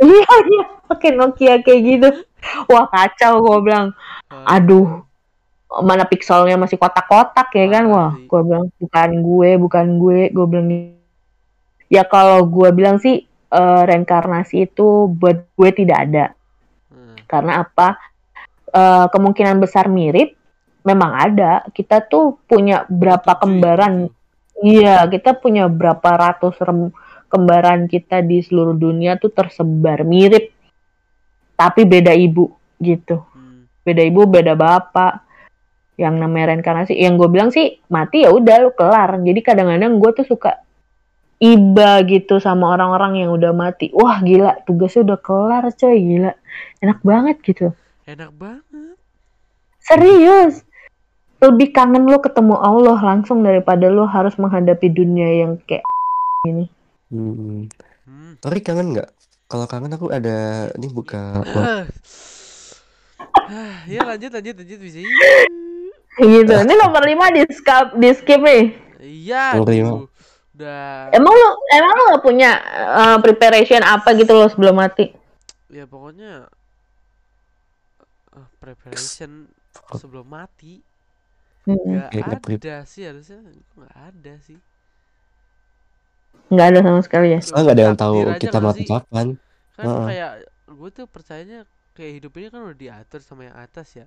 iya 0.02 0.36
iya 0.54 0.64
pakai 0.90 1.10
Nokia 1.14 1.56
kayak 1.62 1.82
gitu. 1.86 2.10
Wah 2.70 2.90
kacau 2.90 3.42
gue 3.46 3.58
bilang. 3.70 3.94
Aduh 4.30 5.06
mana 5.70 6.02
pikselnya 6.02 6.58
masih 6.58 6.82
kotak-kotak 6.82 7.54
ya 7.54 7.66
kan? 7.70 7.84
Wah 7.90 8.12
gue 8.18 8.42
bilang 8.42 8.74
bukan 8.82 9.10
gue 9.22 9.50
bukan 9.62 9.86
gue 10.02 10.20
gue 10.34 10.46
bilang 10.50 10.68
ya 11.90 12.02
kalau 12.06 12.42
gue 12.50 12.70
bilang 12.74 12.98
sih 12.98 13.22
eh, 13.30 13.82
reinkarnasi 13.86 14.70
itu 14.70 15.10
buat 15.10 15.46
gue 15.54 15.70
tidak 15.74 16.00
ada. 16.10 16.26
Hmm. 16.90 17.18
karena 17.30 17.62
apa? 17.62 18.02
Eh, 18.70 19.06
kemungkinan 19.14 19.62
besar 19.62 19.86
mirip 19.90 20.34
memang 20.82 21.12
ada. 21.14 21.62
Kita 21.70 22.02
tuh 22.02 22.42
punya 22.50 22.86
berapa 22.90 23.38
kembaran. 23.38 24.10
tujuh. 24.10 24.18
iya 24.60 25.08
kita 25.08 25.40
punya 25.40 25.72
berapa 25.72 26.10
ratus 26.20 26.60
rem- 26.60 26.92
kembaran 27.30 27.86
kita 27.86 28.26
di 28.26 28.42
seluruh 28.42 28.74
dunia 28.74 29.16
tuh 29.22 29.30
tersebar 29.30 30.02
mirip. 30.02 30.52
Tapi 31.54 31.86
beda 31.86 32.12
ibu 32.18 32.50
gitu. 32.82 33.22
Hmm. 33.36 33.70
beda 33.86 34.02
ibu 34.02 34.26
beda 34.26 34.58
bapak. 34.58 35.24
Yang 36.00 36.16
namanya 36.16 36.56
reinkarnasi 36.56 36.96
yang 36.96 37.20
gue 37.20 37.28
bilang 37.28 37.52
sih 37.54 37.78
mati 37.92 38.26
ya 38.26 38.34
udah 38.34 38.56
lu 38.66 38.72
kelar. 38.74 39.20
Jadi 39.22 39.40
kadang-kadang 39.44 40.00
gue 40.02 40.12
tuh 40.18 40.26
suka 40.26 40.64
iba 41.40 42.04
gitu 42.08 42.40
sama 42.42 42.72
orang-orang 42.74 43.24
yang 43.24 43.32
udah 43.36 43.52
mati. 43.52 43.92
Wah 43.92 44.24
gila 44.24 44.64
tugasnya 44.64 45.14
udah 45.14 45.20
kelar 45.20 45.64
coy 45.76 45.98
gila. 46.00 46.32
Enak 46.82 47.00
banget 47.04 47.38
gitu. 47.44 47.76
Enak 48.08 48.32
banget. 48.34 48.96
Serius. 49.84 50.64
Lebih 51.40 51.72
kangen 51.72 52.08
lu 52.08 52.20
ketemu 52.20 52.56
Allah 52.56 53.00
langsung 53.00 53.44
daripada 53.44 53.88
lu 53.88 54.04
harus 54.08 54.36
menghadapi 54.36 54.92
dunia 54.92 55.44
yang 55.44 55.56
kayak 55.64 55.84
ini 56.48 56.72
hmm. 57.10 57.70
hmm. 58.06 58.32
Tori 58.42 58.60
kangen 58.62 58.94
nggak 58.98 59.10
kalau 59.50 59.66
kangen 59.66 59.94
aku 59.98 60.14
ada 60.14 60.70
ini 60.78 60.88
buka. 60.94 61.42
Ah, 63.50 63.82
ya 63.90 64.06
lanjut 64.06 64.30
lanjut 64.30 64.56
lanjut 64.62 64.80
bisa 64.80 65.02
gitu 66.20 66.54
ini 66.54 66.74
nomor 66.76 67.02
5 67.02 67.36
di 67.36 67.42
skip 67.50 67.88
di 67.98 68.10
skip 68.14 68.42
nih 68.44 68.64
iya 69.02 69.56
Nomor 69.56 69.70
lima. 69.72 69.90
aduh. 69.90 70.06
udah 70.60 70.84
emang 71.16 71.34
lu 71.34 71.50
emang 71.72 71.92
lu 71.96 72.04
gak 72.14 72.24
punya 72.24 72.52
uh, 72.94 73.18
preparation 73.24 73.82
apa 73.82 74.12
gitu 74.20 74.36
lo 74.36 74.52
sebelum 74.52 74.76
mati 74.76 75.16
ya 75.72 75.88
pokoknya 75.88 76.46
eh, 78.36 78.48
preparation 78.60 79.48
sebelum 79.96 80.28
mati 80.28 80.84
Mm-mm. 81.66 81.96
nggak 81.96 82.10
nge-prep. 82.12 82.60
ada 82.66 82.78
sih 82.84 83.04
harusnya 83.08 83.40
nggak 83.78 83.94
ada 83.96 84.34
sih 84.44 84.58
nggak 86.50 86.68
ada 86.74 86.80
sama 86.82 87.00
sekali 87.06 87.28
ya 87.38 87.40
soalnya 87.46 87.64
nggak 87.64 87.78
ada 87.78 87.86
yang 87.86 87.98
tahu 87.98 88.16
kita 88.42 88.58
mati 88.58 88.84
kapan 88.90 89.28
kan 89.78 89.86
Heeh. 89.86 90.06
kayak 90.10 90.32
gue 90.70 90.90
tuh 90.90 91.06
percayanya 91.06 91.60
kayak 91.94 92.12
hidup 92.22 92.32
ini 92.40 92.48
kan 92.50 92.62
udah 92.66 92.78
diatur 92.78 93.22
sama 93.22 93.48
yang 93.48 93.58
atas 93.58 93.88
ya 93.96 94.06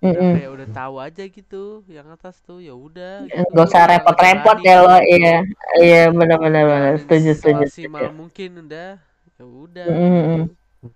udah 0.00 0.16
Mm-mm. 0.16 0.32
kayak 0.32 0.50
udah 0.56 0.68
tahu 0.72 0.94
aja 0.96 1.24
gitu 1.28 1.64
yang 1.92 2.08
atas 2.08 2.40
tuh 2.40 2.64
ya 2.64 2.72
udah 2.72 3.28
gitu. 3.28 3.36
nggak 3.52 3.66
usah 3.68 3.84
repot-repot 3.84 4.58
ya 4.64 4.76
lo 4.80 4.96
iya 5.04 5.44
iya 5.76 6.02
benar-benar 6.08 6.64
benar 6.64 6.94
setuju 6.96 7.36
setuju 7.36 7.64
semaksimal 7.68 8.08
setuju 8.08 8.16
mungkin 8.16 8.50
udah 8.64 8.90
ya 9.36 9.44
udah 9.44 9.86
Mm-mm. 9.92 10.40
gitu. 10.48 10.88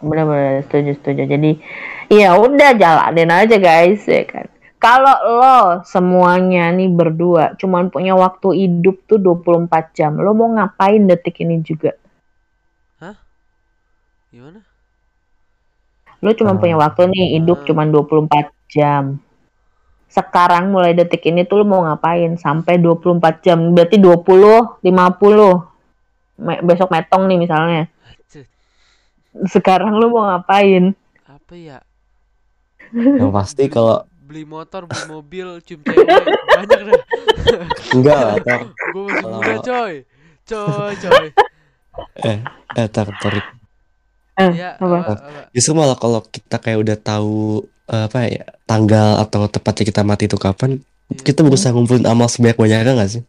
benar-benar 0.00 0.64
setuju 0.64 0.90
setuju 0.96 1.22
jadi 1.28 1.50
ya 2.08 2.28
udah 2.40 2.70
jalanin 2.80 3.28
aja 3.28 3.56
guys 3.60 4.02
ya 4.08 4.24
kan 4.24 4.48
kalau 4.86 5.18
lo 5.42 5.58
semuanya 5.82 6.70
nih 6.70 6.86
berdua 6.86 7.58
cuman 7.58 7.90
punya 7.90 8.14
waktu 8.14 8.54
hidup 8.54 9.02
tuh 9.10 9.18
24 9.18 9.90
jam 9.90 10.14
lo 10.14 10.30
mau 10.30 10.46
ngapain 10.46 11.02
detik 11.02 11.42
ini 11.42 11.58
juga? 11.58 11.90
Gimana? 14.30 14.60
Lo 16.22 16.30
cuma 16.36 16.54
Ah. 16.54 16.60
punya 16.60 16.76
waktu 16.76 17.08
nih 17.08 17.40
hidup 17.40 17.62
Ah. 17.62 17.66
cuman 17.66 17.86
24 17.90 18.52
jam. 18.68 19.18
Sekarang 20.06 20.70
mulai 20.70 20.92
detik 20.92 21.24
ini 21.24 21.42
tuh 21.42 21.60
lo 21.60 21.64
mau 21.64 21.82
ngapain? 21.82 22.36
Sampai 22.36 22.76
24 22.78 23.42
jam 23.42 23.72
berarti 23.72 23.96
20 23.96 24.78
50 24.84 25.66
Me- 26.36 26.60
besok 26.60 26.92
metong 26.92 27.24
nih 27.26 27.38
misalnya. 27.40 27.88
Sekarang 29.48 29.96
lo 29.96 30.12
mau 30.12 30.28
ngapain? 30.28 30.92
Apa 31.24 31.54
ya? 31.56 31.78
Yang 32.92 33.32
pasti 33.32 33.64
kalau 33.72 34.04
beli 34.26 34.42
motor 34.42 34.84
beli 34.84 35.04
mobil 35.06 35.46
cium 35.62 35.80
cewek 35.80 36.02
banyak 36.50 36.80
dah 36.82 37.00
enggak 37.94 38.18
lah 38.18 38.34
Tor. 38.42 38.60
gue 38.66 39.02
masih 39.06 39.24
muda 39.24 39.54
coy 39.62 39.94
coy 40.44 40.92
coy 40.98 41.26
eh 42.20 42.38
eh 42.74 42.86
Tor, 42.90 43.08
Tori. 43.16 43.40
eh, 44.36 44.50
ya 44.52 44.74
apa? 44.76 44.84
apa, 44.84 45.12
apa. 45.16 45.40
justru 45.54 45.72
malah 45.72 45.96
kalau 45.96 46.20
kita 46.26 46.58
kayak 46.58 46.78
udah 46.82 46.96
tahu 46.98 47.62
eh, 47.86 48.04
apa 48.04 48.18
ya 48.26 48.44
tanggal 48.66 49.22
atau 49.22 49.46
tepatnya 49.46 49.84
kita 49.86 50.02
mati 50.02 50.26
itu 50.26 50.36
kapan 50.36 50.82
Iya. 51.06 51.22
kita 51.22 51.46
berusaha 51.46 51.70
ngumpulin 51.70 52.02
amal 52.02 52.26
sebanyak 52.26 52.58
banyaknya 52.58 52.92
nggak 52.92 53.10
sih 53.10 53.22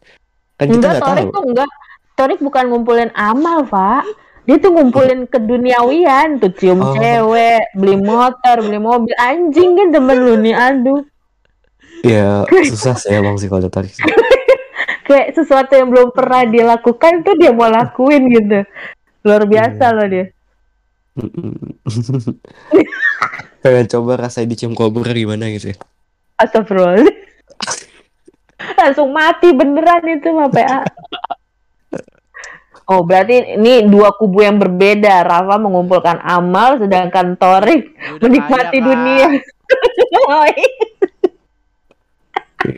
kan 0.58 0.66
kita 0.66 0.82
enggak 0.82 0.92
nggak 0.98 1.06
Torik 1.06 1.22
tahu 1.22 1.30
tuh 1.30 1.44
enggak 1.46 1.70
Torik 2.18 2.40
bukan 2.42 2.64
ngumpulin 2.74 3.10
amal 3.14 3.58
pak 3.70 4.02
dia 4.48 4.56
tuh 4.58 4.72
ngumpulin 4.72 5.28
keduniawian 5.28 6.40
tuh 6.40 6.56
cium 6.56 6.80
Oh. 6.80 6.96
cewek 6.96 7.68
beli 7.76 8.00
motor 8.00 8.64
beli 8.64 8.80
mobil. 8.80 9.12
Anjing 9.14 9.76
kan 9.76 9.92
temen 9.92 10.18
lu 10.18 10.40
nih 10.40 10.56
aduh. 10.56 11.04
Ya 12.02 12.48
susah 12.48 12.96
sih 12.96 13.12
emang 13.12 13.36
sih 13.36 13.46
kalau 13.46 13.62
ditarik. 13.62 13.92
Kayak 15.08 15.36
sesuatu 15.36 15.72
yang 15.72 15.88
belum 15.88 16.12
pernah 16.12 16.44
dia 16.44 16.64
lakukan 16.66 17.24
tuh 17.24 17.36
dia 17.36 17.52
mau 17.52 17.68
lakuin 17.68 18.24
gitu. 18.28 18.64
Luar 19.22 19.44
biasa 19.44 19.84
Iya. 19.84 19.96
loh 19.96 20.08
dia. 20.08 20.26
Pengen 23.60 23.88
coba 23.90 24.12
rasain 24.18 24.48
dicium 24.48 24.72
kobra 24.72 25.12
gimana 25.12 25.50
gitu 25.50 25.74
ya? 25.74 25.78
Astagfirullah. 26.38 27.04
Langsung 28.80 29.10
mati 29.10 29.52
beneran 29.52 30.06
itu 30.08 30.30
mah 30.30 30.50
PA 30.50 30.82
Oh 32.88 33.04
berarti 33.04 33.60
ini 33.60 33.84
dua 33.84 34.16
kubu 34.16 34.42
yang 34.42 34.58
berbeda 34.58 35.22
Rafa 35.22 35.60
mengumpulkan 35.60 36.24
amal 36.24 36.80
sedangkan 36.80 37.36
Torik 37.36 37.92
udah 38.16 38.24
menikmati 38.24 38.78
kaya, 38.80 38.88
dunia. 38.88 39.28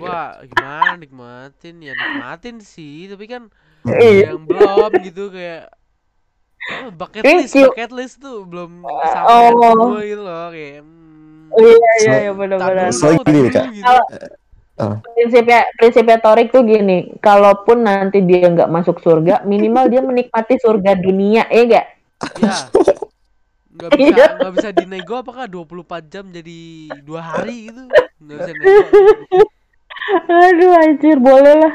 Wah, 0.02 0.42
gimana 0.44 0.98
nikmatin? 0.98 1.76
Ya 1.80 1.94
nikmatin 1.94 2.58
sih, 2.60 3.10
tapi 3.10 3.26
kan 3.26 3.44
Iya. 3.86 4.36
yang 4.36 4.44
belum 4.44 4.92
gitu 5.08 5.32
kayak 5.32 5.72
oh, 6.84 6.92
bucket 6.92 7.24
list, 7.24 7.56
bucket 7.56 7.92
list 7.96 8.16
tuh 8.20 8.44
belum 8.44 8.84
kesampaian 8.84 9.54
Oh. 9.56 9.96
gitu 10.04 10.20
loh 10.20 10.52
kayak 10.52 10.84
hmm, 10.84 11.54
Iya 11.54 11.90
iya 12.04 12.16
iya 12.28 12.32
benar-benar. 12.36 12.90
dulu, 12.90 12.98
Soalnya 12.98 13.24
gini, 13.26 13.50
Kak. 13.50 13.66
Kalau- 14.80 15.04
prinsipnya 15.04 15.68
prinsipnya 15.76 16.18
Torik 16.18 16.56
tuh 16.56 16.64
gini, 16.64 17.12
kalaupun 17.20 17.84
nanti 17.84 18.24
dia 18.24 18.48
nggak 18.48 18.72
masuk 18.72 19.04
surga, 19.04 19.44
minimal 19.44 19.92
dia 19.92 20.00
menikmati 20.00 20.56
surga 20.56 20.96
dunia, 20.96 21.44
ya 21.52 21.64
gak? 21.68 21.86
Ya. 22.40 22.56
Nggak 23.76 23.90
bisa 23.92 24.08
Iya. 24.12 24.28
nggak 24.40 24.54
bisa 24.56 24.70
dinego 24.72 25.14
apakah 25.20 25.48
24 25.48 26.04
jam 26.08 26.32
jadi 26.32 26.60
dua 27.04 27.20
hari 27.20 27.68
gitu. 27.68 27.84
Nggak 28.24 28.38
bisa 28.40 28.52
nego. 28.56 28.84
Aduh 30.26 30.72
anjir, 30.74 31.18
boleh 31.20 31.56
lah. 31.60 31.74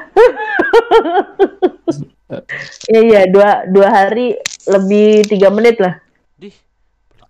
Iya 2.89 3.01
iya, 3.05 3.21
dua 3.29 3.69
dua 3.69 3.89
hari 3.89 4.33
lebih 4.67 5.29
tiga 5.29 5.53
menit 5.53 5.77
lah. 5.77 6.01
Dih, 6.35 6.53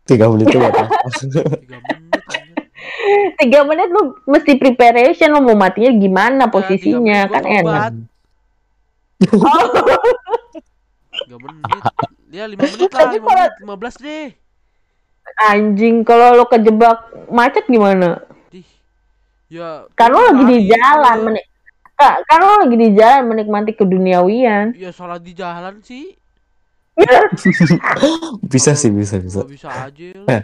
Tiga 0.06 0.30
menit 0.30 0.48
buat 0.48 0.70
apa? 0.70 0.86
3 1.18 1.42
menit. 1.82 2.22
Tiga 3.36 3.60
menit 3.62 3.88
lu 3.88 4.02
mesti 4.24 4.54
preparation 4.54 5.28
lu 5.28 5.40
mau 5.40 5.54
matinya 5.54 5.90
gimana 5.90 6.44
Ya, 6.44 6.50
posisinya 6.50 7.18
tiga 7.22 7.32
kan 7.32 7.42
enak. 7.44 7.64
tobat. 7.64 7.92
Tiga 11.14 11.36
menit. 11.38 11.82
Ya 12.28 12.44
5 12.46 12.58
menit 12.58 12.90
lah, 12.90 12.90
Tapi 12.90 13.16
5 13.16 13.22
kalau- 13.22 13.38
menit, 13.38 13.52
15 13.60 13.94
deh. 14.00 14.26
Anjing, 15.40 15.96
kalau 16.02 16.36
lu 16.36 16.44
kejebak 16.44 16.98
macet 17.28 17.64
gimana? 17.64 18.20
Dih. 18.48 18.66
Ya. 19.48 19.86
Kan 19.94 20.10
lu 20.10 20.18
lu 20.18 20.26
lagi 20.28 20.44
di 20.44 20.58
jalan, 20.68 21.16
gitu. 21.16 21.26
menik 21.26 21.44
Ka- 21.94 22.18
kan 22.24 22.38
lu 22.38 22.54
lagi 22.60 22.76
di 22.76 22.88
jalan 22.92 23.22
menikmati 23.24 23.72
keduniawian. 23.72 24.74
Ya 24.74 24.90
salah 24.90 25.16
di 25.16 25.32
jalan 25.32 25.78
sih. 25.80 26.14
Bisa 28.52 28.74
sih, 28.74 28.90
bisa, 28.90 29.18
bisa. 29.18 29.42
Bisa 29.42 29.66
aja. 29.70 30.06
Eh. 30.26 30.42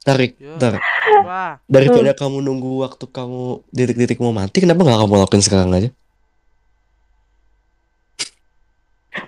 Tarik, 0.00 0.40
Ya. 0.40 0.80
Wah, 1.20 1.52
Daripada 1.68 2.16
kamu 2.16 2.40
nunggu 2.40 2.80
waktu 2.80 3.04
kamu 3.04 3.42
detik-detik 3.68 4.16
mau 4.16 4.32
mati, 4.32 4.64
kenapa 4.64 4.80
nggak 4.80 4.96
kamu 4.98 5.14
lakuin 5.18 5.44
sekarang 5.44 5.68
aja? 5.70 5.90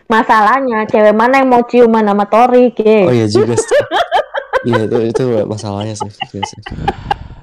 Masalahnya 0.06 0.86
cewek 0.86 1.12
mana 1.12 1.42
yang 1.42 1.50
mau 1.50 1.60
ciuman 1.60 2.04
sama 2.04 2.24
Torik 2.24 2.78
ya? 2.78 3.04
Oh 3.04 3.12
iya 3.12 3.26
juga 3.26 3.58
sih. 3.58 3.80
Iya 4.62 4.86
itu 4.86 4.96
itu 5.10 5.22
masalahnya 5.44 5.92
sih. 5.92 6.08
Iya 6.30 6.44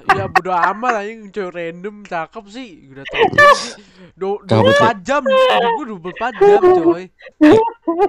ya 0.10 0.26
bodo 0.26 0.50
amat 0.50 1.04
anjing 1.04 1.30
cewek 1.30 1.52
random 1.52 1.96
cakep 2.02 2.44
sih. 2.48 2.70
Udah 2.90 3.04
tau 3.06 3.22
tuh- 3.30 3.78
24 4.18 5.04
jam. 5.04 5.22
Gua 5.22 5.86
24 5.86 6.34
jam, 6.40 6.62
coy. 6.64 7.04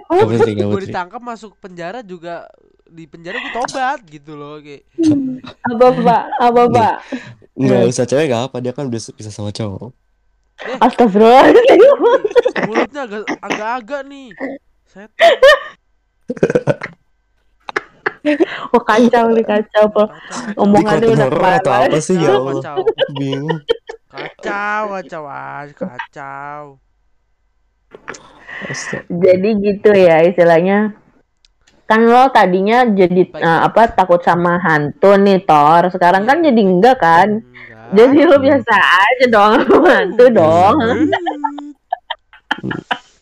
Gak 0.08 0.28
penting, 0.30 0.54
gak 0.56 0.66
Gue 0.66 0.74
penting. 0.78 0.88
ditangkap 0.88 1.20
masuk 1.20 1.52
penjara 1.58 2.00
juga 2.00 2.46
di 2.90 3.06
penjara 3.06 3.38
gue 3.38 3.52
tobat 3.54 4.02
gitu 4.10 4.34
loh 4.34 4.58
kayak 4.58 4.82
Apa 5.70 5.86
pak? 5.94 6.22
Apa 6.42 6.62
pak? 6.66 6.94
Nggak 7.54 7.86
usah 7.88 8.04
cewek 8.04 8.26
gak 8.30 8.50
apa, 8.50 8.56
dia 8.58 8.72
kan 8.74 8.90
udah 8.90 9.00
bisa 9.14 9.30
sama 9.30 9.54
cowok. 9.54 9.94
Astagfirullahaladzim. 10.60 11.80
mulutnya 12.68 13.00
agak 13.08 13.24
agak-agak 13.40 14.00
nih 14.12 14.28
set 14.84 15.10
Oh 18.76 18.82
kacau 18.84 19.32
nih 19.32 19.44
kacau 19.48 19.84
pak. 19.88 20.08
Omongannya 20.60 21.16
udah 21.16 21.28
horor 21.32 21.52
atau 21.56 21.72
apa 21.72 21.98
sih 22.04 22.20
ya 22.20 22.36
kacau 22.36 22.52
Allah? 22.52 22.52
kacau 22.60 22.76
Bingung. 23.16 23.58
kacau 24.12 24.82
kacau 25.00 25.22
kacau 25.72 26.62
Astaga. 28.68 29.08
Jadi 29.08 29.48
gitu 29.64 29.90
ya 29.96 30.20
istilahnya. 30.28 30.92
Kan 31.90 32.06
lo 32.06 32.30
tadinya 32.30 32.86
jadi 32.86 33.22
eh, 33.26 33.60
apa 33.66 33.90
takut 33.90 34.22
sama 34.22 34.62
hantu 34.62 35.18
nih 35.18 35.42
Tor. 35.42 35.90
Sekarang 35.90 36.22
kan 36.22 36.38
jadi 36.38 36.54
enggak 36.56 36.96
kan? 36.96 37.42
Enggak. 37.42 37.90
Jadi 37.90 38.18
lo 38.22 38.36
biasa 38.38 38.74
aja 38.78 39.24
dong 39.26 39.52
hantu 39.82 40.24
dong. 40.30 40.76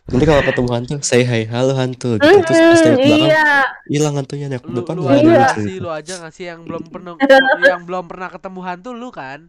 Nanti 0.09 0.25
kalau 0.25 0.41
ketemu 0.41 0.69
hantu, 0.73 0.95
say 1.01 1.21
hi, 1.21 1.45
halo 1.45 1.73
hantu. 1.73 2.17
Gitu. 2.17 2.25
Terus 2.41 2.61
pas 2.61 2.81
dari 2.81 2.97
belakang, 2.97 3.29
iya. 3.29 3.49
hilang 3.89 4.15
hantunya 4.17 4.47
nih 4.49 4.61
lu, 4.61 4.81
depan 4.81 4.95
lu 4.97 5.05
ada 5.05 5.13
aja 5.13 5.21
Iya. 5.21 5.37
lucu 5.39 5.61
sih 5.61 5.69
itu. 5.71 5.85
lu 5.85 5.89
aja 5.89 6.13
nggak 6.17 6.33
sih 6.33 6.45
yang 6.45 6.61
belum 6.65 6.83
pernah 6.89 7.13
yang 7.73 7.83
belum 7.85 8.05
pernah 8.09 8.29
ketemu 8.29 8.61
hantu 8.63 8.91
lu 8.93 9.09
kan 9.09 9.41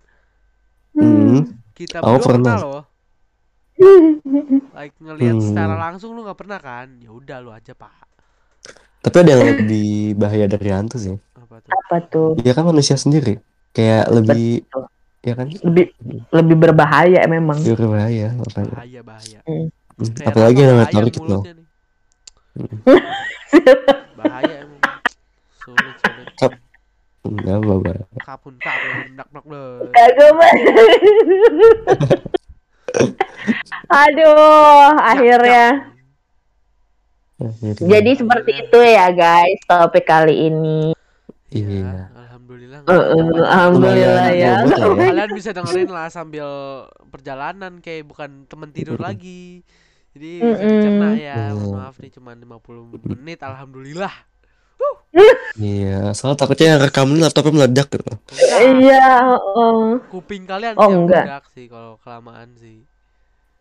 Hmm. 0.90 1.56
kita 1.78 2.02
berdua 2.02 2.18
pernah 2.20 2.56
pernah. 2.58 2.58
loh 2.60 2.82
like 4.76 4.98
ngelihat 5.00 5.36
Hmm. 5.38 5.46
secara 5.46 5.76
langsung 5.78 6.12
lu 6.12 6.26
nggak 6.26 6.36
pernah 6.36 6.60
kan 6.60 6.98
ya 6.98 7.08
udah 7.08 7.38
lu 7.40 7.54
aja 7.54 7.72
pak 7.72 8.09
Tapi 9.00 9.16
ada 9.18 9.32
yang 9.32 9.44
lebih 9.56 9.88
bahaya 10.14 10.46
dari 10.46 10.70
hantu 10.70 10.98
sih. 10.98 11.16
apa 11.34 11.56
tuh 11.58 11.72
Apa 11.72 11.98
tuh? 12.06 12.30
Dia 12.38 12.52
kan 12.52 12.68
manusia 12.68 12.96
sendiri. 12.96 13.40
Kayak 13.72 14.12
lebih, 14.12 14.66
Betul. 14.66 14.84
ya 15.22 15.34
kan? 15.34 15.48
Lebih 15.50 15.86
lebih 16.30 16.56
berbahaya 16.58 17.22
memang. 17.26 17.58
Lebih 17.60 17.76
berbahaya. 17.80 18.28
makanya. 18.36 18.74
bahaya 18.76 19.02
bahaya 19.02 19.40
Hmm. 19.46 19.68
Kayak 20.16 20.28
Apalagi 20.32 20.60
yang 20.60 20.80
tarik 20.88 21.12
itu. 21.14 21.24
nih. 21.28 21.44
bahaya 24.16 24.56
emang 24.64 24.80
sulit 25.60 25.96
sulit 26.00 26.28
Enggak 27.20 27.56
apa-apa. 27.60 27.92
kapun 28.20 28.54
kapun 28.58 28.92
nak 29.16 29.28
nak 29.30 29.44
Pak. 29.44 30.54
Aduh, 34.02 34.90
akhirnya. 34.98 35.94
Jadi- 37.40 37.88
Jadi 37.88 38.12
seperti 38.16 38.52
itu 38.58 38.80
ya 38.80 39.08
guys 39.10 39.60
topik 39.64 40.04
kali 40.04 40.48
ini. 40.48 40.92
Iya. 41.50 42.12
alhamdulillah 42.14 42.80
Eh, 42.82 42.94
eh, 42.94 43.24
Alhamdulillah 43.42 44.30
ya. 44.32 44.54
ya. 44.62 44.86
kalian 44.94 45.32
bisa 45.32 45.50
dengerin 45.50 45.88
lah 45.88 46.08
sambil 46.08 46.46
perjalanan 47.08 47.80
kayak 47.80 48.06
bukan 48.06 48.46
temen 48.46 48.70
tidur 48.70 48.98
lagi 48.98 49.66
jadi 50.12 50.30
bisa 50.40 50.56
Mm-mm. 50.56 50.70
dicerna 50.70 51.10
ya 51.16 51.36
Mm. 51.48 51.54
mohon 51.56 51.74
maaf 51.76 51.96
nih 51.98 52.12
cuma 52.12 52.32
50 52.32 52.86
menit 53.16 53.40
alhamdulillah 53.40 54.14
Iya, 55.56 56.14
soalnya 56.14 56.38
takutnya 56.38 56.68
yang 56.72 56.82
rekam 56.82 57.10
ini 57.10 57.20
laptopnya 57.20 57.52
meledak 57.52 57.88
gitu. 57.90 58.14
Iya, 58.78 59.06
heeh. 59.28 59.82
kuping 60.08 60.46
kalian 60.46 60.74
Oh, 60.76 60.86
enggak. 60.88 61.26
meledak 61.26 61.46
sih 61.50 61.66
kalau 61.66 61.98
kelamaan 62.00 62.54
sih 62.56 62.86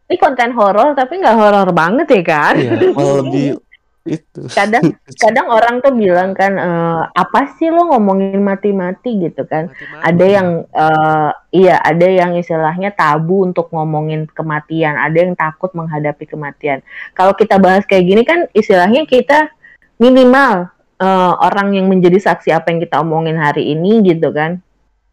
Ini 0.04 0.16
konten 0.16 0.52
horor 0.52 0.92
tapi 0.94 1.16
nggak 1.16 1.34
horor 1.34 1.68
banget 1.70 2.06
ya 2.10 2.22
kan? 2.22 2.54
Iya, 2.54 2.92
malah 2.92 3.20
lebih 3.22 3.60
itu. 4.06 4.40
Kadang 4.50 4.82
kadang 5.22 5.46
orang 5.50 5.80
tuh 5.82 5.94
bilang 5.94 6.36
kan 6.36 6.54
eh, 6.54 7.02
apa 7.08 7.56
sih 7.58 7.72
lo 7.72 7.90
ngomongin 7.90 8.38
mati-mati 8.40 9.18
gitu 9.18 9.42
kan? 9.48 9.72
mati-mati 9.72 10.04
Ada 10.04 10.24
yang 10.26 10.48
eh, 10.68 11.30
iya, 11.54 11.76
ada 11.82 12.06
yang 12.06 12.36
istilahnya 12.38 12.94
tabu 12.94 13.42
untuk 13.42 13.72
ngomongin 13.74 14.28
kematian, 14.30 14.94
ada 14.94 15.16
yang 15.16 15.34
takut 15.34 15.72
menghadapi 15.74 16.24
kematian. 16.28 16.84
Kalau 17.16 17.34
kita 17.34 17.58
bahas 17.58 17.82
kayak 17.84 18.04
gini 18.06 18.22
kan 18.22 18.46
istilahnya 18.54 19.04
kita 19.08 19.50
minimal 19.98 20.70
eh, 21.00 21.32
orang 21.42 21.74
yang 21.74 21.86
menjadi 21.90 22.18
saksi 22.22 22.54
apa 22.54 22.70
yang 22.70 22.80
kita 22.82 23.02
omongin 23.02 23.38
hari 23.38 23.74
ini 23.74 24.04
gitu 24.04 24.30
kan. 24.30 24.62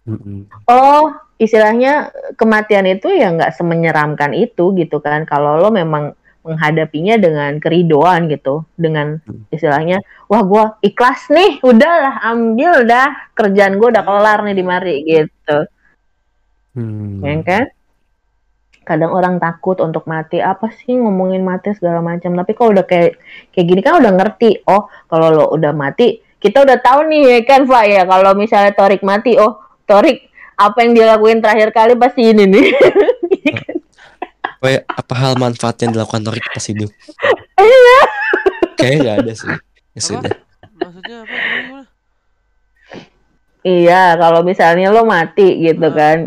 Mm-mm. 0.05 0.45
Oh, 0.69 1.09
istilahnya 1.41 2.13
kematian 2.37 2.85
itu 2.85 3.09
ya 3.09 3.33
nggak 3.33 3.57
semenyeramkan 3.57 4.31
itu 4.37 4.71
gitu 4.77 5.01
kan. 5.01 5.25
Kalau 5.25 5.57
lo 5.57 5.73
memang 5.73 6.13
menghadapinya 6.45 7.17
dengan 7.17 7.57
keridoan 7.57 8.29
gitu, 8.29 8.61
dengan 8.77 9.17
istilahnya, 9.49 10.05
wah 10.29 10.45
gua 10.45 10.77
ikhlas 10.85 11.25
nih, 11.33 11.57
udahlah 11.65 12.21
ambil 12.29 12.85
dah 12.85 13.33
kerjaan 13.33 13.81
gua 13.81 13.89
udah 13.97 14.03
kelar 14.05 14.39
nih 14.45 14.55
di 14.55 14.63
mari 14.63 14.95
gitu, 15.03 15.65
Hmm. 16.75 17.23
ya 17.23 17.39
kan? 17.41 17.65
Kadang 18.85 19.15
orang 19.15 19.41
takut 19.41 19.81
untuk 19.81 20.05
mati, 20.05 20.43
apa 20.43 20.69
sih 20.69 20.93
ngomongin 20.93 21.41
mati 21.41 21.73
segala 21.73 22.05
macam. 22.05 22.37
Tapi 22.37 22.51
kalau 22.53 22.75
udah 22.75 22.85
kayak 22.85 23.17
kayak 23.49 23.65
gini 23.65 23.81
kan 23.81 23.97
udah 23.97 24.13
ngerti, 24.13 24.61
oh 24.69 24.85
kalau 25.09 25.33
lo 25.33 25.45
udah 25.55 25.73
mati, 25.73 26.21
kita 26.37 26.61
udah 26.61 26.77
tahu 26.83 27.09
nih 27.09 27.21
ya 27.25 27.39
kan, 27.47 27.65
Pak 27.65 27.83
ya. 27.89 28.01
Kalau 28.05 28.31
misalnya 28.37 28.75
Torik 28.77 29.01
mati, 29.01 29.39
oh 29.41 29.57
Torik 29.89 30.29
apa 30.53 30.77
yang 30.85 30.91
dia 30.93 31.05
lakuin 31.15 31.41
terakhir 31.41 31.73
kali 31.73 31.97
pasti 31.97 32.29
ini 32.29 32.45
nih. 32.45 32.67
Apa, 34.65 34.81
apa 34.89 35.13
hal 35.13 35.37
manfaat 35.37 35.77
yang 35.85 35.93
dilakukan 35.93 36.25
Torik 36.25 36.41
pas 36.49 36.65
hidup? 36.65 36.89
Iya. 37.61 37.99
Kayaknya 38.73 38.97
nggak 38.97 39.17
ada 39.21 39.33
sih. 39.37 39.45
Ya 39.45 39.61
Apa? 39.93 40.01
sudah. 40.01 40.33
maksudnya 40.75 41.17
apa 41.21 41.35
gimana? 41.37 41.85
Iya, 43.61 44.03
kalau 44.17 44.41
misalnya 44.41 44.89
lo 44.89 45.05
mati 45.05 45.61
gitu 45.61 45.85
Ah. 45.85 45.93
kan. 45.93 46.17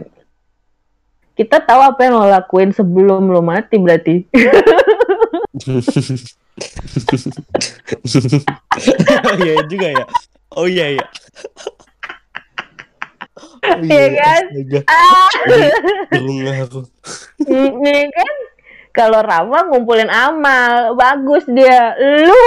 Kita 1.34 1.62
tahu 1.62 1.80
apa 1.82 2.01
yang 2.03 2.14
lo 2.14 2.26
lakuin 2.26 2.70
sebelum 2.70 3.26
lo 3.26 3.43
mati 3.43 3.74
berarti. 3.78 4.26
oh 9.26 9.34
iya 9.39 9.55
juga 9.66 9.89
ya. 9.93 10.05
Oh 10.55 10.66
iya 10.66 10.86
iya. 10.95 11.07
Iya, 13.85 13.85
iya 13.89 14.09
kan? 14.16 14.43
kan? 14.83 16.21
Bunga 16.25 16.53
ah. 16.53 16.64
aku. 16.64 16.81
Iya 17.45 18.05
kan? 18.11 18.35
Kalau 18.97 19.21
Rama 19.23 19.59
ngumpulin 19.71 20.11
amal, 20.11 20.97
bagus 20.99 21.47
dia. 21.47 21.95
Lu. 21.99 22.47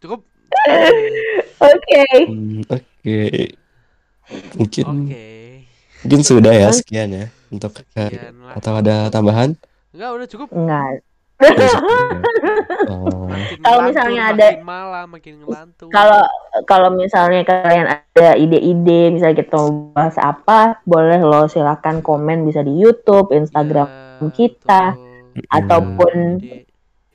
Cukup. 0.00 0.20
Oke. 1.60 2.04
Hmm, 2.30 2.64
oke. 2.64 3.20
Mungkin. 4.56 4.84
Mungkin 6.00 6.20
sudah 6.24 6.52
ya 6.56 6.72
sekian 6.72 7.12
ya 7.12 7.26
untuk 7.52 7.76
atau 8.56 8.72
ada 8.80 9.12
tambahan? 9.12 9.52
Enggak, 9.92 10.10
udah 10.16 10.26
cukup. 10.30 10.48
Enggak. 10.54 11.04
Oh, 11.40 13.28
Kalau 13.60 13.80
misalnya 13.86 14.22
ada- 14.30 14.60
makin 15.06 15.40
ngelantur. 15.40 15.88
Kalau 15.88 16.22
kalau 16.64 16.88
misalnya 16.92 17.40
kalian 17.42 17.86
ada 17.88 18.28
ide-ide, 18.34 19.10
misalnya 19.10 19.36
kita 19.38 19.56
mau 19.56 19.70
bahas 19.90 20.16
apa, 20.16 20.80
boleh 20.84 21.18
lo 21.18 21.46
silakan 21.46 22.00
komen 22.00 22.44
bisa 22.44 22.60
di 22.60 22.72
YouTube, 22.72 23.32
Instagram 23.32 23.88
Ya, 24.20 24.28
kita, 24.30 24.82
betul. 25.32 25.48
ataupun 25.48 26.12
Di- 26.38 26.64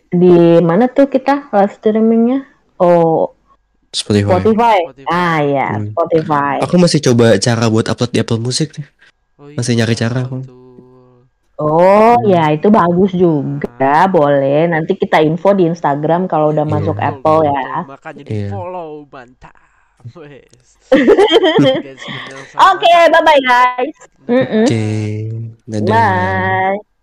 di 0.09 0.35
mana 0.59 0.87
tuh 0.87 1.05
kita 1.05 1.49
live 1.51 1.73
streamingnya? 1.73 2.39
Oh, 2.77 3.31
Spotify. 3.91 4.27
Spotify. 4.27 4.77
Spotify. 4.83 5.07
Ah 5.07 5.39
ya, 5.39 5.67
Hmm. 5.71 5.87
Spotify. 5.93 6.55
Aku 6.59 6.75
masih 6.75 6.99
coba 7.01 7.37
cara 7.37 7.65
buat 7.69 7.85
upload 7.85 8.11
di 8.11 8.19
Apple 8.19 8.41
Music 8.41 8.73
nih. 8.75 8.87
Oh 9.37 9.51
Masih 9.51 9.75
nyari 9.75 9.93
cara 9.93 10.23
aku. 10.23 10.41
betul. 10.41 10.64
Oh, 11.55 12.19
ya 12.27 12.51
itu 12.51 12.67
bagus 12.67 13.15
juga. 13.15 14.07
Boleh. 14.11 14.67
Nanti 14.67 14.99
kita 14.99 15.23
info 15.23 15.55
di 15.55 15.63
Instagram 15.71 16.27
kalau 16.27 16.51
udah 16.51 16.67
Iya. 16.67 16.73
masuk 16.75 16.97
Apple 16.99 17.47
ya. 17.47 17.87
Makanya 17.87 18.23
di 18.27 18.33
Iya. 18.43 18.49
follow 18.51 19.07
mantap. 19.07 19.55
Oke, 22.69 22.93
bye 23.09 23.23
bye 23.25 23.41
guys. 23.41 23.97
Mm-mm. 24.27 24.63
Oke. 24.67 24.85
Dadah. 25.65 25.89
Bye. 26.75 26.94